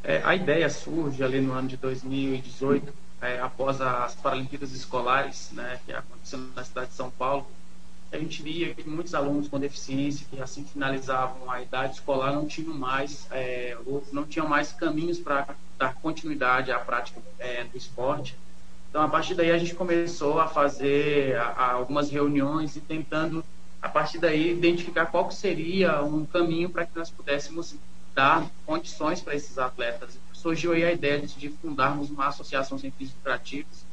É, 0.04 0.20
a 0.22 0.34
ideia 0.34 0.68
surge 0.68 1.24
ali 1.24 1.40
no 1.40 1.54
ano 1.54 1.68
de 1.68 1.78
2018, 1.78 2.92
é, 3.20 3.40
após 3.40 3.80
as 3.80 4.14
Paralimpíadas 4.14 4.72
Escolares, 4.72 5.50
né, 5.52 5.78
que 5.84 5.92
aconteceu 5.92 6.38
na 6.54 6.64
cidade 6.64 6.90
de 6.90 6.94
São 6.94 7.10
Paulo. 7.10 7.46
A 8.12 8.18
gente 8.18 8.42
via 8.42 8.74
que 8.74 8.88
muitos 8.88 9.14
alunos 9.14 9.48
com 9.48 9.58
deficiência, 9.58 10.26
que 10.28 10.40
assim 10.40 10.64
finalizavam 10.64 11.48
a 11.48 11.62
idade 11.62 11.94
escolar, 11.94 12.32
não 12.32 12.46
tinham 12.46 12.74
mais, 12.74 13.26
é, 13.30 13.76
não 14.12 14.24
tinham 14.24 14.48
mais 14.48 14.72
caminhos 14.72 15.18
para 15.18 15.54
dar 15.78 15.94
continuidade 15.94 16.72
à 16.72 16.78
prática 16.78 17.20
é, 17.38 17.62
do 17.62 17.76
esporte. 17.76 18.36
Então, 18.88 19.02
a 19.02 19.08
partir 19.08 19.34
daí, 19.34 19.52
a 19.52 19.58
gente 19.58 19.74
começou 19.74 20.40
a 20.40 20.48
fazer 20.48 21.36
a, 21.36 21.44
a 21.44 21.72
algumas 21.72 22.10
reuniões 22.10 22.74
e 22.74 22.80
tentando 22.80 23.44
a 23.80 23.88
partir 23.88 24.18
daí 24.18 24.50
identificar 24.50 25.06
qual 25.06 25.30
seria 25.30 26.02
um 26.02 26.24
caminho 26.26 26.68
para 26.68 26.84
que 26.84 26.96
nós 26.98 27.10
pudéssemos 27.10 27.74
dar 28.14 28.46
condições 28.66 29.20
para 29.20 29.34
esses 29.34 29.56
atletas. 29.56 30.18
Surgiu 30.40 30.72
aí 30.72 30.84
a 30.84 30.92
ideia 30.92 31.20
de 31.20 31.48
fundarmos 31.50 32.08
uma 32.10 32.28
associação 32.28 32.78
sem 32.78 32.90
fins 32.90 33.12
lucrativos 33.12 33.84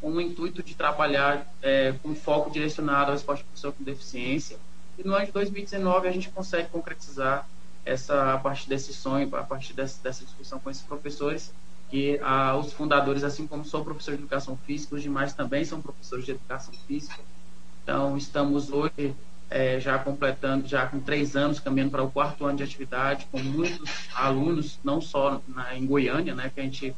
com 0.00 0.10
o 0.10 0.20
intuito 0.20 0.62
de 0.62 0.74
trabalhar 0.74 1.50
é, 1.62 1.94
com 2.02 2.14
foco 2.14 2.50
direcionado 2.50 3.10
ao 3.10 3.16
esporte 3.16 3.42
professor 3.44 3.72
com 3.72 3.82
deficiência. 3.82 4.58
E 4.98 5.02
no 5.02 5.14
ano 5.14 5.24
de 5.24 5.32
2019 5.32 6.06
a 6.06 6.12
gente 6.12 6.28
consegue 6.28 6.68
concretizar 6.68 7.48
essa 7.84 8.34
a 8.34 8.38
partir 8.38 8.68
desse 8.68 8.92
sonho, 8.92 9.34
a 9.36 9.42
partir 9.42 9.72
dessa, 9.72 10.02
dessa 10.02 10.22
discussão 10.22 10.58
com 10.58 10.70
esses 10.70 10.82
professores, 10.82 11.50
que 11.88 12.20
ah, 12.22 12.56
os 12.56 12.74
fundadores, 12.74 13.24
assim 13.24 13.46
como 13.46 13.64
sou 13.64 13.82
professor 13.82 14.14
de 14.16 14.18
educação 14.18 14.56
física, 14.66 14.96
os 14.96 15.02
demais 15.02 15.32
também 15.32 15.64
são 15.64 15.80
professores 15.80 16.26
de 16.26 16.32
educação 16.32 16.74
física. 16.86 17.20
Então, 17.82 18.18
estamos 18.18 18.70
hoje 18.70 19.14
é, 19.48 19.78
já 19.78 19.98
completando, 19.98 20.66
já 20.66 20.86
com 20.86 21.00
três 21.00 21.36
anos, 21.36 21.60
caminhando 21.60 21.90
para 21.90 22.02
o 22.02 22.10
quarto 22.10 22.44
ano 22.44 22.56
de 22.56 22.62
atividade, 22.62 23.26
com 23.30 23.38
muitos 23.38 24.08
alunos, 24.14 24.78
não 24.82 25.00
só 25.00 25.40
na, 25.46 25.76
em 25.76 25.86
Goiânia, 25.86 26.34
né, 26.34 26.50
que 26.52 26.60
a 26.60 26.64
gente 26.64 26.94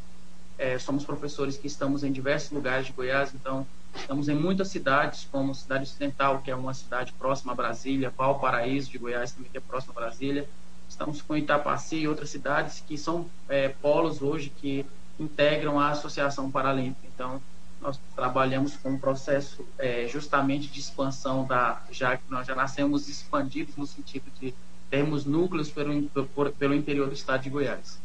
é, 0.57 0.78
somos 0.78 1.05
professores 1.05 1.57
que 1.57 1.66
estamos 1.66 2.03
em 2.03 2.11
diversos 2.11 2.51
lugares 2.51 2.86
de 2.86 2.92
Goiás, 2.92 3.32
então 3.34 3.66
estamos 3.94 4.28
em 4.28 4.34
muitas 4.34 4.68
cidades, 4.68 5.26
como 5.30 5.55
Cidade 5.55 5.84
Ocidental, 5.84 6.40
que 6.40 6.51
é 6.51 6.55
uma 6.55 6.74
cidade 6.74 7.12
próxima 7.12 7.53
a 7.53 7.55
Brasília, 7.55 8.12
Valparaíso 8.16 8.90
de 8.90 8.99
Goiás, 8.99 9.32
também 9.32 9.51
que 9.51 9.59
é 9.59 9.61
próxima 9.61 9.92
a 9.96 10.01
Brasília, 10.01 10.49
estamos 10.88 11.20
com 11.20 11.36
Itapaci 11.36 11.96
e 11.96 12.09
outras 12.09 12.30
cidades 12.30 12.82
que 12.86 12.96
são 12.96 13.26
é, 13.49 13.68
polos 13.68 14.22
hoje 14.22 14.51
que 14.51 14.86
integram 15.20 15.78
a 15.78 15.90
Associação 15.90 16.51
Paralímpica. 16.51 17.07
Então, 17.14 17.42
nós 17.81 17.99
trabalhamos 18.14 18.76
com 18.76 18.91
um 18.91 18.99
processo 18.99 19.66
é, 19.79 20.07
justamente 20.09 20.68
de 20.68 20.81
expansão 20.81 21.47
da 21.47 21.83
já 21.91 22.16
que 22.16 22.24
nós 22.29 22.47
já 22.47 22.55
nascemos 22.55 23.09
expandidos 23.09 23.76
no 23.76 23.87
sentido 23.87 24.24
de 24.41 24.53
termos 24.91 25.24
núcleos 25.24 25.70
pelo, 25.70 26.09
pelo 26.59 26.74
interior 26.74 27.09
do 27.09 27.14
estado 27.14 27.43
de 27.43 27.51
Goiás. 27.51 27.99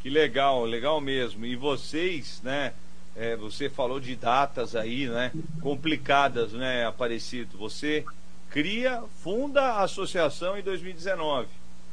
Que 0.00 0.10
legal, 0.10 0.64
legal 0.64 1.00
mesmo. 1.00 1.44
E 1.46 1.56
vocês, 1.56 2.40
né? 2.42 2.74
É, 3.14 3.34
você 3.34 3.70
falou 3.70 3.98
de 3.98 4.14
datas 4.14 4.76
aí, 4.76 5.08
né? 5.08 5.32
Complicadas, 5.62 6.52
né, 6.52 6.86
Aparecido? 6.86 7.56
Você 7.56 8.04
cria, 8.50 9.02
funda 9.22 9.62
a 9.62 9.84
associação 9.84 10.58
em 10.58 10.62
2019. 10.62 11.48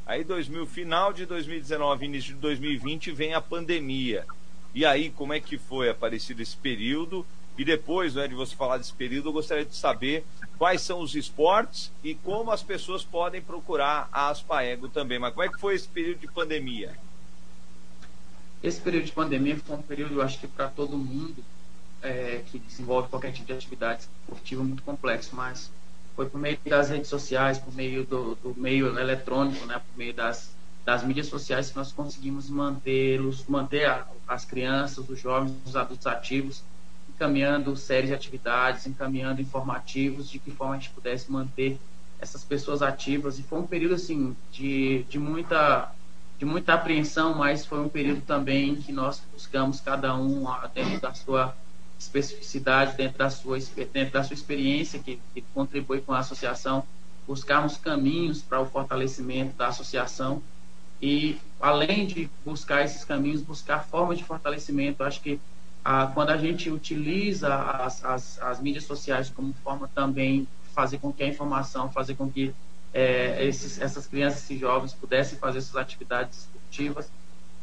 Aí 0.06 0.22
2000, 0.22 0.66
final 0.66 1.12
de 1.12 1.24
2019, 1.24 2.04
início 2.04 2.34
de 2.34 2.40
2020 2.40 3.10
vem 3.10 3.32
a 3.32 3.40
pandemia. 3.40 4.26
E 4.74 4.84
aí, 4.84 5.10
como 5.10 5.32
é 5.32 5.40
que 5.40 5.56
foi 5.56 5.88
aparecido 5.88 6.42
esse 6.42 6.56
período? 6.56 7.24
E 7.56 7.64
depois 7.64 8.14
né, 8.14 8.26
de 8.26 8.34
você 8.34 8.56
falar 8.56 8.78
desse 8.78 8.92
período, 8.92 9.28
eu 9.28 9.32
gostaria 9.32 9.64
de 9.64 9.76
saber 9.76 10.24
quais 10.58 10.82
são 10.82 11.00
os 11.00 11.14
esportes 11.14 11.92
e 12.02 12.14
como 12.16 12.50
as 12.50 12.62
pessoas 12.62 13.04
podem 13.04 13.40
procurar 13.40 14.08
a 14.12 14.28
Aspaego 14.28 14.88
também. 14.88 15.18
Mas 15.20 15.32
como 15.32 15.44
é 15.44 15.48
que 15.48 15.60
foi 15.60 15.76
esse 15.76 15.86
período 15.86 16.18
de 16.18 16.26
pandemia? 16.26 16.98
Esse 18.60 18.80
período 18.80 19.04
de 19.04 19.12
pandemia 19.12 19.56
foi 19.56 19.76
um 19.76 19.82
período, 19.82 20.14
eu 20.14 20.22
acho 20.22 20.40
que 20.40 20.48
para 20.48 20.68
todo 20.68 20.96
mundo 20.98 21.44
é, 22.02 22.42
que 22.46 22.58
desenvolve 22.58 23.08
qualquer 23.08 23.32
tipo 23.32 23.46
de 23.46 23.52
atividade 23.52 24.02
esportiva 24.02 24.64
muito 24.64 24.82
complexo, 24.82 25.36
mas 25.36 25.70
foi 26.16 26.28
por 26.28 26.40
meio 26.40 26.58
das 26.66 26.90
redes 26.90 27.08
sociais, 27.08 27.58
por 27.58 27.74
meio 27.74 28.04
do, 28.04 28.34
do 28.36 28.54
meio 28.56 28.98
eletrônico, 28.98 29.64
né, 29.66 29.80
por 29.80 29.98
meio 29.98 30.14
das 30.14 30.53
das 30.84 31.02
mídias 31.02 31.26
sociais 31.26 31.70
que 31.70 31.76
nós 31.76 31.92
conseguimos 31.92 32.50
mantê-los, 32.50 33.44
manter 33.46 33.86
a, 33.86 34.06
as 34.28 34.44
crianças, 34.44 35.08
os 35.08 35.18
jovens, 35.18 35.54
os 35.64 35.76
adultos 35.76 36.06
ativos, 36.06 36.62
encaminhando 37.08 37.74
séries 37.76 38.08
de 38.08 38.14
atividades, 38.14 38.86
encaminhando 38.86 39.40
informativos, 39.40 40.28
de 40.28 40.38
que 40.38 40.50
forma 40.50 40.74
a 40.74 40.78
gente 40.78 40.90
pudesse 40.90 41.30
manter 41.30 41.78
essas 42.20 42.44
pessoas 42.44 42.82
ativas. 42.82 43.38
E 43.38 43.42
foi 43.42 43.60
um 43.60 43.66
período 43.66 43.94
assim 43.94 44.36
de, 44.52 45.04
de 45.04 45.18
muita 45.18 45.90
de 46.36 46.44
muita 46.44 46.74
apreensão, 46.74 47.32
mas 47.32 47.64
foi 47.64 47.78
um 47.78 47.88
período 47.88 48.20
também 48.22 48.74
que 48.74 48.92
nós 48.92 49.22
buscamos 49.32 49.80
cada 49.80 50.16
um 50.16 50.44
dentro 50.74 51.00
da 51.00 51.14
sua 51.14 51.54
especificidade, 51.96 52.96
dentro 52.96 53.18
da 53.18 53.30
sua, 53.30 53.56
dentro 53.92 54.12
da 54.12 54.24
sua 54.24 54.34
experiência 54.34 54.98
que, 54.98 55.20
que 55.32 55.42
contribui 55.54 56.00
com 56.00 56.12
a 56.12 56.18
associação, 56.18 56.84
buscarmos 57.24 57.76
caminhos 57.76 58.42
para 58.42 58.60
o 58.60 58.66
fortalecimento 58.66 59.56
da 59.56 59.68
associação 59.68 60.42
e, 61.04 61.38
além 61.60 62.06
de 62.06 62.30
buscar 62.42 62.82
esses 62.82 63.04
caminhos, 63.04 63.42
buscar 63.42 63.80
formas 63.80 64.16
de 64.16 64.24
fortalecimento. 64.24 65.04
Acho 65.04 65.20
que 65.20 65.38
ah, 65.84 66.10
quando 66.14 66.30
a 66.30 66.38
gente 66.38 66.70
utiliza 66.70 67.54
as, 67.54 68.02
as, 68.02 68.40
as, 68.40 68.58
mídias 68.58 68.84
sociais 68.84 69.28
como 69.28 69.52
forma 69.62 69.86
também 69.94 70.48
fazer 70.74 70.96
com 70.96 71.12
que 71.12 71.22
a 71.22 71.26
informação, 71.26 71.92
fazer 71.92 72.14
com 72.14 72.30
que 72.30 72.54
é, 72.94 73.44
esses, 73.44 73.78
essas 73.82 74.06
crianças 74.06 74.48
e 74.48 74.56
jovens 74.56 74.94
pudessem 74.94 75.38
fazer 75.38 75.60
suas 75.60 75.82
atividades 75.82 76.38
esportivas, 76.38 77.10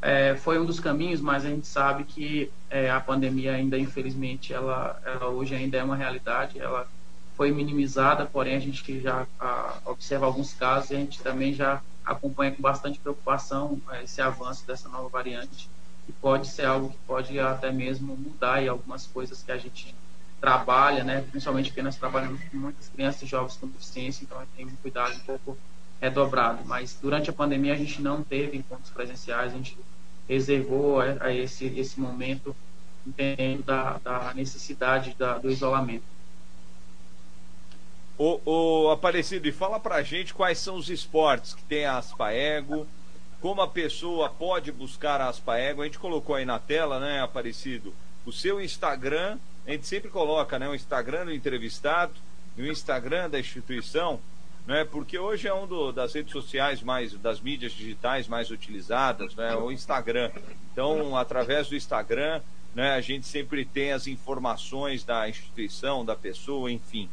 é, 0.03 0.35
foi 0.35 0.59
um 0.59 0.65
dos 0.65 0.79
caminhos, 0.79 1.19
mas 1.19 1.43
a 1.43 1.49
gente 1.49 1.65
sabe 1.65 2.03
que 2.03 2.51
é, 2.69 2.91
a 2.91 2.99
pandemia 2.99 3.55
ainda, 3.55 3.75
infelizmente, 3.75 4.53
ela, 4.53 5.01
ela 5.03 5.29
hoje 5.29 5.55
ainda 5.55 5.77
é 5.77 5.83
uma 5.83 5.95
realidade, 5.95 6.59
ela 6.59 6.87
foi 7.35 7.51
minimizada, 7.51 8.23
porém 8.23 8.55
a 8.55 8.59
gente 8.59 9.01
já 9.01 9.25
a, 9.39 9.79
observa 9.85 10.27
alguns 10.27 10.53
casos 10.53 10.91
e 10.91 10.95
a 10.95 10.99
gente 10.99 11.19
também 11.23 11.55
já 11.55 11.81
acompanha 12.05 12.51
com 12.51 12.61
bastante 12.61 12.99
preocupação 12.99 13.81
é, 13.91 14.03
esse 14.03 14.21
avanço 14.21 14.65
dessa 14.65 14.89
nova 14.89 15.09
variante, 15.09 15.69
que 16.05 16.11
pode 16.13 16.47
ser 16.47 16.65
algo 16.65 16.89
que 16.89 16.97
pode 17.05 17.39
até 17.39 17.71
mesmo 17.71 18.15
mudar 18.15 18.61
e 18.61 18.67
algumas 18.67 19.05
coisas 19.07 19.43
que 19.43 19.51
a 19.51 19.57
gente 19.57 19.95
trabalha, 20.39 21.03
né, 21.03 21.21
principalmente 21.29 21.69
porque 21.69 21.83
nós 21.83 21.95
trabalhamos 21.95 22.41
com 22.45 22.57
muitas 22.57 22.89
crianças 22.89 23.21
e 23.21 23.25
jovens 23.27 23.55
com 23.57 23.67
deficiência, 23.67 24.23
então 24.23 24.37
a 24.37 24.41
gente 24.41 24.53
tem 24.57 24.65
um 24.65 24.75
cuidado 24.81 25.15
um 25.15 25.19
pouco 25.19 25.57
redobrado. 26.01 26.65
Mas 26.65 26.97
durante 26.99 27.29
a 27.29 27.33
pandemia 27.33 27.73
a 27.73 27.77
gente 27.77 28.01
não 28.01 28.23
teve 28.23 28.57
encontros 28.57 28.89
presenciais, 28.89 29.53
a 29.53 29.55
gente 29.55 29.77
reservou 30.27 30.99
a, 30.99 31.25
a 31.25 31.33
esse, 31.33 31.65
esse 31.65 31.99
momento 31.99 32.55
entendendo 33.05 33.63
da, 33.63 33.99
da 33.99 34.33
necessidade 34.33 35.15
da, 35.17 35.37
do 35.37 35.49
isolamento. 35.49 36.03
O, 38.17 38.39
o 38.45 38.91
Aparecido, 38.91 39.47
e 39.47 39.51
fala 39.51 39.79
pra 39.79 40.03
gente 40.03 40.33
quais 40.33 40.59
são 40.59 40.75
os 40.75 40.89
esportes 40.89 41.53
que 41.53 41.63
tem 41.63 41.85
a 41.85 41.97
Aspaego, 41.97 42.87
como 43.41 43.61
a 43.61 43.67
pessoa 43.67 44.29
pode 44.29 44.71
buscar 44.71 45.19
a 45.19 45.27
Aspaego. 45.27 45.81
A 45.81 45.85
gente 45.85 45.97
colocou 45.97 46.35
aí 46.35 46.45
na 46.45 46.59
tela, 46.59 46.99
né, 46.99 47.21
Aparecido, 47.21 47.93
o 48.25 48.31
seu 48.31 48.61
Instagram, 48.61 49.39
a 49.65 49.71
gente 49.71 49.87
sempre 49.87 50.09
coloca, 50.09 50.59
né, 50.59 50.69
o 50.69 50.75
Instagram 50.75 51.25
do 51.25 51.33
entrevistado 51.33 52.13
e 52.55 52.61
o 52.61 52.71
Instagram 52.71 53.29
da 53.29 53.39
instituição, 53.39 54.19
né, 54.67 54.85
porque 54.85 55.17
hoje 55.17 55.47
é 55.47 55.53
um 55.53 55.65
do, 55.65 55.91
das 55.91 56.13
redes 56.13 56.31
sociais 56.31 56.83
mais, 56.83 57.13
das 57.13 57.41
mídias 57.41 57.71
digitais 57.71 58.27
mais 58.27 58.51
utilizadas, 58.51 59.35
né, 59.35 59.55
o 59.55 59.71
Instagram. 59.71 60.29
Então, 60.71 61.17
através 61.17 61.67
do 61.67 61.75
Instagram, 61.75 62.41
né, 62.75 62.93
a 62.93 63.01
gente 63.01 63.25
sempre 63.25 63.65
tem 63.65 63.91
as 63.91 64.05
informações 64.05 65.03
da 65.03 65.27
instituição, 65.27 66.05
da 66.05 66.15
pessoa, 66.15 66.71
enfim. 66.71 67.09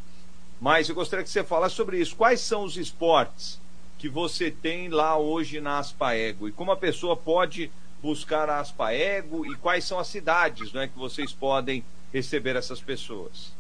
Mas 0.61 0.89
eu 0.89 0.95
gostaria 0.95 1.25
que 1.25 1.31
você 1.31 1.45
falasse 1.45 1.75
sobre 1.75 2.01
isso. 2.01 2.17
Quais 2.17 2.41
são 2.41 2.65
os 2.65 2.77
esportes 2.77 3.61
que 3.97 4.09
você 4.09 4.51
tem 4.51 4.89
lá 4.89 5.17
hoje 5.17 5.61
na 5.61 5.79
Aspaego? 5.79 6.49
E 6.49 6.53
como 6.53 6.73
a 6.73 6.77
pessoa 6.77 7.17
pode 7.17 7.71
buscar 8.03 8.49
a 8.51 8.61
Aspaego? 8.61 9.47
E 9.47 9.55
quais 9.57 9.85
são 9.85 9.99
as 9.99 10.09
cidades 10.09 10.73
né, 10.73 10.89
que 10.89 10.99
vocês 10.99 11.33
podem 11.33 11.85
receber 12.13 12.57
essas 12.57 12.81
pessoas? 12.81 13.53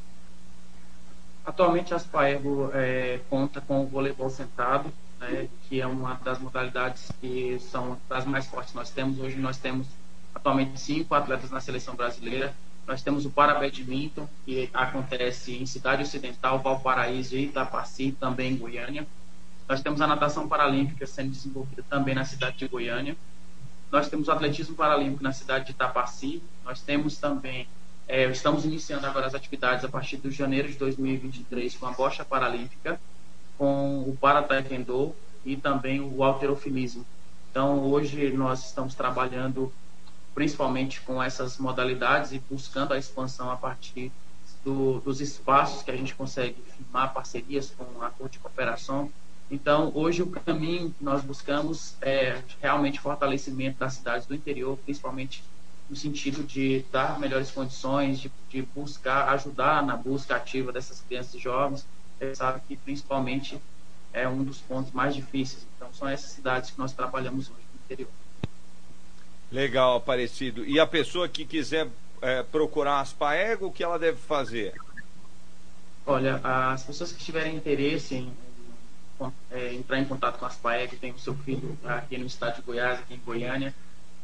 Atualmente 1.46 1.94
a 1.94 1.96
Aspaego 1.96 2.70
é, 2.74 3.20
conta 3.30 3.60
com 3.60 3.82
o 3.82 3.86
voleibol 3.86 4.28
sentado, 4.28 4.92
né, 5.20 5.48
que 5.68 5.80
é 5.80 5.86
uma 5.86 6.14
das 6.14 6.38
modalidades 6.38 7.10
que 7.20 7.58
são 7.60 7.98
das 8.08 8.24
mais 8.24 8.46
fortes 8.46 8.74
nós 8.74 8.90
temos. 8.90 9.18
Hoje 9.18 9.36
nós 9.36 9.56
temos 9.56 9.86
atualmente 10.34 10.78
cinco 10.78 11.14
atletas 11.14 11.50
na 11.50 11.60
seleção 11.60 11.94
brasileira 11.94 12.54
nós 12.88 13.02
temos 13.02 13.26
o 13.26 13.30
Parabadminton, 13.30 14.26
que 14.46 14.70
acontece 14.72 15.54
em 15.54 15.66
Cidade 15.66 16.02
Ocidental, 16.02 16.58
Valparaíso 16.58 17.36
e 17.36 17.44
Itapaci, 17.44 18.12
também 18.18 18.54
em 18.54 18.56
Goiânia. 18.56 19.06
Nós 19.68 19.82
temos 19.82 20.00
a 20.00 20.06
natação 20.06 20.48
paralímpica 20.48 21.06
sendo 21.06 21.30
desenvolvida 21.30 21.84
também 21.90 22.14
na 22.14 22.24
cidade 22.24 22.56
de 22.56 22.66
Goiânia. 22.66 23.14
Nós 23.92 24.08
temos 24.08 24.26
o 24.26 24.32
atletismo 24.32 24.74
paralímpico 24.74 25.22
na 25.22 25.34
cidade 25.34 25.66
de 25.66 25.72
Itapaci. 25.72 26.42
Nós 26.64 26.80
temos 26.80 27.18
também, 27.18 27.68
é, 28.08 28.24
estamos 28.30 28.64
iniciando 28.64 29.06
agora 29.06 29.26
as 29.26 29.34
atividades 29.34 29.84
a 29.84 29.88
partir 29.90 30.16
de 30.16 30.30
janeiro 30.30 30.68
de 30.68 30.78
2023 30.78 31.76
com 31.76 31.86
a 31.86 31.92
bocha 31.92 32.24
paralímpica, 32.24 32.98
com 33.58 34.00
o 34.00 34.16
para 34.18 34.48
e 35.44 35.56
também 35.56 36.00
o 36.00 36.24
alterofilismo. 36.24 37.04
Então, 37.50 37.80
hoje 37.80 38.32
nós 38.32 38.64
estamos 38.64 38.94
trabalhando 38.94 39.70
principalmente 40.38 41.00
com 41.00 41.20
essas 41.20 41.58
modalidades 41.58 42.30
e 42.30 42.38
buscando 42.38 42.94
a 42.94 42.96
expansão 42.96 43.50
a 43.50 43.56
partir 43.56 44.12
do, 44.64 45.00
dos 45.00 45.20
espaços 45.20 45.82
que 45.82 45.90
a 45.90 45.96
gente 45.96 46.14
consegue 46.14 46.62
firmar 46.76 47.12
parcerias 47.12 47.74
com 47.76 48.00
a 48.00 48.08
Corte 48.08 48.34
de 48.34 48.38
Cooperação. 48.38 49.10
Então, 49.50 49.90
hoje 49.96 50.22
o 50.22 50.30
caminho 50.30 50.94
que 50.96 51.02
nós 51.02 51.24
buscamos 51.24 51.96
é 52.00 52.40
realmente 52.60 53.00
fortalecimento 53.00 53.80
das 53.80 53.94
cidades 53.94 54.28
do 54.28 54.34
interior, 54.36 54.78
principalmente 54.84 55.42
no 55.90 55.96
sentido 55.96 56.44
de 56.44 56.84
dar 56.92 57.18
melhores 57.18 57.50
condições, 57.50 58.20
de, 58.20 58.30
de 58.48 58.62
buscar, 58.62 59.30
ajudar 59.30 59.84
na 59.84 59.96
busca 59.96 60.36
ativa 60.36 60.70
dessas 60.70 61.00
crianças 61.00 61.34
e 61.34 61.40
jovens. 61.40 61.84
Você 62.16 62.36
sabe 62.36 62.60
que 62.68 62.76
principalmente 62.76 63.60
é 64.12 64.28
um 64.28 64.44
dos 64.44 64.58
pontos 64.58 64.92
mais 64.92 65.16
difíceis. 65.16 65.66
Então, 65.74 65.92
são 65.92 66.06
essas 66.06 66.30
cidades 66.30 66.70
que 66.70 66.78
nós 66.78 66.92
trabalhamos 66.92 67.50
hoje 67.50 67.66
no 67.74 67.80
interior. 67.84 68.27
Legal, 69.50 69.96
Aparecido. 69.96 70.64
E 70.64 70.78
a 70.78 70.86
pessoa 70.86 71.28
que 71.28 71.44
quiser 71.44 71.88
é, 72.20 72.42
procurar 72.42 73.00
as 73.00 73.12
Paego, 73.12 73.66
o 73.66 73.72
que 73.72 73.82
ela 73.82 73.98
deve 73.98 74.18
fazer? 74.18 74.74
Olha, 76.06 76.40
as 76.42 76.84
pessoas 76.84 77.12
que 77.12 77.22
tiverem 77.22 77.56
interesse 77.56 78.14
em 78.14 78.32
é, 79.50 79.74
entrar 79.74 79.98
em 79.98 80.04
contato 80.04 80.38
com 80.38 80.46
as 80.46 80.54
Paego, 80.56 80.96
tem 80.96 81.10
o 81.12 81.18
seu 81.18 81.34
filho 81.34 81.76
aqui 81.84 82.16
no 82.16 82.26
estado 82.26 82.56
de 82.56 82.62
Goiás, 82.62 83.00
aqui 83.00 83.14
em 83.14 83.18
Goiânia, 83.18 83.74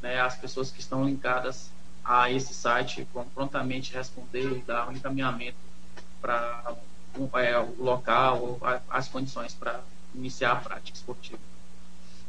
Né, 0.00 0.20
as 0.20 0.36
pessoas 0.36 0.70
que 0.70 0.78
estão 0.78 1.04
linkadas 1.04 1.72
a 2.04 2.30
esse 2.30 2.54
site 2.54 3.04
vão 3.12 3.24
prontamente 3.28 3.92
responder 3.92 4.52
e 4.52 4.60
dar 4.60 4.88
um 4.88 4.92
encaminhamento 4.92 5.56
para 6.20 6.76
é, 7.34 7.58
o 7.58 7.74
local, 7.82 8.60
as 8.88 9.08
condições 9.08 9.54
para 9.54 9.80
iniciar 10.14 10.52
a 10.52 10.56
prática 10.56 10.96
esportiva. 10.96 11.40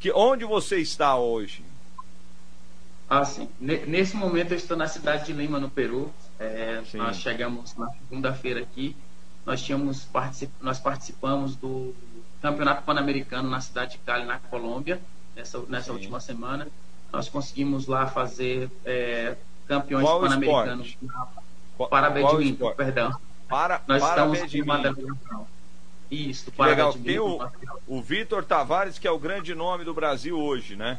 Que, 0.00 0.10
onde 0.12 0.44
você 0.44 0.78
está 0.78 1.16
hoje? 1.16 1.64
Ah, 3.08 3.24
sim. 3.24 3.48
Nesse 3.60 4.16
momento 4.16 4.52
eu 4.52 4.56
estou 4.56 4.76
na 4.76 4.88
cidade 4.88 5.26
de 5.26 5.32
Lima, 5.32 5.60
no 5.60 5.70
Peru. 5.70 6.12
É, 6.40 6.82
nós 6.94 7.18
chegamos 7.18 7.76
na 7.76 7.88
segunda-feira 7.90 8.60
aqui. 8.60 8.96
Nós, 9.44 9.62
tínhamos 9.62 10.04
particip... 10.04 10.50
nós 10.60 10.80
participamos 10.80 11.56
do 11.56 11.94
Campeonato 12.42 12.82
Pan-Americano 12.82 13.48
na 13.48 13.60
cidade 13.60 13.92
de 13.92 13.98
Cali, 13.98 14.26
na 14.26 14.38
Colômbia, 14.38 15.00
nessa, 15.36 15.60
nessa 15.68 15.92
última 15.92 16.18
semana. 16.20 16.66
Nós 17.12 17.28
conseguimos 17.28 17.86
lá 17.86 18.08
fazer 18.08 18.68
é, 18.84 19.36
campeões 19.68 20.04
pan-americanos 20.04 20.98
para 21.88 22.10
badminton, 22.10 22.72
perdão. 22.72 23.16
Para, 23.48 23.80
Nós 23.86 24.02
para 24.02 24.26
estamos 24.26 24.66
badminton. 24.66 25.46
Isso, 26.10 26.50
que 26.50 26.62
legal. 26.62 26.92
Tem 26.92 27.18
o, 27.18 27.48
o 27.86 28.02
Vitor 28.02 28.44
Tavares, 28.44 28.98
que 28.98 29.06
é 29.06 29.10
o 29.10 29.18
grande 29.18 29.54
nome 29.54 29.84
do 29.84 29.94
Brasil 29.94 30.38
hoje, 30.38 30.76
né? 30.76 30.98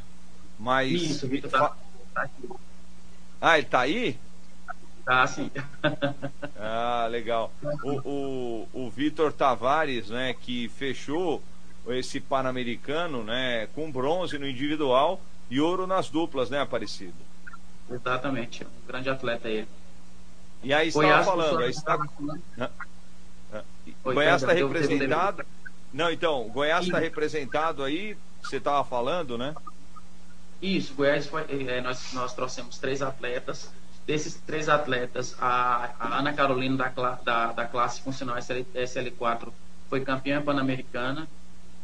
Mas. 0.57 0.91
Isso, 0.91 1.27
Vitor 1.27 1.51
tá 1.51 1.75
aqui. 2.15 2.49
Ah, 3.39 3.57
ele 3.57 3.67
tá 3.67 3.81
aí? 3.81 4.17
Tá, 5.05 5.27
sim. 5.27 5.51
ah, 6.59 7.07
legal. 7.09 7.51
O, 7.83 8.09
o, 8.09 8.67
o 8.85 8.89
Vitor 8.89 9.33
Tavares, 9.33 10.09
né, 10.09 10.33
que 10.33 10.69
fechou 10.69 11.43
esse 11.89 12.19
Pan-Americano, 12.19 13.23
né, 13.23 13.67
com 13.75 13.91
bronze 13.91 14.37
no 14.37 14.47
individual, 14.47 15.19
e 15.49 15.59
ouro 15.59 15.85
nas 15.85 16.09
duplas, 16.09 16.49
né, 16.49 16.61
Aparecido? 16.61 17.13
Exatamente, 17.89 18.63
um 18.63 18.87
grande 18.87 19.09
atleta 19.09 19.49
ele. 19.49 19.67
E 20.63 20.73
aí 20.73 20.87
estava 20.87 21.23
falando, 21.23 21.59
aí 21.59 21.69
está... 21.69 21.97
Hã? 22.57 22.69
Oi, 24.05 24.13
Goiás 24.15 24.41
está 24.41 24.53
representado. 24.53 25.45
Não, 25.93 26.09
então, 26.09 26.49
Goiás 26.49 26.85
está 26.85 26.97
representado 26.97 27.83
aí, 27.83 28.17
você 28.41 28.57
estava 28.57 28.83
falando, 28.83 29.37
né? 29.37 29.53
Isso, 30.61 30.93
Goiás 30.93 31.27
foi, 31.27 31.43
eh, 31.49 31.81
nós, 31.81 32.13
nós 32.13 32.33
trouxemos 32.33 32.77
três 32.77 33.01
atletas. 33.01 33.69
Desses 34.05 34.35
três 34.41 34.67
atletas, 34.67 35.35
a, 35.39 35.93
a 35.97 36.19
Ana 36.19 36.33
Carolina 36.33 36.75
da, 36.77 36.89
da, 37.23 37.53
da 37.53 37.65
classe 37.67 38.01
funcional 38.01 38.37
SL, 38.37 38.65
SL4 38.75 39.53
foi 39.87 40.01
campeã 40.03 40.41
pan-americana, 40.41 41.29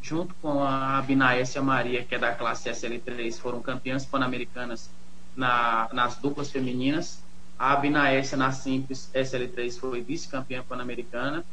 junto 0.01 0.35
com 0.35 0.61
a 0.63 1.01
Binaécia 1.01 1.61
Maria, 1.61 2.03
que 2.05 2.15
é 2.15 2.19
da 2.19 2.35
classe 2.35 2.69
SL3, 2.69 3.39
foram 3.39 3.61
campeãs 3.61 4.05
pan-americanas 4.05 4.89
na, 5.35 5.89
nas 5.93 6.17
duplas 6.17 6.51
femininas. 6.51 7.23
A 7.57 7.75
Binaécia 7.77 8.37
na 8.37 8.51
simples 8.51 9.09
SL3 9.13 9.79
foi 9.79 10.01
vice-campeã 10.01 10.63
pan-americana. 10.63 11.45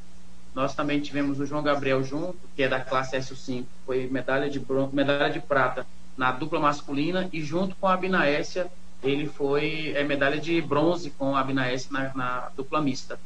Nós 0.55 0.75
também 0.75 1.01
tivemos 1.01 1.39
o 1.39 1.47
João 1.47 1.63
Gabriel 1.63 2.03
junto, 2.03 2.39
que 2.57 2.63
é 2.63 2.69
da 2.69 2.81
classe 2.81 3.17
S5, 3.17 3.67
foi 3.85 4.09
medalha 4.09 4.49
de 4.51 4.59
bron- 4.59 4.91
medalha 4.93 5.31
de 5.31 5.41
prata 5.41 5.87
na 6.17 6.33
dupla 6.33 6.59
masculina 6.59 7.29
e 7.33 7.43
junto 7.43 7.77
com 7.77 7.87
a 7.87 7.97
Binaécia 7.97 8.71
ele 9.11 9.27
foi 9.27 9.93
é, 9.95 10.03
medalha 10.03 10.39
de 10.41 10.61
bronze 10.61 11.11
com 11.11 11.37
a 11.37 11.43
Binaécia 11.43 11.91
na, 11.93 12.15
na 12.15 12.51
dupla 12.57 12.81
mista. 12.81 13.19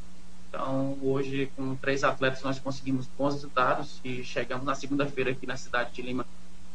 Então 0.49 0.97
hoje 1.01 1.51
com 1.55 1.75
três 1.75 2.03
atletas 2.03 2.43
nós 2.43 2.59
conseguimos 2.59 3.07
bons 3.17 3.35
resultados 3.35 3.99
e 4.03 4.23
chegamos 4.23 4.65
na 4.65 4.75
segunda-feira 4.75 5.31
aqui 5.31 5.47
na 5.47 5.57
cidade 5.57 5.93
de 5.93 6.01
Lima 6.01 6.25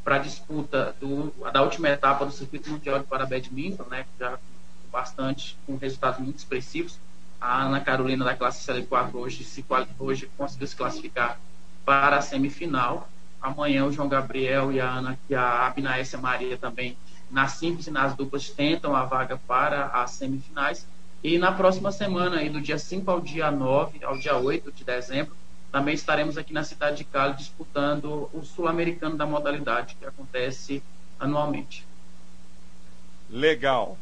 para 0.02 0.16
a 0.16 0.18
disputa 0.18 0.94
do, 1.00 1.32
da 1.52 1.62
última 1.62 1.88
etapa 1.88 2.24
do 2.24 2.32
circuito 2.32 2.70
mundial 2.70 3.00
de 3.00 3.07
para 3.07 3.26
badminton, 3.26 3.84
né? 3.90 4.07
Já 4.18 4.38
bastante 4.90 5.59
com 5.66 5.76
resultados 5.76 6.20
muito 6.20 6.38
expressivos. 6.38 6.98
A 7.40 7.64
Ana 7.64 7.80
Carolina 7.80 8.24
da 8.24 8.34
classe 8.34 8.66
CL4 8.66 9.14
hoje 9.14 9.44
se 9.44 9.64
hoje 9.98 10.30
conseguiu 10.38 10.66
se 10.66 10.76
classificar 10.76 11.38
para 11.84 12.16
a 12.16 12.22
semifinal. 12.22 13.09
Amanhã 13.42 13.84
o 13.84 13.92
João 13.92 14.09
Gabriel 14.09 14.72
e 14.72 14.80
a 14.80 14.88
Ana 14.88 15.18
e 15.28 15.34
a 15.34 15.66
Abinaécia 15.66 16.18
Maria 16.18 16.57
também 16.57 16.96
nas 17.30 17.52
simples 17.52 17.86
e 17.86 17.90
nas 17.90 18.14
duplas 18.14 18.50
tentam 18.50 18.94
a 18.94 19.04
vaga 19.04 19.40
para 19.46 19.86
as 19.86 20.12
semifinais. 20.12 20.86
E 21.22 21.38
na 21.38 21.52
próxima 21.52 21.90
semana, 21.90 22.36
aí, 22.36 22.48
do 22.48 22.60
dia 22.60 22.78
5 22.78 23.10
ao 23.10 23.20
dia 23.20 23.50
9, 23.50 24.04
ao 24.04 24.18
dia 24.18 24.36
8 24.36 24.70
de 24.70 24.84
dezembro, 24.84 25.34
também 25.72 25.94
estaremos 25.94 26.38
aqui 26.38 26.52
na 26.52 26.64
cidade 26.64 26.98
de 26.98 27.04
Cali 27.04 27.34
disputando 27.34 28.30
o 28.32 28.42
Sul-Americano 28.42 29.16
da 29.16 29.26
modalidade, 29.26 29.96
que 29.96 30.06
acontece 30.06 30.82
anualmente. 31.18 31.86
Legal. 33.28 33.98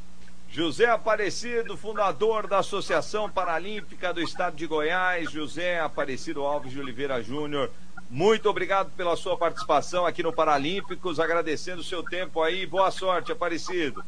José 0.51 0.87
Aparecido, 0.87 1.77
fundador 1.77 2.47
da 2.47 2.59
Associação 2.59 3.29
Paralímpica 3.29 4.13
do 4.13 4.21
Estado 4.21 4.55
de 4.55 4.67
Goiás, 4.67 5.31
José 5.33 5.81
Aparecido 5.81 6.43
Alves 6.43 6.71
de 6.71 6.79
Oliveira 6.79 7.21
Júnior. 7.21 7.73
Muito 8.11 8.49
obrigado 8.49 8.91
pela 8.97 9.17
sua 9.17 9.37
participação 9.37 10.07
aqui 10.07 10.23
no 10.23 10.33
Paralímpicos, 10.33 11.19
agradecendo 11.19 11.81
o 11.81 11.85
seu 11.85 12.03
tempo 12.03 12.43
aí. 12.43 12.67
Boa 12.67 12.91
sorte, 12.91 13.33
Aparecido. 13.33 14.05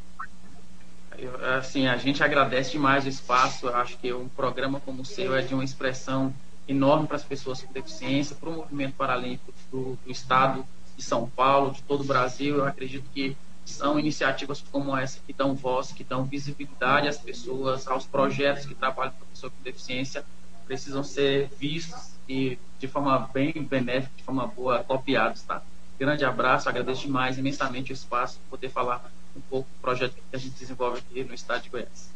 Assim, 1.59 1.87
a 1.87 1.97
gente 1.97 2.23
agradece 2.23 2.73
demais 2.73 3.05
o 3.05 3.09
espaço. 3.09 3.69
Acho 3.69 3.97
que 3.99 4.13
um 4.13 4.29
programa 4.29 4.81
como 4.81 5.03
o 5.03 5.05
seu 5.05 5.35
é 5.35 5.43
de 5.43 5.55
uma 5.55 5.65
expressão 5.65 6.33
enorme 6.69 7.07
para 7.07 7.17
as 7.17 7.25
pessoas 7.25 7.63
com 7.63 7.73
deficiência, 7.73 8.37
para 8.37 8.51
o 8.51 8.53
movimento 8.53 8.95
paralímpico 8.95 9.53
do, 9.71 9.99
do 10.05 10.11
Estado 10.11 10.67
de 10.97 11.03
São 11.03 11.29
Paulo, 11.29 11.73
de 11.73 11.83
todo 11.83 12.03
o 12.03 12.05
Brasil. 12.05 12.57
Eu 12.57 12.67
acredito 12.67 13.09
que 13.13 13.37
são 13.65 13.99
iniciativas 13.99 14.63
como 14.71 14.97
essa 14.97 15.19
que 15.27 15.33
dão 15.33 15.55
voz, 15.55 15.93
que 15.93 16.05
dão 16.05 16.25
visibilidade 16.25 17.09
às 17.09 17.19
pessoas, 17.19 17.89
aos 17.89 18.07
projetos 18.07 18.67
que 18.67 18.75
trabalham 18.75 19.13
com 19.13 19.25
a 19.25 19.27
pessoa 19.29 19.51
com 19.51 19.63
deficiência, 19.63 20.25
precisam 20.67 21.03
ser 21.03 21.49
vistos 21.59 22.16
e 22.29 22.59
de 22.79 22.89
forma 22.89 23.31
bem 23.33 23.53
benéfica, 23.53 24.13
de 24.17 24.23
forma 24.23 24.47
boa, 24.47 24.83
copiados, 24.85 25.43
tá? 25.43 25.63
Grande 25.99 26.25
abraço, 26.25 26.69
agradeço 26.69 27.03
demais 27.03 27.39
imensamente 27.39 27.93
o 27.93 27.95
espaço, 27.95 28.39
poder 28.51 28.69
falar 28.69 29.11
um 29.35 29.41
pouco 29.41 29.69
do 29.69 29.81
projeto 29.81 30.15
que 30.15 30.37
a 30.37 30.39
gente 30.39 30.59
desenvolve 30.59 30.99
aqui 30.99 31.25
no 31.25 31.35
estado 31.35 31.63
de 31.63 31.71
Goiás. 31.71 32.11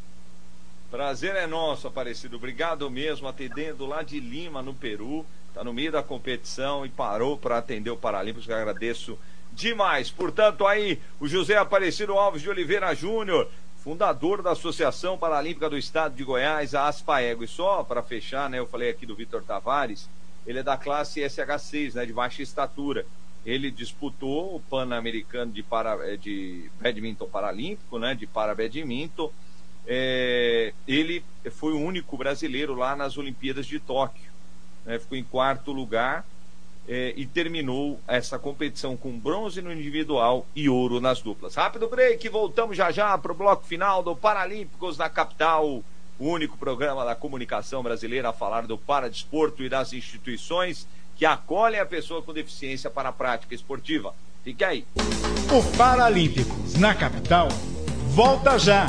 Prazer 0.91 1.37
é 1.37 1.47
nosso, 1.47 1.87
Aparecido. 1.87 2.37
Obrigado 2.37 2.91
mesmo, 2.91 3.29
atendendo 3.29 3.87
lá 3.87 4.03
de 4.03 4.19
Lima, 4.19 4.61
no 4.61 4.75
Peru. 4.75 5.25
Está 5.49 5.63
no 5.63 5.73
meio 5.73 5.93
da 5.93 6.03
competição 6.03 6.85
e 6.85 6.89
parou 6.89 7.37
para 7.39 7.59
atender 7.59 7.91
o 7.91 7.97
Paralímpicos, 7.97 8.47
que 8.47 8.53
agradeço 8.53 9.19
demais. 9.53 10.11
Portanto, 10.11 10.67
aí, 10.67 11.01
o 11.21 11.29
José 11.29 11.57
Aparecido 11.57 12.15
Alves 12.15 12.43
de 12.43 12.51
Oliveira 12.51 12.95
Júnior, 12.95 13.49
fundador 13.83 14.43
da 14.43 14.53
Associação 14.53 15.17
Paralímpica 15.17 15.69
do 15.69 15.77
Estado 15.77 16.15
de 16.15 16.23
Goiás, 16.23 16.75
a 16.75 16.87
Aspaego. 16.87 17.43
E 17.43 17.49
só 17.49 17.83
para 17.83 18.03
fechar, 18.03 18.49
né, 18.49 18.59
eu 18.59 18.67
falei 18.67 18.91
aqui 18.91 19.07
do 19.07 19.15
Vitor 19.15 19.43
Tavares, 19.43 20.09
ele 20.47 20.59
é 20.59 20.63
da 20.63 20.77
classe 20.77 21.21
SH6, 21.21 21.95
né, 21.95 22.07
de 22.07 22.13
baixa 22.13 22.43
estatura. 22.43 23.07
Ele 23.45 23.71
disputou 23.71 24.55
o 24.55 24.61
Pan-Americano 24.61 25.51
de, 25.51 25.63
para, 25.63 25.97
eh, 26.07 26.17
de 26.17 26.71
Badminton 26.79 27.27
Paralímpico, 27.27 27.99
né, 27.99 28.15
de 28.15 28.27
Parabadminton. 28.27 29.33
É, 29.87 30.75
ele 30.87 31.25
foi 31.51 31.73
o 31.73 31.81
único 31.81 32.19
brasileiro 32.19 32.75
lá 32.75 32.95
nas 32.95 33.17
Olimpíadas 33.17 33.67
de 33.67 33.81
Tóquio. 33.81 34.31
né, 34.85 34.99
ficou 34.99 35.17
em 35.17 35.25
quarto 35.25 35.73
lugar 35.73 36.25
é, 36.91 37.15
e 37.17 37.25
terminou 37.25 38.01
essa 38.09 38.37
competição 38.37 38.97
com 38.97 39.17
bronze 39.17 39.63
no 39.63 39.73
individual 39.73 40.45
e 40.57 40.69
ouro 40.69 41.01
nas 41.01 41.23
duplas. 41.23 41.55
Rápido 41.55 41.89
break, 41.89 42.29
voltamos 42.29 42.77
já 42.77 42.91
já 42.91 43.17
para 43.17 43.31
o 43.31 43.35
bloco 43.35 43.65
final 43.65 44.03
do 44.03 44.17
Paralímpicos 44.17 44.99
na 44.99 45.09
capital, 45.09 45.85
o 46.19 46.27
único 46.27 46.59
programa 46.59 47.05
da 47.05 47.15
comunicação 47.15 47.81
brasileira 47.81 48.31
a 48.31 48.33
falar 48.33 48.67
do 48.67 48.77
paradesporto 48.77 49.63
e 49.63 49.69
das 49.69 49.93
instituições 49.93 50.85
que 51.17 51.25
acolhem 51.25 51.79
a 51.79 51.87
pessoa 51.87 52.23
com 52.23 52.33
deficiência 52.33 52.91
para 52.91 53.11
a 53.11 53.13
prática 53.13 53.55
esportiva. 53.55 54.13
Fique 54.43 54.65
aí. 54.65 54.85
O 55.53 55.77
Paralímpicos 55.77 56.75
na 56.75 56.93
capital 56.93 57.49
volta 58.09 58.59
já. 58.59 58.89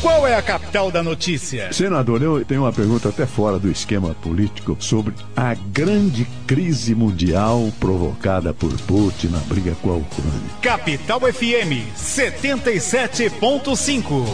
Qual 0.00 0.26
é 0.26 0.34
a 0.34 0.42
capital 0.42 0.61
da 0.72 1.02
notícia? 1.02 1.70
Senador, 1.70 2.22
eu 2.22 2.42
tenho 2.46 2.62
uma 2.62 2.72
pergunta 2.72 3.10
até 3.10 3.26
fora 3.26 3.58
do 3.58 3.70
esquema 3.70 4.14
político 4.14 4.74
sobre 4.80 5.12
a 5.36 5.52
grande 5.54 6.26
crise 6.46 6.94
mundial 6.94 7.70
provocada 7.78 8.54
por 8.54 8.72
Putin 8.82 9.26
na 9.28 9.40
briga 9.40 9.74
com 9.82 9.90
a 9.90 9.96
Ucrânia. 9.96 10.32
Capital 10.62 11.20
FM 11.20 11.92
77.5. 11.94 14.24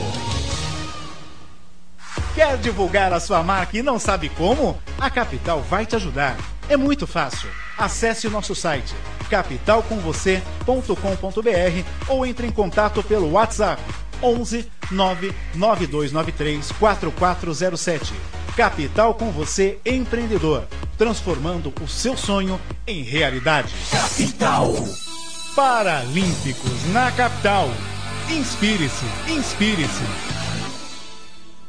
Quer 2.36 2.56
divulgar 2.58 3.12
a 3.12 3.18
sua 3.18 3.42
marca 3.42 3.76
e 3.76 3.82
não 3.82 3.98
sabe 3.98 4.28
como? 4.28 4.78
A 4.96 5.10
Capital 5.10 5.60
vai 5.62 5.84
te 5.84 5.96
ajudar. 5.96 6.36
É 6.68 6.76
muito 6.76 7.04
fácil. 7.04 7.48
Acesse 7.76 8.28
o 8.28 8.30
nosso 8.30 8.54
site 8.54 8.94
capitalcomvocê.com.br 9.28 12.08
ou 12.08 12.24
entre 12.24 12.46
em 12.46 12.50
contato 12.50 13.02
pelo 13.02 13.32
WhatsApp 13.32 13.82
11 14.22 14.70
99293 14.90 16.72
4407. 16.72 18.12
Capital 18.56 19.14
com 19.14 19.30
você 19.30 19.78
empreendedor, 19.86 20.66
transformando 20.96 21.72
o 21.80 21.86
seu 21.86 22.16
sonho 22.16 22.60
em 22.86 23.02
realidade. 23.02 23.72
Capital. 23.90 24.74
Paralímpicos 25.54 26.92
na 26.92 27.12
capital. 27.12 27.68
Inspire-se, 28.30 29.04
inspire-se. 29.30 30.04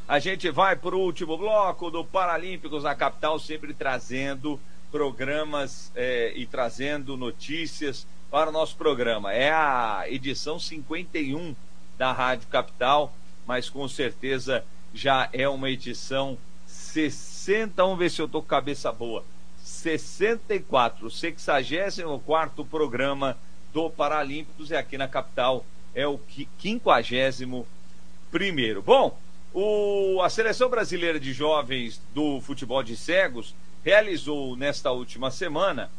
A 0.08 0.18
gente 0.18 0.50
vai 0.50 0.76
para 0.76 0.95
o 0.95 1.00
último 1.00 1.38
bloco 1.38 1.91
do 1.91 2.04
Paralímpicos 2.04 2.84
na 2.84 2.95
capital, 2.95 3.38
sempre 3.38 3.76
trazendo 3.76 4.60
programas 4.91 5.91
é, 5.95 6.34
e 6.36 6.47
trazendo 6.47 7.16
notícias 7.16 8.08
para 8.32 8.50
o 8.50 8.52
nosso 8.54 8.76
programa. 8.76 9.32
É 9.32 9.52
a 9.52 10.06
edição 10.08 10.60
51 10.60 11.56
da 12.00 12.14
Rádio 12.14 12.47
Capital, 12.47 13.14
mas 13.45 13.70
com 13.70 13.86
certeza 13.89 14.64
já 14.93 15.30
é 15.34 15.47
uma 15.50 15.70
edição 15.70 16.38
60. 16.66 17.84
Vamos 17.84 18.00
ver 18.00 18.10
se 18.10 18.22
eu 18.22 18.26
estou 18.26 18.41
com 18.41 18.47
cabeça 18.47 18.89
boa. 18.89 19.24
64, 19.62 21.08
o 21.08 21.12
64 21.12 22.66
programa 22.66 23.38
do 23.74 23.89
Paralímpicos 23.89 24.72
e 24.72 24.76
aqui 24.76 24.97
na 24.97 25.10
capital 25.10 25.66
é 25.93 26.08
o 26.08 26.18
50 26.62 27.66
primeiro. 28.32 28.82
Bom, 28.82 29.20
o, 29.54 30.22
a 30.24 30.30
seleção 30.30 30.70
brasileira 30.70 31.20
de 31.20 31.34
jovens 31.34 32.02
do 32.16 32.39
futebol 32.39 32.82
de 32.82 32.95
cegos 32.95 33.54
realizou 33.84 34.56
nesta 34.56 34.89
última 34.91 35.30
semana 35.32 35.91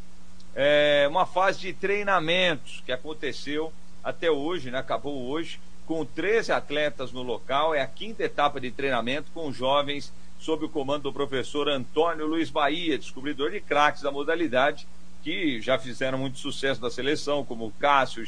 é, 0.55 1.05
uma 1.09 1.27
fase 1.27 1.59
de 1.59 1.73
treinamentos 1.73 2.81
que 2.85 2.91
aconteceu 2.91 3.71
até 4.03 4.31
hoje, 4.31 4.71
né, 4.71 4.79
acabou 4.79 5.29
hoje, 5.29 5.59
com 5.91 6.05
13 6.05 6.53
atletas 6.53 7.11
no 7.11 7.21
local. 7.21 7.75
É 7.75 7.81
a 7.81 7.85
quinta 7.85 8.23
etapa 8.23 8.61
de 8.61 8.71
treinamento 8.71 9.29
com 9.33 9.51
jovens 9.51 10.13
sob 10.39 10.63
o 10.63 10.69
comando 10.69 11.03
do 11.03 11.11
professor 11.11 11.67
Antônio 11.67 12.25
Luiz 12.25 12.49
Bahia, 12.49 12.97
descobridor 12.97 13.51
de 13.51 13.59
craques 13.59 14.01
da 14.01 14.09
modalidade, 14.09 14.87
que 15.21 15.59
já 15.59 15.77
fizeram 15.77 16.17
muito 16.17 16.39
sucesso 16.39 16.81
na 16.81 16.89
seleção, 16.89 17.43
como 17.43 17.65
o 17.65 17.71
Cássio, 17.71 18.23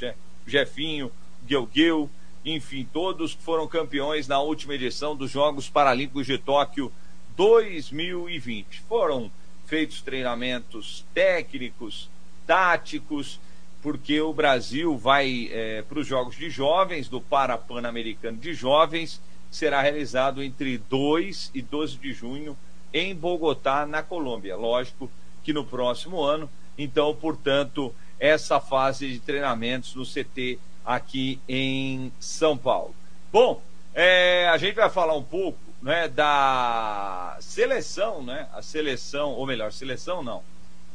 Jefinho, 0.45 1.09
Guilguil, 1.45 2.09
enfim, 2.43 2.85
todos 2.91 3.31
foram 3.31 3.65
campeões 3.65 4.27
na 4.27 4.41
última 4.41 4.75
edição 4.75 5.15
dos 5.15 5.31
Jogos 5.31 5.69
Paralímpicos 5.69 6.25
de 6.25 6.37
Tóquio 6.37 6.91
2020. 7.37 8.81
Foram 8.89 9.31
feitos 9.65 10.01
treinamentos 10.01 11.05
técnicos, 11.13 12.09
táticos, 12.45 13.39
porque 13.83 14.21
o 14.21 14.33
Brasil 14.33 14.97
vai 14.97 15.49
é, 15.51 15.81
para 15.81 15.99
os 15.99 16.07
Jogos 16.07 16.37
de 16.37 16.49
Jovens, 16.49 17.09
do 17.09 17.19
Parapan-Americano 17.19 18.37
de 18.37 18.53
Jovens, 18.53 19.21
será 19.51 19.81
realizado 19.81 20.41
entre 20.41 20.77
2 20.77 21.51
e 21.53 21.61
12 21.61 21.97
de 21.97 22.13
junho 22.13 22.57
em 22.93 23.13
Bogotá, 23.13 23.85
na 23.85 24.01
Colômbia. 24.01 24.55
Lógico 24.55 25.11
que 25.43 25.51
no 25.51 25.65
próximo 25.65 26.21
ano, 26.21 26.49
então, 26.77 27.13
portanto, 27.13 27.93
essa 28.17 28.57
fase 28.61 29.11
de 29.11 29.19
treinamentos 29.19 29.93
no 29.95 30.05
CT 30.05 30.57
aqui 30.85 31.41
em 31.47 32.09
São 32.21 32.57
Paulo. 32.57 32.95
Bom, 33.33 33.61
é, 33.93 34.47
a 34.47 34.57
gente 34.57 34.75
vai 34.75 34.89
falar 34.89 35.15
um 35.15 35.23
pouco 35.23 35.59
né, 35.81 36.07
da 36.07 37.35
seleção, 37.41 38.23
né? 38.23 38.47
A 38.53 38.61
seleção, 38.61 39.31
ou 39.31 39.45
melhor, 39.45 39.73
seleção 39.73 40.23
não, 40.23 40.41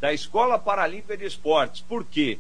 da 0.01 0.11
Escola 0.11 0.59
Paralímpica 0.59 1.18
de 1.18 1.26
Esportes. 1.26 1.82
Por 1.82 2.03
quê? 2.03 2.39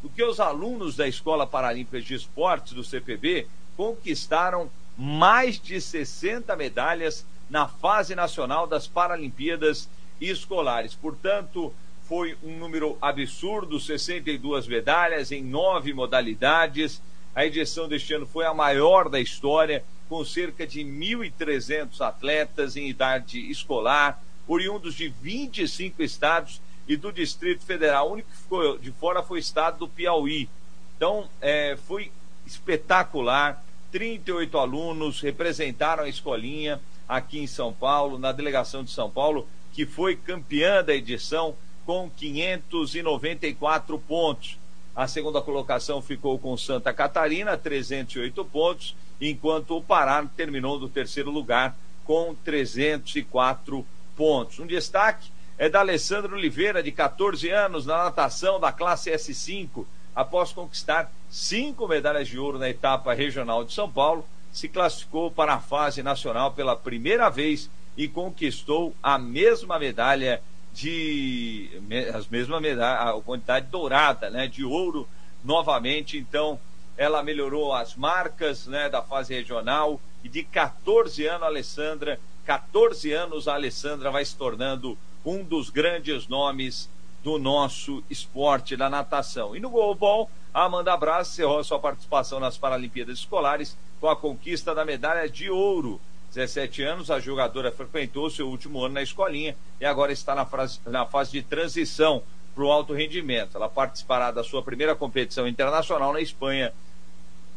Porque 0.00 0.22
os 0.22 0.40
alunos 0.40 0.96
da 0.96 1.06
Escola 1.06 1.46
Paralímpica 1.46 2.00
de 2.00 2.14
Esportes 2.14 2.72
do 2.72 2.82
CPB 2.82 3.46
conquistaram 3.76 4.70
mais 4.96 5.60
de 5.60 5.80
60 5.80 6.54
medalhas 6.56 7.24
na 7.48 7.66
fase 7.66 8.14
nacional 8.14 8.66
das 8.66 8.86
Paralimpíadas 8.86 9.88
Escolares. 10.20 10.94
Portanto, 10.94 11.72
foi 12.10 12.36
um 12.42 12.58
número 12.58 12.98
absurdo, 13.00 13.78
62 13.78 14.66
medalhas 14.66 15.32
em 15.32 15.42
nove 15.42 15.92
modalidades. 15.92 17.00
A 17.34 17.46
edição 17.46 17.88
deste 17.88 18.12
ano 18.14 18.26
foi 18.26 18.44
a 18.44 18.52
maior 18.52 19.08
da 19.08 19.20
história, 19.20 19.84
com 20.08 20.24
cerca 20.24 20.66
de 20.66 20.80
1.300 20.80 22.00
atletas 22.00 22.76
em 22.76 22.88
idade 22.88 23.38
escolar, 23.50 24.22
oriundos 24.48 24.94
de 24.94 25.08
25 25.08 26.02
estados 26.02 26.60
e 26.90 26.96
do 26.96 27.12
Distrito 27.12 27.64
Federal. 27.64 28.08
O 28.08 28.14
único 28.14 28.28
que 28.28 28.36
ficou 28.36 28.76
de 28.76 28.90
fora 28.90 29.22
foi 29.22 29.38
o 29.38 29.40
estado 29.40 29.78
do 29.78 29.88
Piauí. 29.88 30.48
Então, 30.96 31.28
é, 31.40 31.78
foi 31.86 32.10
espetacular. 32.44 33.64
38 33.92 34.58
alunos 34.58 35.20
representaram 35.20 36.02
a 36.02 36.08
escolinha 36.08 36.80
aqui 37.08 37.38
em 37.38 37.46
São 37.46 37.72
Paulo, 37.72 38.18
na 38.18 38.32
delegação 38.32 38.82
de 38.82 38.90
São 38.90 39.08
Paulo, 39.08 39.46
que 39.72 39.86
foi 39.86 40.16
campeã 40.16 40.82
da 40.82 40.92
edição 40.92 41.54
com 41.86 42.10
594 42.10 43.96
pontos. 44.00 44.58
A 44.94 45.06
segunda 45.06 45.40
colocação 45.40 46.02
ficou 46.02 46.40
com 46.40 46.56
Santa 46.56 46.92
Catarina, 46.92 47.56
308 47.56 48.44
pontos, 48.46 48.96
enquanto 49.20 49.76
o 49.76 49.82
Pará 49.82 50.28
terminou 50.36 50.76
no 50.80 50.88
terceiro 50.88 51.30
lugar 51.30 51.76
com 52.04 52.34
304 52.44 53.86
pontos. 54.16 54.58
Um 54.58 54.66
destaque 54.66 55.30
é 55.60 55.68
da 55.68 55.80
Alessandra 55.80 56.34
Oliveira, 56.34 56.82
de 56.82 56.90
14 56.90 57.50
anos, 57.50 57.84
na 57.84 58.04
natação 58.04 58.58
da 58.58 58.72
classe 58.72 59.10
S5, 59.10 59.84
após 60.16 60.52
conquistar 60.52 61.12
cinco 61.28 61.86
medalhas 61.86 62.28
de 62.28 62.38
ouro 62.38 62.58
na 62.58 62.70
etapa 62.70 63.12
regional 63.12 63.62
de 63.62 63.74
São 63.74 63.86
Paulo, 63.92 64.26
se 64.50 64.70
classificou 64.70 65.30
para 65.30 65.52
a 65.52 65.60
fase 65.60 66.02
nacional 66.02 66.52
pela 66.52 66.74
primeira 66.74 67.28
vez 67.28 67.68
e 67.94 68.08
conquistou 68.08 68.94
a 69.02 69.18
mesma 69.18 69.78
medalha 69.78 70.40
de 70.72 71.68
as 72.14 72.26
mesmas 72.26 72.62
medalhas, 72.62 73.18
a 73.18 73.20
quantidade 73.20 73.66
dourada, 73.66 74.30
né, 74.30 74.46
de 74.46 74.64
ouro 74.64 75.06
novamente. 75.44 76.16
Então, 76.16 76.58
ela 76.96 77.22
melhorou 77.22 77.74
as 77.74 77.94
marcas, 77.94 78.66
né, 78.66 78.88
da 78.88 79.02
fase 79.02 79.34
regional 79.34 80.00
e 80.24 80.28
de 80.30 80.42
14 80.42 81.26
anos 81.26 81.42
a 81.42 81.46
Alessandra, 81.46 82.18
14 82.46 83.12
anos 83.12 83.46
a 83.46 83.52
Alessandra 83.52 84.10
vai 84.10 84.24
se 84.24 84.34
tornando 84.34 84.96
um 85.24 85.42
dos 85.44 85.70
grandes 85.70 86.26
nomes 86.28 86.88
do 87.22 87.38
nosso 87.38 88.02
esporte 88.08 88.76
da 88.76 88.88
natação. 88.88 89.54
E 89.54 89.60
no 89.60 89.70
goalball, 89.70 90.30
a 90.52 90.64
Amanda 90.64 90.96
Braz 90.96 91.28
cerrou 91.28 91.62
sua 91.62 91.78
participação 91.78 92.40
nas 92.40 92.56
Paralimpíadas 92.56 93.18
Escolares 93.18 93.76
com 94.00 94.08
a 94.08 94.16
conquista 94.16 94.74
da 94.74 94.84
medalha 94.84 95.28
de 95.28 95.50
ouro 95.50 96.00
17 96.30 96.82
anos, 96.82 97.10
a 97.10 97.18
jogadora 97.18 97.72
frequentou 97.72 98.30
seu 98.30 98.48
último 98.48 98.84
ano 98.84 98.94
na 98.94 99.02
escolinha 99.02 99.56
e 99.80 99.84
agora 99.84 100.12
está 100.12 100.34
na, 100.34 100.46
fase, 100.46 100.78
na 100.86 101.04
fase 101.04 101.32
de 101.32 101.42
transição 101.42 102.22
para 102.54 102.64
o 102.64 102.70
alto 102.70 102.92
rendimento. 102.94 103.56
Ela 103.56 103.68
participará 103.68 104.30
da 104.30 104.44
sua 104.44 104.62
primeira 104.62 104.94
competição 104.94 105.46
internacional 105.48 106.12
na 106.12 106.20
Espanha 106.20 106.72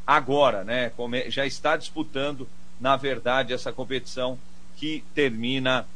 agora, 0.06 0.64
né? 0.64 0.92
Já 1.28 1.46
está 1.46 1.78
disputando, 1.78 2.48
na 2.80 2.96
verdade, 2.96 3.54
essa 3.54 3.72
competição 3.72 4.40
que 4.76 5.04
termina 5.14 5.88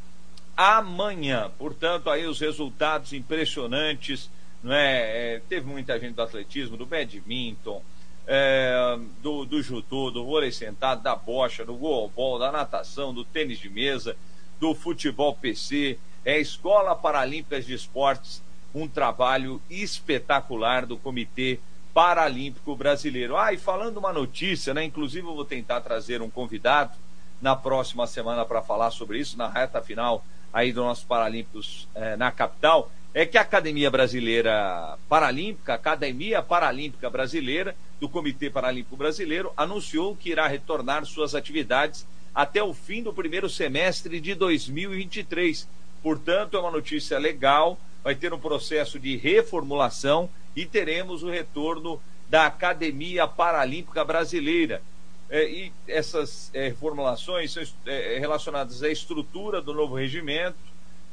amanhã. 0.58 1.51
Portanto, 1.55 2.10
aí 2.10 2.26
os 2.26 2.39
resultados 2.39 3.14
impressionantes, 3.14 4.30
não 4.64 4.74
é? 4.74 5.36
é 5.36 5.41
teve 5.47 5.68
muita 5.68 5.99
gente 5.99 6.16
do 6.16 6.22
atletismo, 6.24 6.76
do 6.76 6.86
badminton, 6.86 7.84
é, 8.26 8.97
do, 9.22 9.45
do 9.45 9.62
judô, 9.62 10.10
do 10.10 10.26
vôlei 10.26 10.51
sentado, 10.51 11.03
da 11.03 11.16
bocha, 11.16 11.64
do 11.64 11.76
golbol, 11.76 12.39
da 12.39 12.51
natação, 12.51 13.14
do 13.14 13.24
tênis 13.24 13.60
de 13.60 13.70
mesa, 13.70 14.18
do 14.60 14.74
futebol 14.74 15.36
PC, 15.36 15.99
é 16.26 16.39
Escola 16.39 16.95
Paralímpica 16.95 17.62
de 17.62 17.74
Esportes, 17.74 18.43
um 18.74 18.88
trabalho 18.88 19.62
espetacular 19.70 20.86
do 20.86 20.97
Comitê 20.97 21.60
Paralímpico 21.93 22.76
Brasileiro. 22.76 23.38
Ah, 23.38 23.53
e 23.53 23.58
falando 23.58 23.97
uma 23.97 24.12
notícia, 24.12 24.74
né? 24.74 24.84
Inclusive 24.84 25.26
eu 25.26 25.36
vou 25.36 25.45
tentar 25.45 25.82
trazer 25.82 26.22
um 26.22 26.30
convidado 26.30 26.97
na 27.41 27.55
próxima 27.55 28.05
semana 28.08 28.43
para 28.43 28.62
falar 28.62 28.91
sobre 28.91 29.20
isso, 29.20 29.38
na 29.38 29.47
reta 29.47 29.82
final 29.82 30.24
aí 30.51 30.71
do 30.71 30.83
nosso 30.83 31.05
Paralímpicos 31.05 31.87
é, 31.93 32.15
na 32.15 32.31
capital, 32.31 32.91
é 33.13 33.25
que 33.25 33.37
a 33.37 33.41
Academia 33.41 33.89
Brasileira 33.89 34.97
Paralímpica, 35.09 35.73
Academia 35.73 36.41
Paralímpica 36.41 37.09
Brasileira, 37.09 37.75
do 37.99 38.07
Comitê 38.07 38.49
Paralímpico 38.49 38.95
Brasileiro 38.95 39.51
anunciou 39.57 40.15
que 40.15 40.29
irá 40.29 40.47
retornar 40.47 41.03
suas 41.05 41.33
atividades 41.33 42.05
até 42.33 42.61
o 42.61 42.73
fim 42.73 43.01
do 43.01 43.11
primeiro 43.11 43.49
semestre 43.49 44.19
de 44.19 44.35
2023. 44.35 45.67
Portanto, 46.03 46.55
é 46.55 46.59
uma 46.59 46.69
notícia 46.69 47.17
legal, 47.17 47.79
vai 48.03 48.13
ter 48.13 48.31
um 48.31 48.39
processo 48.39 48.99
de 48.99 49.17
reformulação 49.17 50.29
e 50.55 50.65
teremos 50.65 51.23
o 51.23 51.29
retorno 51.29 51.99
da 52.29 52.45
Academia 52.45 53.27
Paralímpica 53.27 54.05
Brasileira. 54.05 54.81
É, 55.30 55.49
e 55.49 55.71
essas 55.88 56.49
é, 56.53 56.69
reformulações 56.69 57.51
são 57.51 57.63
é, 57.86 58.17
relacionadas 58.17 58.82
à 58.82 58.89
estrutura 58.89 59.61
do 59.61 59.73
novo 59.73 59.95
regimento, 59.95 60.57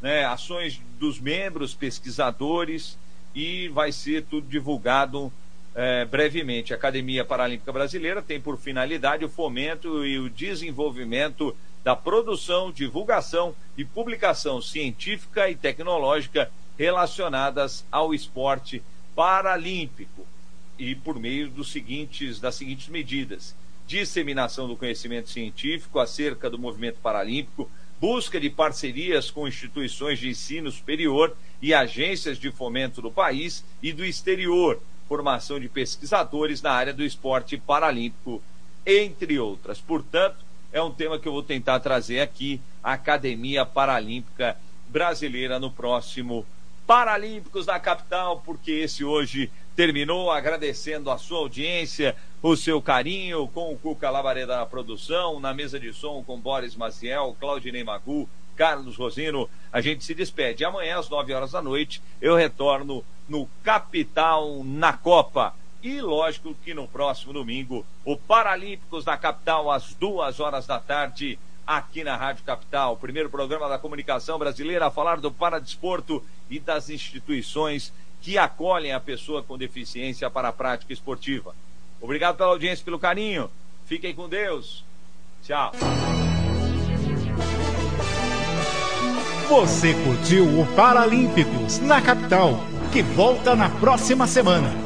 né, 0.01 0.25
ações 0.25 0.81
dos 1.01 1.19
membros 1.19 1.75
pesquisadores 1.75 2.97
e 3.35 3.69
vai 3.69 3.91
ser 3.91 4.25
tudo 4.25 4.47
divulgado 4.47 5.33
é, 5.75 6.05
brevemente. 6.05 6.73
A 6.73 6.77
Academia 6.77 7.25
Paralímpica 7.25 7.73
Brasileira 7.73 8.23
tem 8.23 8.41
por 8.41 8.57
finalidade 8.57 9.25
o 9.25 9.29
fomento 9.29 10.07
e 10.07 10.19
o 10.19 10.31
desenvolvimento 10.31 11.57
da 11.83 11.97
produção, 11.97 12.71
divulgação 12.71 13.55
e 13.77 13.85
publicação 13.85 14.63
científica 14.63 15.51
e 15.51 15.57
tecnológica 15.57 16.51
relacionadas 16.79 17.85
ao 17.91 18.15
esporte 18.15 18.83
paralímpico 19.15 20.27
e 20.79 20.95
por 20.95 21.19
meio 21.19 21.49
dos 21.51 21.71
seguintes 21.71 22.41
das 22.41 22.55
seguintes 22.55 22.89
medidas: 22.89 23.55
disseminação 23.87 24.67
do 24.67 24.77
conhecimento 24.77 25.29
científico 25.29 25.99
acerca 25.99 26.49
do 26.49 26.59
movimento 26.59 26.99
paralímpico, 27.03 27.71
busca 28.01 28.41
de 28.41 28.51
parcerias 28.51 29.31
com 29.31 29.49
instituições 29.49 30.19
de 30.19 30.29
ensino 30.29 30.71
superior 30.71 31.37
e 31.61 31.73
agências 31.73 32.39
de 32.39 32.51
fomento 32.51 33.01
do 33.01 33.11
país 33.11 33.65
e 33.83 33.93
do 33.93 34.05
exterior, 34.05 34.81
formação 35.09 35.61
de 35.61 35.69
pesquisadores 35.69 36.61
na 36.61 36.73
área 36.73 36.93
do 36.93 37.05
esporte 37.05 37.57
paralímpico, 37.57 38.43
entre 38.87 39.39
outras. 39.39 39.81
Portanto, 39.81 40.37
é 40.73 40.83
um 40.83 40.91
tema 40.91 41.19
que 41.19 41.29
eu 41.29 41.33
vou 41.33 41.43
tentar 41.43 41.81
trazer 41.81 42.21
aqui, 42.21 42.61
a 42.83 42.95
Academia 42.95 43.65
Paralímpica 43.65 44.57
Brasileira 44.89 45.59
no 45.59 45.71
próximo 45.71 46.45
Paralímpicos 46.87 47.65
da 47.65 47.81
capital, 47.81 48.43
porque 48.45 48.71
esse 48.71 49.03
hoje 49.03 49.51
terminou 49.77 50.31
agradecendo 50.31 51.11
a 51.11 51.19
sua 51.19 51.39
audiência, 51.39 52.17
o 52.43 52.57
seu 52.57 52.81
carinho 52.81 53.49
com 53.49 53.73
o 53.73 53.79
Cuca 53.79 54.11
Labareda 54.11 54.57
na 54.57 54.67
produção, 54.67 55.41
na 55.41 55.53
mesa 55.53 55.79
de 55.81 55.93
som 55.93 56.23
com 56.23 56.39
Boris 56.39 56.77
Maciel, 56.77 57.37
Claudinei 57.41 57.83
Magu, 57.83 58.29
Carlos 58.57 58.97
Rosino. 58.97 59.49
A 59.73 59.81
gente 59.81 60.05
se 60.05 60.15
despede. 60.15 60.65
Amanhã, 60.65 60.99
às 60.99 61.09
9 61.09 61.33
horas 61.33 61.53
da 61.53 61.63
noite, 61.63 62.01
eu 62.21 62.37
retorno 62.37 63.05
no 63.29 63.49
Capital 63.63 64.63
na 64.65 64.93
Copa. 64.93 65.55
E 65.83 66.01
lógico 66.01 66.55
que 66.65 66.73
no 66.73 66.89
próximo 66.89 67.33
domingo, 67.33 67.85
o 68.05 68.17
Paralímpicos 68.17 69.05
da 69.05 69.17
Capital, 69.17 69.71
às 69.71 69.93
duas 69.95 70.41
horas 70.41 70.67
da 70.67 70.79
tarde, 70.79 71.39
aqui 71.67 72.05
na 72.05 72.17
Rádio 72.17 72.45
Capital. 72.45 72.97
Primeiro 72.97 73.29
programa 73.29 73.69
da 73.69 73.79
comunicação 73.79 74.39
brasileira 74.39 74.87
a 74.87 74.91
falar 74.91 75.21
do 75.21 75.31
paradesporto 75.31 76.23
e 76.49 76.59
das 76.59 76.91
instituições 76.91 77.93
que 78.25 78.39
acolhem 78.39 78.93
a 78.93 78.99
pessoa 78.99 79.43
com 79.43 79.59
deficiência 79.59 80.31
para 80.31 80.49
a 80.49 80.53
prática 80.53 80.95
esportiva. 80.95 81.55
Obrigado 82.01 82.39
pela 82.39 82.49
audiência, 82.49 82.83
pelo 82.83 82.99
carinho. 82.99 83.51
Fiquem 83.85 84.15
com 84.15 84.27
Deus. 84.27 84.83
Tchau. 85.43 85.73
Você 89.47 89.93
curtiu 89.93 90.59
o 90.59 90.67
Paralímpicos 90.75 91.79
na 91.81 92.01
capital, 92.01 92.59
que 92.91 93.03
volta 93.03 93.55
na 93.55 93.69
próxima 93.69 94.27
semana. 94.27 94.84